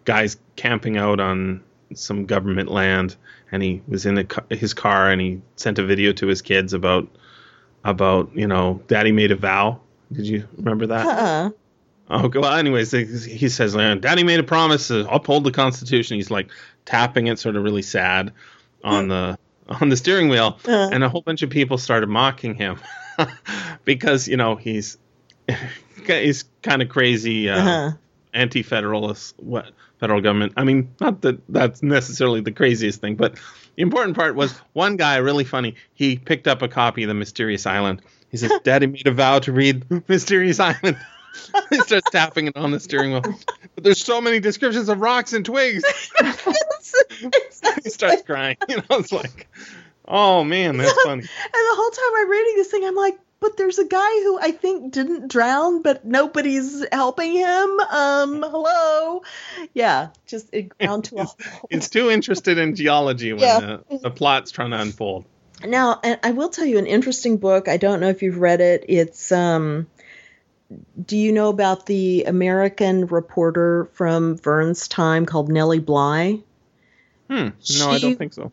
guys 0.06 0.38
camping 0.56 0.98
out 0.98 1.20
on 1.20 1.62
some 1.94 2.26
government 2.26 2.70
land 2.70 3.16
and 3.52 3.62
he 3.64 3.82
was 3.88 4.06
in 4.06 4.26
ca- 4.26 4.44
his 4.50 4.74
car 4.74 5.10
and 5.12 5.22
he 5.22 5.42
sent 5.56 5.80
a 5.80 5.84
video 5.86 6.12
to 6.14 6.28
his 6.28 6.42
kids 6.42 6.74
about 6.74 7.08
about 7.84 8.30
you 8.36 8.48
know 8.48 8.82
daddy 8.88 9.12
made 9.12 9.32
a 9.32 9.36
vow 9.36 9.80
did 10.12 10.26
you 10.28 10.48
remember 10.58 10.88
that 10.88 11.06
uh-uh. 11.06 11.50
Oh, 12.08 12.30
well, 12.36 12.54
anyways, 12.54 12.92
he 12.92 13.50
says, 13.50 13.76
uh, 13.76 13.96
Daddy 13.96 14.24
made 14.24 14.40
a 14.40 14.44
promise 14.44 14.90
to 14.90 15.12
uphold 15.12 15.44
the 15.44 15.50
Constitution. 15.50 16.18
He's 16.18 16.30
like 16.30 16.52
tapping 16.86 17.26
it, 17.26 17.40
sort 17.40 17.56
of 17.56 17.64
really 17.64 17.82
sad 17.82 18.32
on 18.84 19.08
the 19.08 19.40
on 19.68 19.90
the 19.90 19.98
steering 19.98 20.30
wheel, 20.30 20.60
Uh. 20.68 20.90
and 20.94 21.04
a 21.04 21.10
whole 21.10 21.22
bunch 21.24 21.42
of 21.42 21.50
people 21.50 21.80
started 21.80 22.08
mocking 22.08 22.54
him 22.54 22.78
because 23.86 24.28
you 24.28 24.38
know 24.38 24.56
he's 24.56 24.98
he's 26.06 26.46
kind 26.64 26.82
of 26.82 26.90
crazy, 26.90 27.50
uh, 27.50 27.58
Uh-huh. 27.60 27.92
anti-federalist, 28.34 29.36
what 29.40 29.72
federal 30.00 30.22
government. 30.22 30.54
I 30.58 30.64
mean, 30.64 30.90
not 31.00 31.22
that 31.22 31.40
that's 31.50 31.82
necessarily 31.84 32.42
the 32.42 32.52
craziest 32.52 33.02
thing, 33.02 33.16
but 33.16 33.36
the 33.76 33.82
important 33.82 34.16
part 34.16 34.36
was 34.36 34.52
one 34.74 34.96
guy, 34.98 35.18
really 35.18 35.44
funny. 35.44 35.76
He 35.94 36.18
picked 36.18 36.48
up 36.48 36.62
a 36.62 36.68
copy 36.68 37.04
of 37.04 37.08
the 37.10 37.14
Mysterious 37.14 37.66
Island. 37.66 38.02
He 38.32 38.38
says, 38.38 38.52
"Daddy 38.64 38.88
made 38.88 39.08
a 39.08 39.12
vow 39.12 39.40
to 39.40 39.52
read 39.52 39.86
Mysterious 40.10 40.60
Island." 40.60 40.98
he 41.70 41.78
starts 41.82 42.10
tapping 42.12 42.48
it 42.48 42.56
on 42.56 42.72
the 42.72 42.80
steering 42.80 43.12
wheel. 43.12 43.22
But 43.76 43.84
there's 43.84 44.02
so 44.02 44.22
many 44.22 44.40
descriptions 44.40 44.88
of 44.88 45.02
rocks 45.02 45.34
and 45.34 45.44
twigs. 45.46 45.84
he 47.84 47.90
starts 47.90 48.22
crying. 48.24 48.56
You 48.70 48.78
know, 48.78 48.84
it's 48.92 49.12
like, 49.12 49.48
oh 50.08 50.44
man, 50.44 50.78
that's 50.78 50.92
funny. 51.04 51.22
and 51.22 51.28
the 51.28 51.76
whole 51.76 51.90
time 51.90 52.12
i'm 52.22 52.30
reading 52.30 52.56
this 52.56 52.70
thing 52.70 52.86
i'm 52.86 52.96
like 52.96 53.18
but 53.42 53.58
there's 53.58 53.78
a 53.80 53.86
guy 53.86 54.10
who 54.24 54.40
i 54.40 54.52
think 54.52 54.92
didn't 54.94 55.28
drown 55.28 55.82
but 55.82 56.06
nobody's 56.06 56.86
helping 56.92 57.34
him 57.34 57.80
um 57.92 58.42
hello 58.42 59.22
yeah 59.74 60.08
just 60.26 60.48
it 60.54 60.70
ground 60.78 61.06
to 61.06 61.16
a 61.18 61.24
halt. 61.26 61.40
It's 61.70 61.90
too 61.90 62.10
interested 62.10 62.58
in 62.58 62.76
geology 62.76 63.34
when 63.34 63.42
Yeah. 63.42 63.78
the, 63.90 63.98
the 64.00 64.12
plot's 64.12 64.52
trying 64.52 64.72
to 64.72 64.80
unfold. 64.82 65.26
Now, 65.64 66.00
and 66.04 66.20
I 66.22 66.32
will 66.32 66.50
tell 66.50 66.66
you 66.66 66.78
an 66.80 66.86
interesting 66.86 67.38
book. 67.38 67.70
I 67.70 67.78
don't 67.78 68.02
know 68.02 68.10
if 68.10 68.22
you've 68.22 68.40
read 68.40 68.60
it. 68.62 68.86
It's 68.90 69.32
um 69.32 69.88
do 71.06 71.16
you 71.18 71.32
know 71.32 71.50
about 71.50 71.86
the 71.86 72.24
American 72.24 73.06
reporter 73.08 73.86
from 73.94 74.38
Verne's 74.38 74.88
time 74.88 75.26
called 75.26 75.50
Nellie 75.50 75.80
Bly? 75.80 76.40
Hmm. 77.30 77.50
No, 77.80 77.90
I 77.92 78.00
don't 78.00 78.18
think 78.18 78.34
so. 78.34 78.52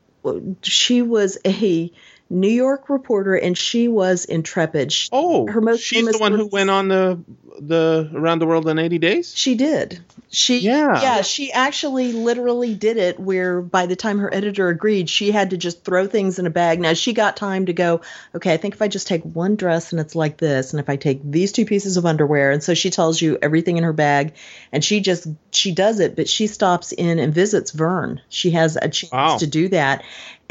She 0.62 1.02
was 1.02 1.38
a 1.44 1.92
New 2.32 2.48
York 2.48 2.88
reporter, 2.88 3.34
and 3.34 3.56
she 3.56 3.88
was 3.88 4.24
intrepid. 4.24 4.90
She, 4.92 5.08
Oh, 5.12 5.46
her 5.46 5.60
most 5.60 5.80
she's 5.82 6.06
the 6.06 6.18
one 6.18 6.32
who 6.32 6.46
went 6.46 6.70
on 6.70 6.88
the 6.88 7.18
the 7.60 8.10
around 8.14 8.38
the 8.38 8.46
world 8.46 8.66
in 8.68 8.78
80 8.78 8.98
days. 8.98 9.32
She 9.36 9.54
did. 9.54 10.00
She 10.30 10.60
Yeah. 10.60 11.02
yeah, 11.02 11.20
she 11.20 11.52
actually 11.52 12.12
literally 12.12 12.74
did 12.74 12.96
it 12.96 13.20
where 13.20 13.60
by 13.60 13.84
the 13.84 13.94
time 13.96 14.18
her 14.20 14.32
editor 14.32 14.68
agreed, 14.68 15.10
she 15.10 15.30
had 15.30 15.50
to 15.50 15.58
just 15.58 15.84
throw 15.84 16.06
things 16.06 16.38
in 16.38 16.46
a 16.46 16.50
bag. 16.50 16.80
Now 16.80 16.94
she 16.94 17.12
got 17.12 17.36
time 17.36 17.66
to 17.66 17.74
go, 17.74 18.00
okay, 18.34 18.54
I 18.54 18.56
think 18.56 18.74
if 18.74 18.80
I 18.80 18.88
just 18.88 19.06
take 19.06 19.22
one 19.24 19.56
dress 19.56 19.92
and 19.92 20.00
it's 20.00 20.14
like 20.14 20.38
this 20.38 20.72
and 20.72 20.80
if 20.80 20.88
I 20.88 20.96
take 20.96 21.20
these 21.22 21.52
two 21.52 21.66
pieces 21.66 21.98
of 21.98 22.06
underwear 22.06 22.50
and 22.50 22.62
so 22.62 22.72
she 22.72 22.88
tells 22.88 23.20
you 23.20 23.38
everything 23.42 23.76
in 23.76 23.84
her 23.84 23.92
bag 23.92 24.32
and 24.72 24.82
she 24.82 25.00
just 25.00 25.26
she 25.50 25.72
does 25.72 26.00
it, 26.00 26.16
but 26.16 26.28
she 26.30 26.46
stops 26.46 26.92
in 26.92 27.18
and 27.18 27.34
visits 27.34 27.70
Verne. 27.70 28.22
She 28.30 28.52
has 28.52 28.76
a 28.76 28.88
chance 28.88 29.12
Wow. 29.12 29.36
to 29.36 29.46
do 29.46 29.68
that. 29.68 30.02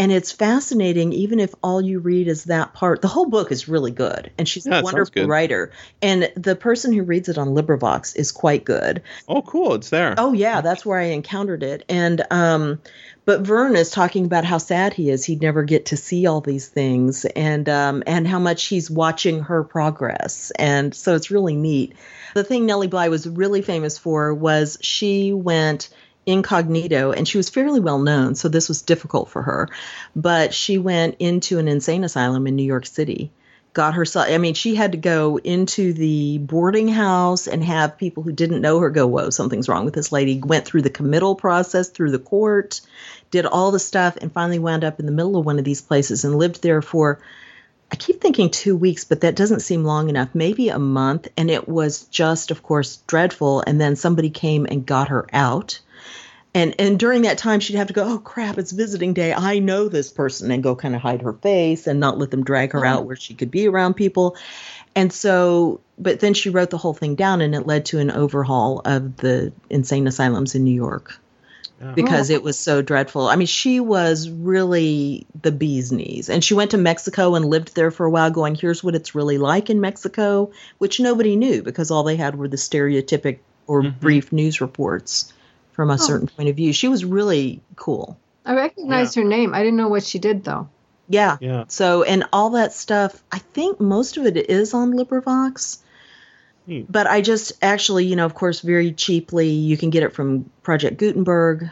And 0.01 0.11
it's 0.11 0.31
fascinating, 0.31 1.13
even 1.13 1.39
if 1.39 1.53
all 1.61 1.79
you 1.79 1.99
read 1.99 2.27
is 2.27 2.45
that 2.45 2.73
part. 2.73 3.03
The 3.03 3.07
whole 3.07 3.27
book 3.29 3.51
is 3.51 3.67
really 3.67 3.91
good, 3.91 4.31
and 4.35 4.47
she's 4.49 4.65
Yeah, 4.65 4.79
a 4.79 4.83
wonderful 4.83 5.27
writer. 5.27 5.71
And 6.01 6.31
the 6.35 6.55
person 6.55 6.91
who 6.91 7.03
reads 7.03 7.29
it 7.29 7.37
on 7.37 7.49
LibriVox 7.49 8.15
is 8.15 8.31
quite 8.31 8.65
good. 8.65 9.03
Oh, 9.27 9.43
cool, 9.43 9.75
it's 9.75 9.91
there. 9.91 10.15
Oh 10.17 10.33
yeah, 10.33 10.61
that's 10.61 10.83
where 10.83 10.99
I 10.99 11.09
encountered 11.09 11.61
it. 11.61 11.85
And 11.87 12.25
um 12.31 12.81
but 13.25 13.41
Verne 13.41 13.75
is 13.75 13.91
talking 13.91 14.25
about 14.25 14.43
how 14.43 14.57
sad 14.57 14.93
he 14.93 15.11
is. 15.11 15.23
He'd 15.23 15.43
never 15.43 15.61
get 15.61 15.85
to 15.87 15.97
see 15.97 16.25
all 16.25 16.41
these 16.41 16.67
things 16.67 17.25
and 17.25 17.69
um 17.69 18.01
and 18.07 18.27
how 18.27 18.39
much 18.39 18.65
he's 18.65 18.89
watching 18.89 19.41
her 19.41 19.63
progress. 19.63 20.51
And 20.57 20.95
so 20.95 21.13
it's 21.15 21.29
really 21.29 21.55
neat. 21.55 21.93
The 22.33 22.43
thing 22.43 22.65
Nellie 22.65 22.87
Bly 22.87 23.09
was 23.09 23.29
really 23.29 23.61
famous 23.61 23.99
for 23.99 24.33
was 24.33 24.79
she 24.81 25.31
went 25.31 25.89
incognito 26.26 27.11
and 27.11 27.28
she 27.28 27.38
was 27.38 27.49
fairly 27.49 27.80
well 27.80 27.99
known, 27.99 28.36
so 28.36 28.47
this 28.47 28.67
was 28.67 28.82
difficult 28.82 29.30
for 29.30 29.41
her. 29.41 29.69
But 30.15 30.53
she 30.53 30.78
went 30.78 31.15
into 31.19 31.59
an 31.59 31.67
insane 31.67 32.03
asylum 32.03 32.47
in 32.47 32.55
New 32.55 32.63
York 32.63 32.86
City 32.86 33.32
got 33.74 33.93
herself 33.93 34.28
i 34.30 34.38
mean 34.38 34.53
she 34.53 34.76
had 34.76 34.91
to 34.91 34.97
go 34.97 35.39
into 35.39 35.93
the 35.93 36.38
boarding 36.39 36.89
house 36.89 37.47
and 37.47 37.63
have 37.63 37.97
people 37.97 38.22
who 38.22 38.34
didn't 38.34 38.59
know 38.59 38.80
her 38.80 38.89
go 38.89 39.07
whoa 39.07 39.30
something's 39.30 39.69
wrong 39.69 39.86
with 39.86 39.93
this 39.93 40.11
lady 40.11 40.41
went 40.43 40.65
through 40.65 40.82
the 40.82 40.89
committal 40.89 41.36
process 41.36 41.88
through 41.88 42.11
the 42.11 42.19
court 42.19 42.82
did 43.30 43.45
all 43.45 43.72
the 43.72 43.80
stuff 43.80 44.17
and 44.17 44.34
finally 44.34 44.59
wound 44.59 44.84
up 44.84 44.99
in 44.99 45.05
the 45.05 45.11
middle 45.13 45.38
of 45.38 45.45
one 45.45 45.57
of 45.57 45.63
these 45.63 45.82
places 45.82 46.26
and 46.26 46.36
lived 46.36 46.61
there 46.61 46.82
for 46.82 47.22
i 47.93 47.95
keep 47.95 48.19
thinking 48.19 48.49
two 48.49 48.76
weeks 48.76 49.05
but 49.05 49.22
that 49.22 49.36
doesn't 49.36 49.61
seem 49.61 49.86
long 49.86 50.09
enough 50.09 50.30
maybe 50.34 50.69
a 50.69 50.80
month. 50.80 51.28
And 51.38 51.49
it 51.49 51.67
was 51.67 52.05
just 52.05 52.51
of 52.51 52.63
course 52.63 52.97
dreadful. 53.07 53.63
And 53.65 53.80
then 53.80 53.95
somebody 53.95 54.30
came 54.30 54.65
and 54.65 54.86
got 54.86 55.09
her 55.09 55.28
out 55.34 55.80
and 56.53 56.75
and 56.79 56.99
during 56.99 57.21
that 57.21 57.37
time 57.37 57.59
she'd 57.59 57.77
have 57.77 57.87
to 57.87 57.93
go 57.93 58.03
oh 58.05 58.19
crap 58.19 58.57
it's 58.57 58.71
visiting 58.71 59.13
day. 59.13 59.33
I 59.33 59.59
know 59.59 59.87
this 59.87 60.11
person 60.11 60.51
and 60.51 60.61
go 60.61 60.75
kind 60.75 60.95
of 60.95 61.01
hide 61.01 61.21
her 61.21 61.33
face 61.33 61.87
and 61.87 61.99
not 61.99 62.17
let 62.17 62.31
them 62.31 62.43
drag 62.43 62.73
her 62.73 62.85
out 62.85 63.05
where 63.05 63.15
she 63.15 63.33
could 63.33 63.51
be 63.51 63.67
around 63.67 63.93
people. 63.93 64.35
And 64.95 65.13
so 65.13 65.79
but 65.97 66.19
then 66.19 66.33
she 66.33 66.49
wrote 66.49 66.69
the 66.69 66.77
whole 66.77 66.93
thing 66.93 67.15
down 67.15 67.41
and 67.41 67.55
it 67.55 67.67
led 67.67 67.85
to 67.85 67.99
an 67.99 68.11
overhaul 68.11 68.81
of 68.85 69.17
the 69.17 69.53
insane 69.69 70.07
asylums 70.07 70.55
in 70.55 70.63
new 70.63 70.75
york 70.75 71.17
because 71.95 72.29
oh. 72.29 72.35
it 72.35 72.43
was 72.43 72.59
so 72.59 72.83
dreadful. 72.83 73.27
I 73.27 73.35
mean 73.37 73.47
she 73.47 73.79
was 73.79 74.29
really 74.29 75.25
the 75.41 75.51
bee's 75.51 75.91
knees. 75.91 76.29
And 76.29 76.43
she 76.43 76.53
went 76.53 76.71
to 76.71 76.77
mexico 76.77 77.35
and 77.35 77.45
lived 77.45 77.75
there 77.75 77.91
for 77.91 78.05
a 78.05 78.11
while 78.11 78.29
going 78.29 78.55
here's 78.55 78.83
what 78.83 78.95
it's 78.95 79.15
really 79.15 79.37
like 79.37 79.69
in 79.69 79.79
mexico 79.79 80.51
which 80.79 80.99
nobody 80.99 81.37
knew 81.37 81.63
because 81.63 81.91
all 81.91 82.03
they 82.03 82.17
had 82.17 82.35
were 82.35 82.49
the 82.49 82.57
stereotypic 82.57 83.39
or 83.67 83.83
mm-hmm. 83.83 83.99
brief 83.99 84.33
news 84.33 84.59
reports 84.59 85.31
from 85.82 85.89
a 85.89 85.97
certain 85.97 86.27
point 86.27 86.47
of 86.47 86.55
view. 86.55 86.71
She 86.73 86.88
was 86.88 87.03
really 87.03 87.59
cool. 87.75 88.19
I 88.45 88.53
recognized 88.53 89.15
her 89.15 89.23
name. 89.23 89.55
I 89.55 89.63
didn't 89.63 89.77
know 89.77 89.88
what 89.88 90.03
she 90.03 90.19
did 90.19 90.43
though. 90.43 90.69
Yeah. 91.09 91.38
Yeah. 91.41 91.63
So, 91.69 92.03
and 92.03 92.23
all 92.32 92.51
that 92.51 92.71
stuff, 92.71 93.23
I 93.32 93.39
think 93.39 93.79
most 93.79 94.15
of 94.17 94.27
it 94.27 94.38
is 94.38 94.75
on 94.75 94.93
LibriVox. 94.93 95.79
Hmm. 96.67 96.82
But 96.88 97.07
I 97.07 97.21
just 97.21 97.53
actually, 97.63 98.05
you 98.05 98.15
know, 98.15 98.27
of 98.27 98.36
course, 98.36 98.59
very 98.59 98.91
cheaply, 98.91 99.49
you 99.49 99.75
can 99.75 99.89
get 99.89 100.03
it 100.03 100.13
from 100.13 100.51
Project 100.61 100.97
Gutenberg 100.97 101.71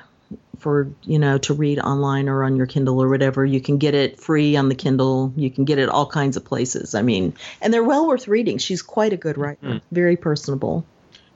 for, 0.58 0.90
you 1.04 1.20
know, 1.20 1.38
to 1.38 1.54
read 1.54 1.78
online 1.78 2.30
or 2.30 2.44
on 2.44 2.56
your 2.56 2.66
Kindle 2.66 3.04
or 3.04 3.10
whatever. 3.10 3.46
You 3.46 3.62
can 3.62 3.78
get 3.78 3.94
it 3.94 4.20
free 4.20 4.56
on 4.56 4.70
the 4.70 4.76
Kindle. 4.76 5.34
You 5.36 5.52
can 5.52 5.66
get 5.66 5.78
it 5.78 5.88
all 5.88 6.08
kinds 6.08 6.36
of 6.36 6.44
places. 6.44 6.96
I 6.96 7.04
mean, 7.04 7.36
and 7.62 7.72
they're 7.72 7.84
well 7.84 8.08
worth 8.08 8.28
reading. 8.28 8.58
She's 8.58 8.82
quite 8.82 9.14
a 9.14 9.18
good 9.18 9.38
writer, 9.38 9.82
very 9.92 10.18
personable. 10.18 10.84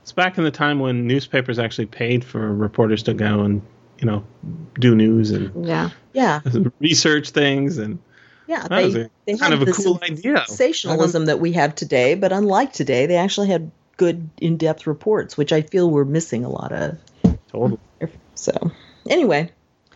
It's 0.03 0.11
back 0.11 0.37
in 0.37 0.43
the 0.43 0.51
time 0.51 0.79
when 0.79 1.07
newspapers 1.07 1.57
actually 1.59 1.85
paid 1.87 2.23
for 2.23 2.53
reporters 2.53 3.03
to 3.03 3.13
go 3.13 3.41
and 3.41 3.61
you 3.99 4.05
know 4.05 4.23
do 4.79 4.95
news 4.95 5.31
and 5.31 5.65
Yeah. 5.65 5.89
Yeah. 6.13 6.41
research 6.79 7.29
things 7.31 7.77
and 7.77 7.99
Yeah, 8.47 8.67
That 8.67 8.83
was 8.83 8.93
they, 8.93 9.01
a- 9.01 9.09
they 9.25 9.37
kind 9.37 9.53
had 9.53 9.53
of 9.53 9.61
a 9.61 9.65
the 9.65 9.71
cool 9.71 9.99
idea. 10.03 10.43
sensationalism 10.45 11.25
that 11.27 11.39
we 11.39 11.53
have 11.53 11.73
today, 11.75 12.15
but 12.15 12.33
unlike 12.33 12.73
today, 12.73 13.05
they 13.05 13.15
actually 13.15 13.47
had 13.47 13.71
good 13.95 14.29
in-depth 14.41 14.85
reports, 14.87 15.37
which 15.37 15.53
I 15.53 15.61
feel 15.61 15.89
we're 15.89 16.03
missing 16.03 16.43
a 16.43 16.49
lot 16.49 16.73
of. 16.73 16.97
totally. 17.49 17.79
So, 18.35 18.51
anyway, 19.09 19.51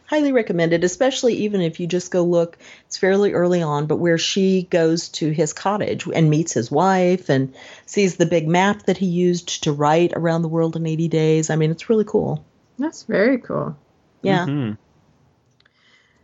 highly 0.08 0.32
recommended, 0.32 0.84
especially 0.84 1.36
even 1.36 1.62
if 1.62 1.80
you 1.80 1.86
just 1.86 2.12
go 2.12 2.24
look. 2.24 2.58
It's 2.88 2.98
fairly 2.98 3.34
early 3.34 3.62
on, 3.62 3.86
but 3.86 3.98
where 3.98 4.18
she 4.18 4.64
goes 4.64 5.10
to 5.10 5.30
his 5.30 5.54
cottage 5.54 6.08
and 6.08 6.30
meets 6.30 6.54
his 6.54 6.72
wife 6.72 7.30
and 7.30 7.54
sees 7.86 8.16
the 8.16 8.26
big 8.26 8.48
map 8.48 8.84
that 8.84 8.98
he 8.98 9.06
used 9.06 9.64
to 9.66 9.72
write 9.72 10.14
around 10.16 10.42
the 10.42 10.48
world 10.48 10.76
in 10.76 10.88
80 10.88 11.08
days. 11.10 11.50
I 11.50 11.56
mean, 11.58 11.72
it's 11.72 11.90
really 11.90 12.06
cool. 12.06 12.44
That's 12.80 13.04
very 13.04 13.38
cool. 13.38 13.78
Yeah. 14.22 14.46
Mhm. 14.46 14.78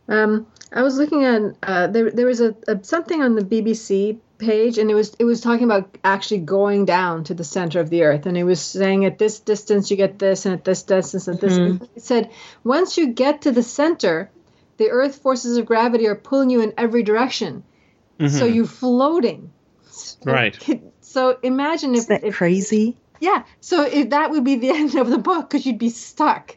Um, 0.07 0.47
I 0.71 0.81
was 0.81 0.97
looking 0.97 1.23
at 1.23 1.41
uh, 1.63 1.87
there. 1.87 2.09
There 2.11 2.25
was 2.25 2.41
a, 2.41 2.55
a 2.67 2.83
something 2.83 3.21
on 3.21 3.35
the 3.35 3.41
BBC 3.41 4.17
page, 4.43 4.77
and 4.77 4.91
it 4.91 4.95
was 4.95 5.15
it 5.19 5.25
was 5.25 5.41
talking 5.41 5.65
about 5.65 5.97
actually 6.03 6.39
going 6.39 6.85
down 6.85 7.23
to 7.25 7.33
the 7.33 7.43
center 7.43 7.79
of 7.79 7.89
the 7.89 8.03
Earth, 8.03 8.25
and 8.25 8.37
it 8.37 8.43
was 8.43 8.61
saying 8.61 9.05
at 9.05 9.17
this 9.17 9.39
distance 9.39 9.89
you 9.89 9.97
get 9.97 10.19
this, 10.19 10.45
and 10.45 10.53
at 10.53 10.63
this 10.63 10.83
distance 10.83 11.27
at 11.27 11.39
this. 11.39 11.57
Mm-hmm. 11.57 11.83
It 11.95 12.01
said 12.01 12.31
once 12.63 12.97
you 12.97 13.07
get 13.07 13.43
to 13.43 13.51
the 13.51 13.63
center, 13.63 14.29
the 14.77 14.89
Earth 14.89 15.15
forces 15.15 15.57
of 15.57 15.65
gravity 15.65 16.07
are 16.07 16.15
pulling 16.15 16.49
you 16.49 16.61
in 16.61 16.73
every 16.77 17.03
direction, 17.03 17.63
so 18.19 18.25
mm-hmm. 18.25 18.53
you're 18.53 18.65
floating. 18.65 19.51
Right. 20.23 20.57
So 21.01 21.37
imagine 21.43 21.91
if, 21.91 21.99
Isn't 21.99 22.21
that 22.21 22.27
if 22.27 22.35
crazy? 22.35 22.97
yeah, 23.19 23.43
so 23.61 23.83
if 23.83 24.09
that 24.09 24.31
would 24.31 24.43
be 24.43 24.55
the 24.55 24.69
end 24.75 24.95
of 24.95 25.09
the 25.09 25.17
book 25.17 25.49
because 25.49 25.65
you'd 25.65 25.79
be 25.79 25.89
stuck, 25.89 26.55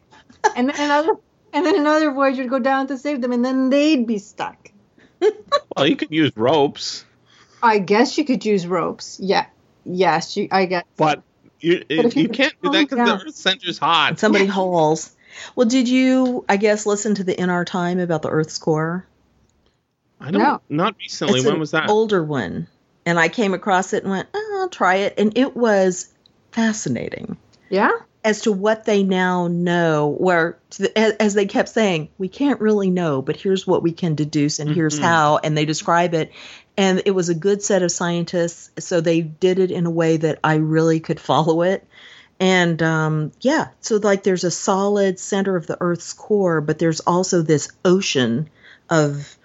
and 0.54 0.68
then 0.68 0.76
another 0.76 1.14
and 1.52 1.64
then 1.64 1.76
another 1.78 2.10
voyage 2.10 2.36
would 2.36 2.50
go 2.50 2.58
down 2.58 2.88
to 2.88 2.98
save 2.98 3.22
them, 3.22 3.32
and 3.32 3.44
then 3.44 3.70
they'd 3.70 4.06
be 4.06 4.18
stuck. 4.18 4.70
Well, 5.74 5.86
you 5.86 5.96
could 5.96 6.10
use 6.10 6.32
ropes, 6.36 7.05
I 7.66 7.78
guess 7.78 8.16
you 8.18 8.24
could 8.24 8.44
use 8.44 8.66
ropes. 8.66 9.18
Yeah, 9.20 9.46
yes, 9.84 10.36
you. 10.36 10.48
I 10.50 10.66
guess. 10.66 10.84
but 10.96 11.22
you 11.60 11.84
if 11.88 12.16
you 12.16 12.22
you 12.22 12.28
can't 12.28 12.54
do 12.62 12.70
that 12.70 12.88
because 12.88 12.98
Yeah. 12.98 13.16
the 13.16 13.24
Earth 13.26 13.34
center's 13.34 13.78
hot. 13.78 14.18
Somebody 14.18 14.46
hauls. 14.46 15.14
Well, 15.54 15.66
did 15.66 15.88
you, 15.88 16.44
I 16.48 16.56
guess, 16.56 16.86
listen 16.86 17.14
to 17.16 17.24
the 17.24 17.38
In 17.38 17.50
Our 17.50 17.64
Time 17.64 17.98
about 18.00 18.22
the 18.22 18.30
Earth's 18.30 18.58
core? 18.58 19.06
I 20.20 20.30
don't. 20.30 20.42
No. 20.42 20.60
Not 20.68 20.96
recently. 20.98 21.38
It's 21.40 21.44
when 21.44 21.54
an 21.54 21.60
was 21.60 21.72
that? 21.72 21.90
older 21.90 22.24
one, 22.24 22.68
and 23.04 23.18
I 23.18 23.28
came 23.28 23.52
across 23.54 23.92
it 23.92 24.02
and 24.02 24.10
went, 24.10 24.28
oh, 24.32 24.58
"I'll 24.62 24.68
try 24.68 24.96
it," 24.96 25.14
and 25.18 25.36
it 25.36 25.54
was 25.54 26.12
fascinating 26.52 27.36
Yeah. 27.68 27.90
as 28.24 28.42
to 28.42 28.52
what 28.52 28.86
they 28.86 29.02
now 29.02 29.46
know. 29.48 30.08
Where, 30.08 30.58
as 30.96 31.12
as 31.12 31.34
they 31.34 31.46
kept 31.46 31.68
saying, 31.68 32.08
we 32.16 32.28
can't 32.28 32.60
really 32.60 32.88
know, 32.88 33.20
but 33.20 33.36
here's 33.36 33.66
what 33.66 33.82
we 33.82 33.92
can 33.92 34.14
deduce, 34.14 34.58
and 34.58 34.70
here's 34.70 34.94
mm-hmm. 34.94 35.04
how, 35.04 35.38
and 35.38 35.56
they 35.56 35.66
describe 35.66 36.14
it. 36.14 36.32
And 36.76 37.02
it 37.06 37.12
was 37.12 37.28
a 37.28 37.34
good 37.34 37.62
set 37.62 37.82
of 37.82 37.90
scientists, 37.90 38.70
so 38.84 39.00
they 39.00 39.22
did 39.22 39.58
it 39.58 39.70
in 39.70 39.86
a 39.86 39.90
way 39.90 40.18
that 40.18 40.38
I 40.44 40.56
really 40.56 41.00
could 41.00 41.20
follow 41.20 41.62
it. 41.62 41.86
And 42.38 42.82
um, 42.82 43.32
yeah, 43.40 43.68
so 43.80 43.96
like 43.96 44.22
there's 44.22 44.44
a 44.44 44.50
solid 44.50 45.18
center 45.18 45.56
of 45.56 45.66
the 45.66 45.78
Earth's 45.80 46.12
core, 46.12 46.60
but 46.60 46.78
there's 46.78 47.00
also 47.00 47.40
this 47.40 47.70
ocean 47.84 48.50
of 48.90 49.36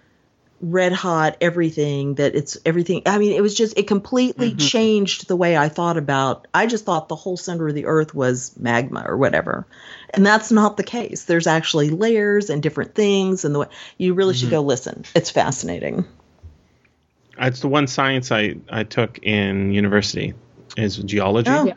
red 0.62 0.94
hot 0.94 1.38
everything 1.42 2.14
that 2.16 2.36
it's 2.36 2.56
everything 2.68 3.02
i 3.08 3.18
mean 3.18 3.32
it 3.32 3.42
was 3.42 3.56
just 3.56 3.76
it 3.80 3.88
completely 3.88 4.54
changed 4.54 5.28
the 5.28 5.36
way 5.36 5.58
i 5.58 5.68
thought 5.68 5.98
about 5.98 6.46
i 6.54 6.68
just 6.68 6.86
thought 6.86 7.10
the 7.10 7.16
whole 7.16 7.36
center 7.36 7.68
of 7.68 7.74
the 7.74 7.88
earth 7.88 8.14
was 8.14 8.56
magma 8.60 9.04
or 9.08 9.18
whatever. 9.18 9.66
And 10.14 10.26
that's 10.26 10.52
not 10.52 10.78
the 10.78 10.84
case. 10.84 11.24
There's 11.24 11.48
actually 11.48 11.90
layers 11.90 12.50
and 12.50 12.62
different 12.62 12.96
things 12.96 13.46
and 13.46 13.56
the 13.56 13.60
way 13.60 13.68
you 13.98 14.14
really 14.14 14.34
should 14.34 14.50
go 14.50 14.62
listen. 14.62 15.06
It's 15.16 15.32
fascinating 15.32 16.06
It's 17.38 17.62
the 17.62 17.68
one 17.68 17.88
science 17.88 18.32
I, 18.32 18.56
I 18.70 18.84
took 18.84 19.20
in 19.24 19.72
university 19.74 20.34
is 20.78 20.98
geology. 20.98 21.50
Oh. 21.50 21.66
Yeah. 21.66 21.76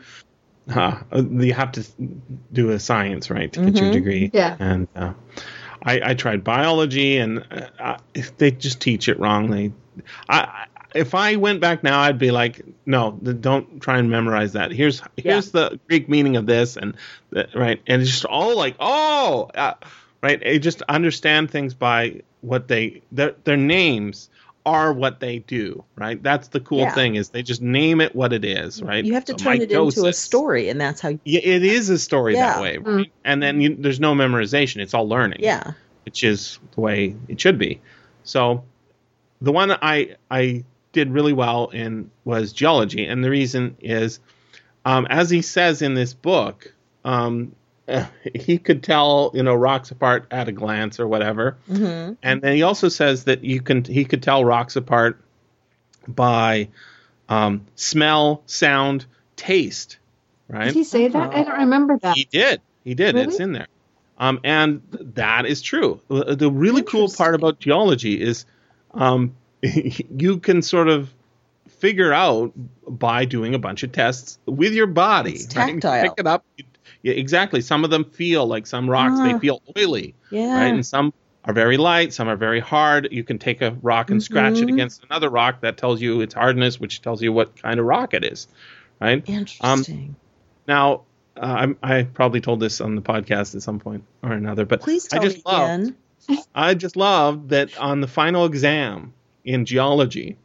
Uh, 0.67 1.21
you 1.21 1.53
have 1.53 1.73
to 1.73 1.85
do 2.51 2.71
a 2.71 2.79
science, 2.79 3.29
right, 3.29 3.53
to 3.53 3.65
get 3.65 3.75
your 3.75 3.91
degree. 3.91 4.31
Yeah. 4.33 4.55
And 4.59 4.87
uh, 4.95 5.13
I, 5.83 6.01
I 6.03 6.13
tried 6.15 6.43
biology, 6.43 7.17
and 7.17 7.45
uh, 7.79 7.97
if 8.15 8.35
they 8.37 8.49
just 8.49 8.81
teach 8.81 9.07
it 9.07 9.19
wrong. 9.19 9.51
They, 9.51 9.71
I, 10.27 10.65
if 10.95 11.13
I 11.13 11.35
went 11.35 11.61
back 11.61 11.83
now, 11.83 11.99
I'd 11.99 12.17
be 12.17 12.31
like, 12.31 12.65
no, 12.85 13.11
don't 13.11 13.79
try 13.79 13.99
and 13.99 14.09
memorize 14.09 14.53
that. 14.53 14.71
Here's 14.71 15.03
here's 15.17 15.51
the 15.51 15.79
Greek 15.87 16.09
meaning 16.09 16.35
of 16.35 16.47
this, 16.47 16.77
and 16.77 16.95
the, 17.29 17.47
right, 17.53 17.79
and 17.85 18.01
it's 18.01 18.09
just 18.09 18.25
all 18.25 18.55
like, 18.57 18.75
oh, 18.79 19.51
uh, 19.53 19.73
right. 20.23 20.43
You 20.43 20.57
just 20.57 20.81
understand 20.83 21.51
things 21.51 21.75
by 21.75 22.21
what 22.41 22.67
they 22.67 23.03
their 23.11 23.35
their 23.43 23.57
names 23.57 24.31
are 24.65 24.91
what 24.93 25.19
they 25.19 25.39
do, 25.39 25.83
right? 25.95 26.21
That's 26.21 26.47
the 26.49 26.59
cool 26.59 26.79
Yeah. 26.79 26.93
thing 26.95 27.15
is 27.15 27.29
they 27.29 27.43
just 27.43 27.61
name 27.61 28.01
it 28.01 28.15
what 28.15 28.33
it 28.33 28.43
is, 28.43 28.81
right? 28.81 29.05
You 29.05 29.13
have 29.13 29.25
to 29.25 29.33
So 29.33 29.37
turn 29.37 29.61
it 29.61 29.71
into 29.71 30.05
a 30.05 30.13
story, 30.13 30.69
and 30.69 30.81
that's 30.81 31.01
how. 31.01 31.09
You, 31.09 31.19
Yeah, 31.23 31.39
it 31.43 31.63
is 31.63 31.89
a 31.89 31.99
story 31.99 32.33
Yeah. 32.35 32.53
that 32.53 32.61
way, 32.61 32.77
right? 32.77 33.11
And 33.23 33.41
then 33.43 33.61
you, 33.61 33.75
there's 33.77 33.99
no 33.99 34.13
memorization; 34.15 34.77
it's 34.81 34.93
all 34.93 35.07
learning. 35.07 35.39
yeah. 35.41 35.73
which 36.05 36.23
is 36.23 36.59
the 36.75 36.81
way 36.81 37.15
it 37.27 37.41
should 37.41 37.57
be. 37.57 37.81
So 38.23 38.63
the 39.41 39.51
one 39.51 39.71
I 39.71 40.15
I 40.29 40.63
did 40.91 41.11
really 41.11 41.33
well 41.33 41.69
in 41.69 42.11
was 42.23 42.53
geology, 42.53 43.05
and 43.05 43.23
the 43.23 43.29
reason 43.31 43.75
is, 43.81 44.19
um, 44.85 45.07
as 45.09 45.29
he 45.31 45.41
says 45.41 45.81
in 45.81 45.93
this 45.95 46.13
book, 46.13 46.71
um, 47.03 47.53
he 48.33 48.57
could 48.57 48.83
tell 48.83 49.31
you 49.33 49.43
know 49.43 49.53
rocks 49.53 49.91
apart 49.91 50.25
at 50.31 50.47
a 50.47 50.51
glance 50.51 50.99
or 50.99 51.07
whatever, 51.07 51.57
hmm 51.67 52.13
and 52.23 52.41
then 52.41 52.55
he 52.55 52.63
also 52.63 52.89
says 52.89 53.25
that 53.25 53.43
you 53.43 53.61
can 53.61 53.83
he 53.83 54.05
could 54.05 54.23
tell 54.23 54.43
rocks 54.43 54.75
apart 54.75 55.21
by 56.07 56.69
um, 57.29 57.65
smell, 57.75 58.43
sound, 58.45 59.05
taste, 59.35 59.97
right? 60.47 60.65
Did 60.65 60.75
he 60.75 60.83
say 60.83 61.07
that? 61.07 61.33
I 61.33 61.43
don't 61.43 61.59
remember 61.59 61.97
that. 61.99 62.15
He 62.15 62.25
did. 62.25 62.61
He 62.83 62.93
did. 62.93 63.15
It's 63.15 63.39
in 63.39 63.53
there. 63.53 63.67
Um, 64.17 64.39
and 64.43 64.81
that 64.91 65.45
is 65.45 65.61
true. 65.61 65.99
The 66.07 66.35
the 66.35 66.51
really 66.51 66.83
cool 66.83 67.09
part 67.09 67.35
about 67.35 67.59
geology 67.59 68.21
is 68.21 68.45
um, 68.93 69.35
you 69.61 70.39
can 70.39 70.61
sort 70.61 70.87
of 70.87 71.13
figure 71.67 72.13
out 72.13 72.53
by 72.87 73.25
doing 73.25 73.53
a 73.53 73.59
bunch 73.59 73.83
of 73.83 73.91
tests 73.91 74.39
with 74.45 74.73
your 74.73 74.87
body. 74.87 75.33
It's 75.33 75.55
right? 75.55 75.73
You 75.73 75.79
tactile. 75.81 76.03
Pick 76.03 76.13
it 76.17 76.27
up. 76.27 76.45
Yeah, 77.05 77.13
exactly. 77.13 77.61
Some 77.61 77.83
of 77.83 77.91
them 77.91 78.03
feel 78.03 78.47
like 78.47 78.65
some 78.65 78.89
rocks, 78.89 79.19
they 79.19 79.33
Ah. 79.33 79.37
feel 79.37 79.61
oily, 79.77 80.15
Yeah. 80.31 80.55
right? 80.57 80.73
And 80.73 80.83
some 80.83 81.13
are 81.43 81.53
very 81.53 81.77
light, 81.77 82.11
some 82.13 82.27
are 82.27 82.35
very 82.35 82.59
hard. 82.59 83.09
You 83.11 83.23
can 83.23 83.37
take 83.37 83.61
a 83.61 83.77
rock 83.83 84.09
and 84.09 84.23
scratch 84.23 84.57
it 84.57 84.65
Mhm. 84.67 84.73
against 84.73 85.03
another 85.03 85.29
rock 85.29 85.61
that 85.61 85.77
tells 85.77 86.01
you 86.01 86.21
its 86.21 86.33
hardness, 86.33 86.79
which 86.79 87.03
tells 87.03 87.21
you 87.21 87.31
what 87.31 87.55
kind 87.61 87.79
of 87.79 87.85
rock 87.85 88.15
it 88.15 88.23
is, 88.25 88.47
right? 88.99 89.23
Interesting. 89.29 90.15
Now, 90.67 91.01
uh, 91.37 91.41
I'm, 91.45 91.77
I 91.83 92.03
probably 92.11 92.41
told 92.41 92.59
this 92.59 92.81
on 92.81 92.95
the 92.95 93.03
podcast 93.03 93.53
at 93.53 93.61
some 93.61 93.77
point 93.79 94.03
or 94.23 94.31
another, 94.31 94.65
but 94.65 94.81
Please 94.81 95.07
I 95.13 95.19
just 95.19 95.45
love. 95.45 95.91
I 96.55 96.73
just 96.73 96.95
loved 96.95 97.49
that 97.49 97.77
on 97.77 98.01
the 98.01 98.07
final 98.07 98.45
exam 98.45 99.13
in 99.43 99.65
geology, 99.65 100.37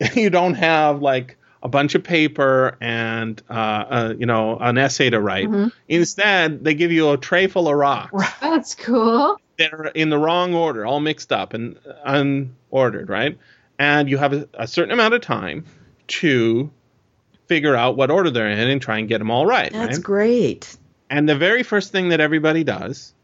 you 0.14 0.30
don't 0.30 0.54
have 0.54 1.02
like 1.02 1.36
a 1.62 1.68
bunch 1.68 1.94
of 1.94 2.04
paper 2.04 2.76
and 2.80 3.42
uh, 3.48 3.52
uh, 3.52 4.14
you 4.18 4.26
know 4.26 4.56
an 4.58 4.78
essay 4.78 5.10
to 5.10 5.20
write. 5.20 5.48
Mhm. 5.48 5.72
Instead, 5.88 6.64
they 6.64 6.74
give 6.74 6.92
you 6.92 7.10
a 7.10 7.16
tray 7.16 7.46
full 7.46 7.68
of 7.68 7.74
rocks 7.74 8.12
That's 8.40 8.74
cool. 8.74 9.40
They're 9.58 9.90
in 9.94 10.10
the 10.10 10.18
wrong 10.18 10.54
order, 10.54 10.84
all 10.84 11.00
mixed 11.00 11.32
up 11.32 11.54
and 11.54 11.78
unordered, 12.06 13.08
right? 13.08 13.38
And 13.78 14.08
you 14.08 14.18
have 14.18 14.32
a, 14.32 14.48
a 14.54 14.66
certain 14.66 14.92
amount 14.92 15.14
of 15.14 15.22
time 15.22 15.64
to 16.08 16.70
figure 17.46 17.74
out 17.74 17.96
what 17.96 18.10
order 18.10 18.30
they're 18.30 18.48
in 18.50 18.58
and 18.70 18.82
try 18.82 18.98
and 18.98 19.08
get 19.08 19.18
them 19.18 19.30
all 19.30 19.46
right. 19.46 19.72
That's 19.72 19.98
right? 19.98 20.04
great. 20.04 20.76
And 21.08 21.28
the 21.28 21.36
very 21.36 21.62
first 21.62 21.92
thing 21.92 22.10
that 22.10 22.20
everybody 22.20 22.64
does 22.64 23.14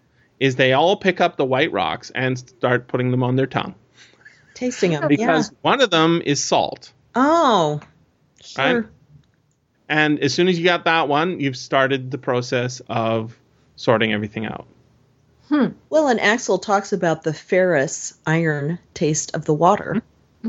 is 0.40 0.56
they 0.56 0.72
all 0.72 0.96
pick 0.96 1.20
up 1.20 1.36
the 1.36 1.44
white 1.44 1.72
rocks 1.72 2.10
and 2.14 2.38
start 2.38 2.88
putting 2.88 3.10
them 3.10 3.22
on 3.22 3.36
their 3.36 3.46
tongue 3.46 3.74
Tasting 4.54 4.92
them. 4.92 5.08
because 5.08 5.50
yeah. 5.50 5.58
one 5.62 5.80
of 5.80 5.90
them 5.90 6.22
is 6.24 6.42
salt. 6.42 6.92
Oh. 7.14 7.80
Sure. 8.42 8.80
Right. 8.82 8.90
And 9.88 10.20
as 10.20 10.32
soon 10.34 10.48
as 10.48 10.58
you 10.58 10.64
got 10.64 10.84
that 10.84 11.08
one, 11.08 11.40
you've 11.40 11.56
started 11.56 12.10
the 12.10 12.18
process 12.18 12.80
of 12.88 13.36
sorting 13.76 14.12
everything 14.12 14.46
out. 14.46 14.66
Hmm. 15.48 15.66
Well, 15.90 16.08
and 16.08 16.18
Axel 16.20 16.58
talks 16.58 16.92
about 16.92 17.22
the 17.24 17.34
ferrous 17.34 18.14
iron 18.26 18.78
taste 18.94 19.34
of 19.34 19.44
the 19.44 19.52
water, 19.52 20.02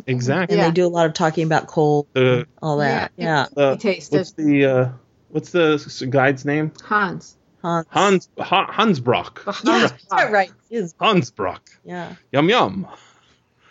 Exactly. 0.07 0.53
and 0.55 0.61
Yeah. 0.61 0.67
they 0.69 0.73
do 0.73 0.85
a 0.85 0.87
lot 0.87 1.07
of 1.07 1.13
talking 1.13 1.43
about 1.45 1.67
coal, 1.67 2.07
The, 2.13 2.47
all 2.61 2.77
that. 2.77 3.11
Yeah. 3.17 3.47
the 3.53 3.71
He 3.73 3.77
tasted 3.79 4.17
what's 4.17 4.31
the 4.31 4.65
uh, 4.65 4.89
what's 5.29 5.51
the 5.51 6.07
guide's 6.09 6.45
name? 6.45 6.71
Hans. 6.85 7.35
Hans. 7.61 7.87
Hans 7.89 8.29
ha, 8.39 8.71
Hansbrock. 8.71 9.39
Yeah, 9.65 9.89
yeah, 10.17 10.29
right. 10.31 10.51
Is 10.69 10.93
Hansbrock. 10.95 11.59
yeah, 11.83 12.15
Yum 12.31 12.49
yum. 12.49 12.87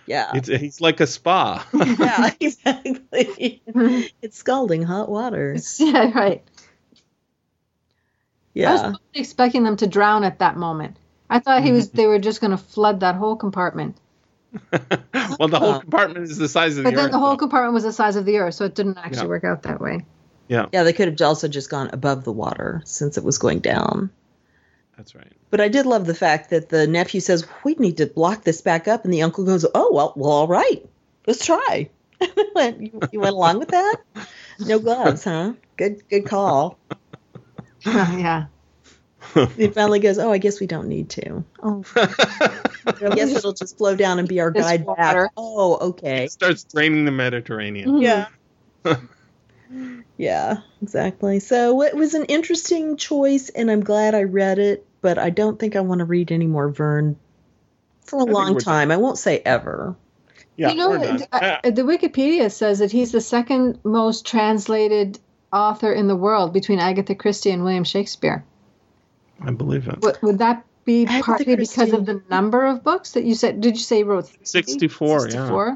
Yeah, 0.06 0.32
It's 0.34 0.48
he's 0.48 0.80
like 0.80 1.00
a 1.00 1.06
spa. 1.06 1.66
yeah, 1.72 2.30
exactly. 2.40 3.62
it's 4.22 4.36
scalding 4.36 4.82
hot 4.82 5.08
water. 5.08 5.56
yeah, 5.78 6.10
right. 6.18 6.42
Yeah. 8.54 8.68
I 8.68 8.72
was 8.72 8.82
totally 8.82 9.00
expecting 9.14 9.64
them 9.64 9.76
to 9.78 9.86
drown 9.86 10.24
at 10.24 10.40
that 10.40 10.56
moment. 10.56 10.96
I 11.30 11.38
thought 11.38 11.62
he 11.62 11.72
was. 11.72 11.90
They 11.90 12.06
were 12.06 12.18
just 12.18 12.40
going 12.40 12.50
to 12.50 12.58
flood 12.58 13.00
that 13.00 13.14
whole 13.14 13.36
compartment. 13.36 13.96
well, 14.70 15.48
the 15.48 15.58
whole 15.58 15.70
uh, 15.70 15.80
compartment 15.80 16.24
is 16.28 16.36
the 16.36 16.48
size 16.48 16.76
of 16.76 16.84
But 16.84 16.90
the 16.90 16.96
then 16.96 17.04
earth. 17.06 17.12
the 17.12 17.18
whole 17.18 17.30
though. 17.30 17.36
compartment 17.38 17.72
was 17.72 17.84
the 17.84 17.92
size 17.92 18.16
of 18.16 18.26
the 18.26 18.36
Earth, 18.38 18.54
so 18.54 18.66
it 18.66 18.74
didn't 18.74 18.98
actually 18.98 19.22
Yeah. 19.22 19.28
work 19.28 19.44
out 19.44 19.62
that 19.62 19.80
way. 19.80 20.04
yeah, 20.48 20.66
yeah. 20.72 20.82
They 20.82 20.92
could 20.92 21.08
have 21.08 21.18
also 21.26 21.48
just 21.48 21.70
gone 21.70 21.88
above 21.94 22.24
the 22.24 22.32
water 22.32 22.82
since 22.84 23.16
it 23.16 23.24
was 23.24 23.38
going 23.38 23.60
down. 23.60 24.10
That's 24.96 25.14
right. 25.14 25.32
But 25.50 25.60
I 25.60 25.68
did 25.68 25.86
love 25.86 26.06
the 26.06 26.14
fact 26.14 26.50
that 26.50 26.68
the 26.68 26.86
nephew 26.86 27.20
says 27.20 27.46
we 27.64 27.74
need 27.74 27.96
to 27.98 28.06
block 28.06 28.44
this 28.44 28.60
back 28.60 28.88
up, 28.88 29.04
and 29.04 29.12
the 29.12 29.22
uncle 29.22 29.44
goes, 29.44 29.64
"Oh 29.74 29.92
well, 29.92 30.12
well, 30.16 30.30
all 30.30 30.48
right, 30.48 30.84
let's 31.26 31.44
try." 31.44 31.90
Went, 32.54 32.80
you, 32.80 33.00
you 33.12 33.20
went 33.20 33.34
along 33.34 33.58
with 33.58 33.68
that? 33.68 33.96
No 34.60 34.78
gloves, 34.78 35.24
huh? 35.24 35.54
Good, 35.76 36.08
good 36.08 36.24
call. 36.24 36.78
yeah. 37.84 38.46
He 39.56 39.68
finally 39.68 39.98
goes, 39.98 40.18
"Oh, 40.18 40.30
I 40.30 40.38
guess 40.38 40.60
we 40.60 40.66
don't 40.66 40.88
need 40.88 41.10
to. 41.10 41.44
Oh, 41.62 41.84
I 41.96 43.14
guess 43.14 43.34
it'll 43.34 43.54
just 43.54 43.78
flow 43.78 43.96
down 43.96 44.18
and 44.18 44.28
be 44.28 44.40
our 44.40 44.50
guide 44.50 44.84
water. 44.84 45.24
back. 45.24 45.32
Oh, 45.36 45.90
okay. 45.90 46.24
It 46.24 46.32
starts 46.32 46.64
draining 46.64 47.04
the 47.04 47.12
Mediterranean. 47.12 48.00
Yeah. 48.00 48.26
Yeah, 50.16 50.58
exactly. 50.82 51.40
So 51.40 51.82
it 51.82 51.96
was 51.96 52.14
an 52.14 52.26
interesting 52.26 52.96
choice, 52.96 53.48
and 53.48 53.70
I'm 53.70 53.82
glad 53.82 54.14
I 54.14 54.24
read 54.24 54.58
it, 54.58 54.86
but 55.00 55.18
I 55.18 55.30
don't 55.30 55.58
think 55.58 55.76
I 55.76 55.80
want 55.80 56.00
to 56.00 56.04
read 56.04 56.30
any 56.30 56.46
more 56.46 56.68
Verne 56.68 57.16
for 58.02 58.20
a 58.20 58.24
long 58.24 58.58
time. 58.58 58.90
I 58.90 58.96
won't 58.96 59.18
say 59.18 59.38
ever. 59.44 59.96
Yeah, 60.56 60.70
you 60.70 60.76
know, 60.76 60.90
we're 60.90 61.26
uh, 61.32 61.60
the 61.64 61.82
Wikipedia 61.82 62.50
says 62.50 62.80
that 62.80 62.92
he's 62.92 63.10
the 63.10 63.20
second 63.20 63.78
most 63.84 64.26
translated 64.26 65.18
author 65.52 65.92
in 65.92 66.08
the 66.08 66.16
world 66.16 66.52
between 66.52 66.78
Agatha 66.78 67.14
Christie 67.14 67.50
and 67.50 67.64
William 67.64 67.84
Shakespeare. 67.84 68.44
I 69.40 69.50
believe 69.50 69.88
it. 69.88 70.00
Would, 70.02 70.18
would 70.22 70.38
that 70.38 70.64
be 70.84 71.04
Agatha 71.04 71.24
partly 71.24 71.56
because 71.56 71.92
of 71.92 72.06
the 72.06 72.22
number 72.28 72.66
of 72.66 72.84
books 72.84 73.12
that 73.12 73.24
you 73.24 73.34
said? 73.34 73.60
Did 73.60 73.76
you 73.76 73.82
say 73.82 73.98
he 73.98 74.02
wrote 74.04 74.28
30? 74.28 74.44
64, 74.44 75.28
yeah. 75.30 75.68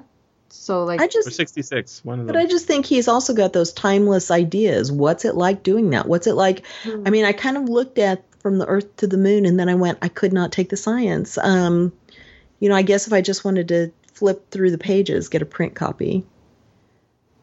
64? 0.51 0.65
So, 0.67 0.85
like, 0.85 1.01
I 1.01 1.07
just 1.07 1.33
66, 1.33 2.05
one 2.05 2.21
of 2.21 2.27
But 2.27 2.35
them. 2.35 2.43
I 2.43 2.47
just 2.47 2.67
think 2.67 2.87
he's 2.87 3.09
also 3.09 3.35
got 3.35 3.53
those 3.53 3.73
timeless 3.73 4.31
ideas. 4.31 4.91
What's 4.91 5.25
it 5.25 5.35
like 5.35 5.63
doing 5.63 5.91
that? 5.91 6.09
What's 6.09 6.27
it 6.27 6.35
like? 6.35 6.65
I 6.85 7.11
mean, 7.11 7.25
I 7.25 7.33
kind 7.33 7.57
of 7.57 7.69
looked 7.69 7.99
at 7.99 8.25
from 8.41 8.59
the 8.59 8.67
Earth 8.67 8.97
to 8.99 9.07
the 9.07 9.17
Moon, 9.17 9.47
and 9.47 9.59
then 9.59 9.69
I 9.69 9.75
went, 9.75 9.99
I 10.03 10.09
could 10.09 10.33
not 10.33 10.53
take 10.53 10.69
the 10.69 10.77
science. 10.77 11.39
Um, 11.39 11.93
you 12.61 12.69
know, 12.69 12.77
I 12.77 12.83
guess 12.83 13.07
if 13.07 13.13
I 13.13 13.21
just 13.21 13.45
wanted 13.45 13.69
to 13.69 13.93
flip 14.13 14.51
through 14.51 14.71
the 14.71 14.79
pages, 14.79 15.29
get 15.29 15.43
a 15.43 15.47
print 15.47 15.75
copy, 15.75 16.25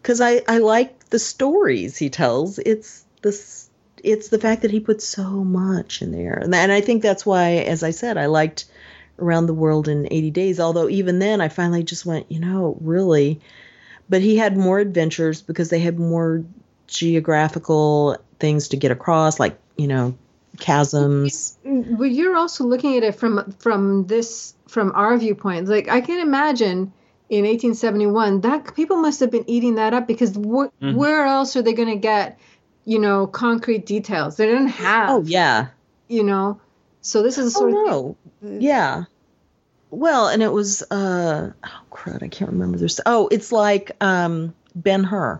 because 0.01 0.21
I 0.21 0.41
I 0.47 0.59
like 0.59 1.09
the 1.09 1.19
stories 1.19 1.97
he 1.97 2.09
tells. 2.09 2.59
It's 2.59 3.05
this. 3.21 3.69
It's 4.03 4.27
the 4.29 4.39
fact 4.39 4.63
that 4.63 4.71
he 4.71 4.81
puts 4.81 5.07
so 5.07 5.23
much 5.23 6.01
in 6.01 6.11
there, 6.11 6.33
and, 6.33 6.53
and 6.53 6.71
I 6.71 6.81
think 6.81 7.01
that's 7.01 7.25
why, 7.25 7.57
as 7.57 7.83
I 7.83 7.91
said, 7.91 8.17
I 8.17 8.25
liked 8.25 8.65
around 9.19 9.45
the 9.45 9.53
world 9.53 9.87
in 9.87 10.07
80 10.11 10.31
days. 10.31 10.59
Although 10.59 10.89
even 10.89 11.19
then, 11.19 11.41
I 11.41 11.49
finally 11.49 11.83
just 11.83 12.05
went, 12.05 12.31
you 12.31 12.39
know, 12.39 12.77
really 12.81 13.39
but 14.09 14.21
he 14.21 14.35
had 14.35 14.57
more 14.57 14.79
adventures 14.79 15.41
because 15.41 15.69
they 15.69 15.79
had 15.79 15.97
more 15.97 16.43
geographical 16.87 18.17
things 18.39 18.69
to 18.69 18.77
get 18.77 18.91
across 18.91 19.39
like 19.39 19.57
you 19.77 19.87
know 19.87 20.15
chasms 20.59 21.57
Well, 21.63 22.09
you're 22.09 22.35
also 22.35 22.65
looking 22.65 22.97
at 22.97 23.03
it 23.03 23.15
from 23.15 23.51
from 23.59 24.05
this 24.07 24.53
from 24.67 24.91
our 24.95 25.17
viewpoint. 25.17 25.67
Like 25.67 25.87
I 25.89 26.01
can 26.01 26.19
imagine 26.19 26.91
in 27.29 27.45
1871 27.45 28.41
that 28.41 28.75
people 28.75 28.97
must 28.97 29.19
have 29.21 29.31
been 29.31 29.49
eating 29.49 29.75
that 29.75 29.93
up 29.93 30.07
because 30.07 30.31
wh- 30.31 30.69
Mhm. 30.81 30.95
where 30.95 31.25
else 31.25 31.55
are 31.55 31.61
they 31.61 31.73
going 31.73 31.89
to 31.89 31.95
get, 31.95 32.37
you 32.85 32.99
know, 32.99 33.25
concrete 33.27 33.85
details? 33.85 34.35
They 34.37 34.45
didn't 34.45 34.67
have. 34.67 35.09
oh 35.09 35.23
yeah 35.25 35.67
You 36.07 36.23
know, 36.23 36.59
so 37.01 37.23
this 37.23 37.37
is 37.37 37.55
oh 37.55 37.59
sort 37.59 37.71
of 37.73 37.77
no 37.87 38.17
yeah 38.41 39.05
well 39.93 40.27
and 40.27 40.41
it 40.41 40.51
was 40.51 40.81
uh 40.91 41.51
oh 41.63 41.81
crud 41.91 42.23
i 42.23 42.27
can't 42.27 42.51
remember 42.51 42.77
this 42.77 42.99
oh 43.05 43.27
it's 43.31 43.51
like 43.51 43.91
um 44.01 44.53
ben 44.75 45.03
hur 45.03 45.39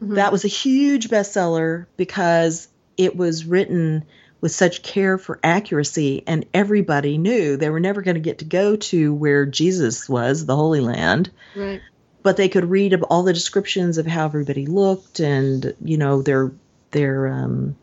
Mhm. 0.00 0.14
that 0.14 0.30
was 0.30 0.44
a 0.44 0.48
huge 0.48 1.08
bestseller 1.08 1.86
because 1.96 2.68
it 2.96 3.16
was 3.16 3.44
written 3.44 4.04
with 4.40 4.52
such 4.52 4.84
care 4.84 5.18
for 5.18 5.40
accuracy 5.42 6.22
and 6.24 6.46
everybody 6.54 7.18
knew 7.18 7.56
they 7.56 7.68
were 7.68 7.80
never 7.80 8.00
going 8.02 8.14
to 8.14 8.20
get 8.20 8.38
to 8.38 8.44
go 8.44 8.76
to 8.76 9.12
where 9.12 9.44
jesus 9.44 10.08
was 10.08 10.46
the 10.46 10.54
holy 10.54 10.78
land 10.80 11.30
right. 11.56 11.80
but 12.22 12.36
they 12.36 12.48
could 12.48 12.64
read 12.70 12.94
all 13.10 13.24
the 13.24 13.32
descriptions 13.32 13.98
of 13.98 14.06
how 14.06 14.24
everybody 14.26 14.66
looked 14.66 15.18
and 15.18 15.74
you 15.84 15.98
know 15.98 16.22
their 16.22 16.52
their 16.92 17.26
um 17.26 17.76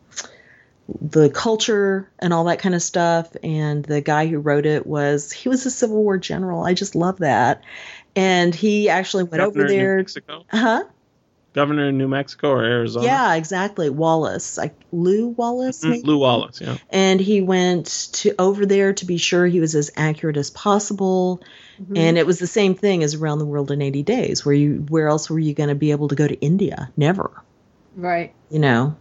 the 1.00 1.28
culture 1.30 2.08
and 2.20 2.32
all 2.32 2.44
that 2.44 2.58
kind 2.60 2.74
of 2.74 2.82
stuff 2.82 3.28
and 3.42 3.84
the 3.84 4.00
guy 4.00 4.26
who 4.26 4.38
wrote 4.38 4.66
it 4.66 4.86
was 4.86 5.32
he 5.32 5.48
was 5.48 5.66
a 5.66 5.70
civil 5.70 6.02
war 6.02 6.16
general 6.16 6.64
i 6.64 6.74
just 6.74 6.94
love 6.94 7.18
that 7.18 7.62
and 8.14 8.54
he 8.54 8.88
actually 8.88 9.24
went 9.24 9.40
Governor 9.42 9.46
over 9.46 9.64
of 9.64 9.70
New 9.70 9.76
there. 9.76 9.96
Mexico. 9.98 10.44
Huh? 10.48 10.84
Governor 11.52 11.88
of 11.88 11.94
New 11.94 12.06
Mexico 12.08 12.50
or 12.50 12.64
Arizona. 12.64 13.06
Yeah, 13.06 13.34
exactly. 13.34 13.88
Wallace, 13.88 14.58
like 14.58 14.74
Lew 14.92 15.28
Wallace, 15.28 15.82
Mm, 15.82 15.90
maybe? 15.90 16.02
Lew 16.02 16.18
Wallace. 16.18 16.60
Yeah. 16.60 16.76
and 16.90 17.18
he 17.20 17.40
went 17.40 18.10
to 18.12 18.34
over 18.38 18.66
there 18.66 18.92
to 18.92 19.06
be 19.06 19.16
sure 19.16 19.46
he 19.46 19.60
was 19.60 19.74
as 19.74 19.90
accurate 19.96 20.36
as 20.36 20.50
possible. 20.50 21.40
And 21.94 22.16
it 22.18 22.26
was 22.26 22.38
the 22.38 22.46
same 22.46 22.74
thing 22.74 23.02
as 23.02 23.14
around 23.14 23.38
the 23.38 23.44
world 23.46 23.70
in 23.70 23.80
80 23.82 24.02
days. 24.02 24.44
Where 24.46 24.54
you, 24.54 24.84
where 24.88 25.08
else 25.08 25.28
were 25.30 25.38
you 25.38 25.52
going 25.54 25.68
to 25.70 25.74
be 25.74 25.90
able 25.92 26.08
to 26.08 26.14
go 26.14 26.26
to 26.28 26.38
India? 26.40 26.90
Never. 26.96 27.30
Right. 27.96 28.34
you 28.50 28.58
know 28.58 28.96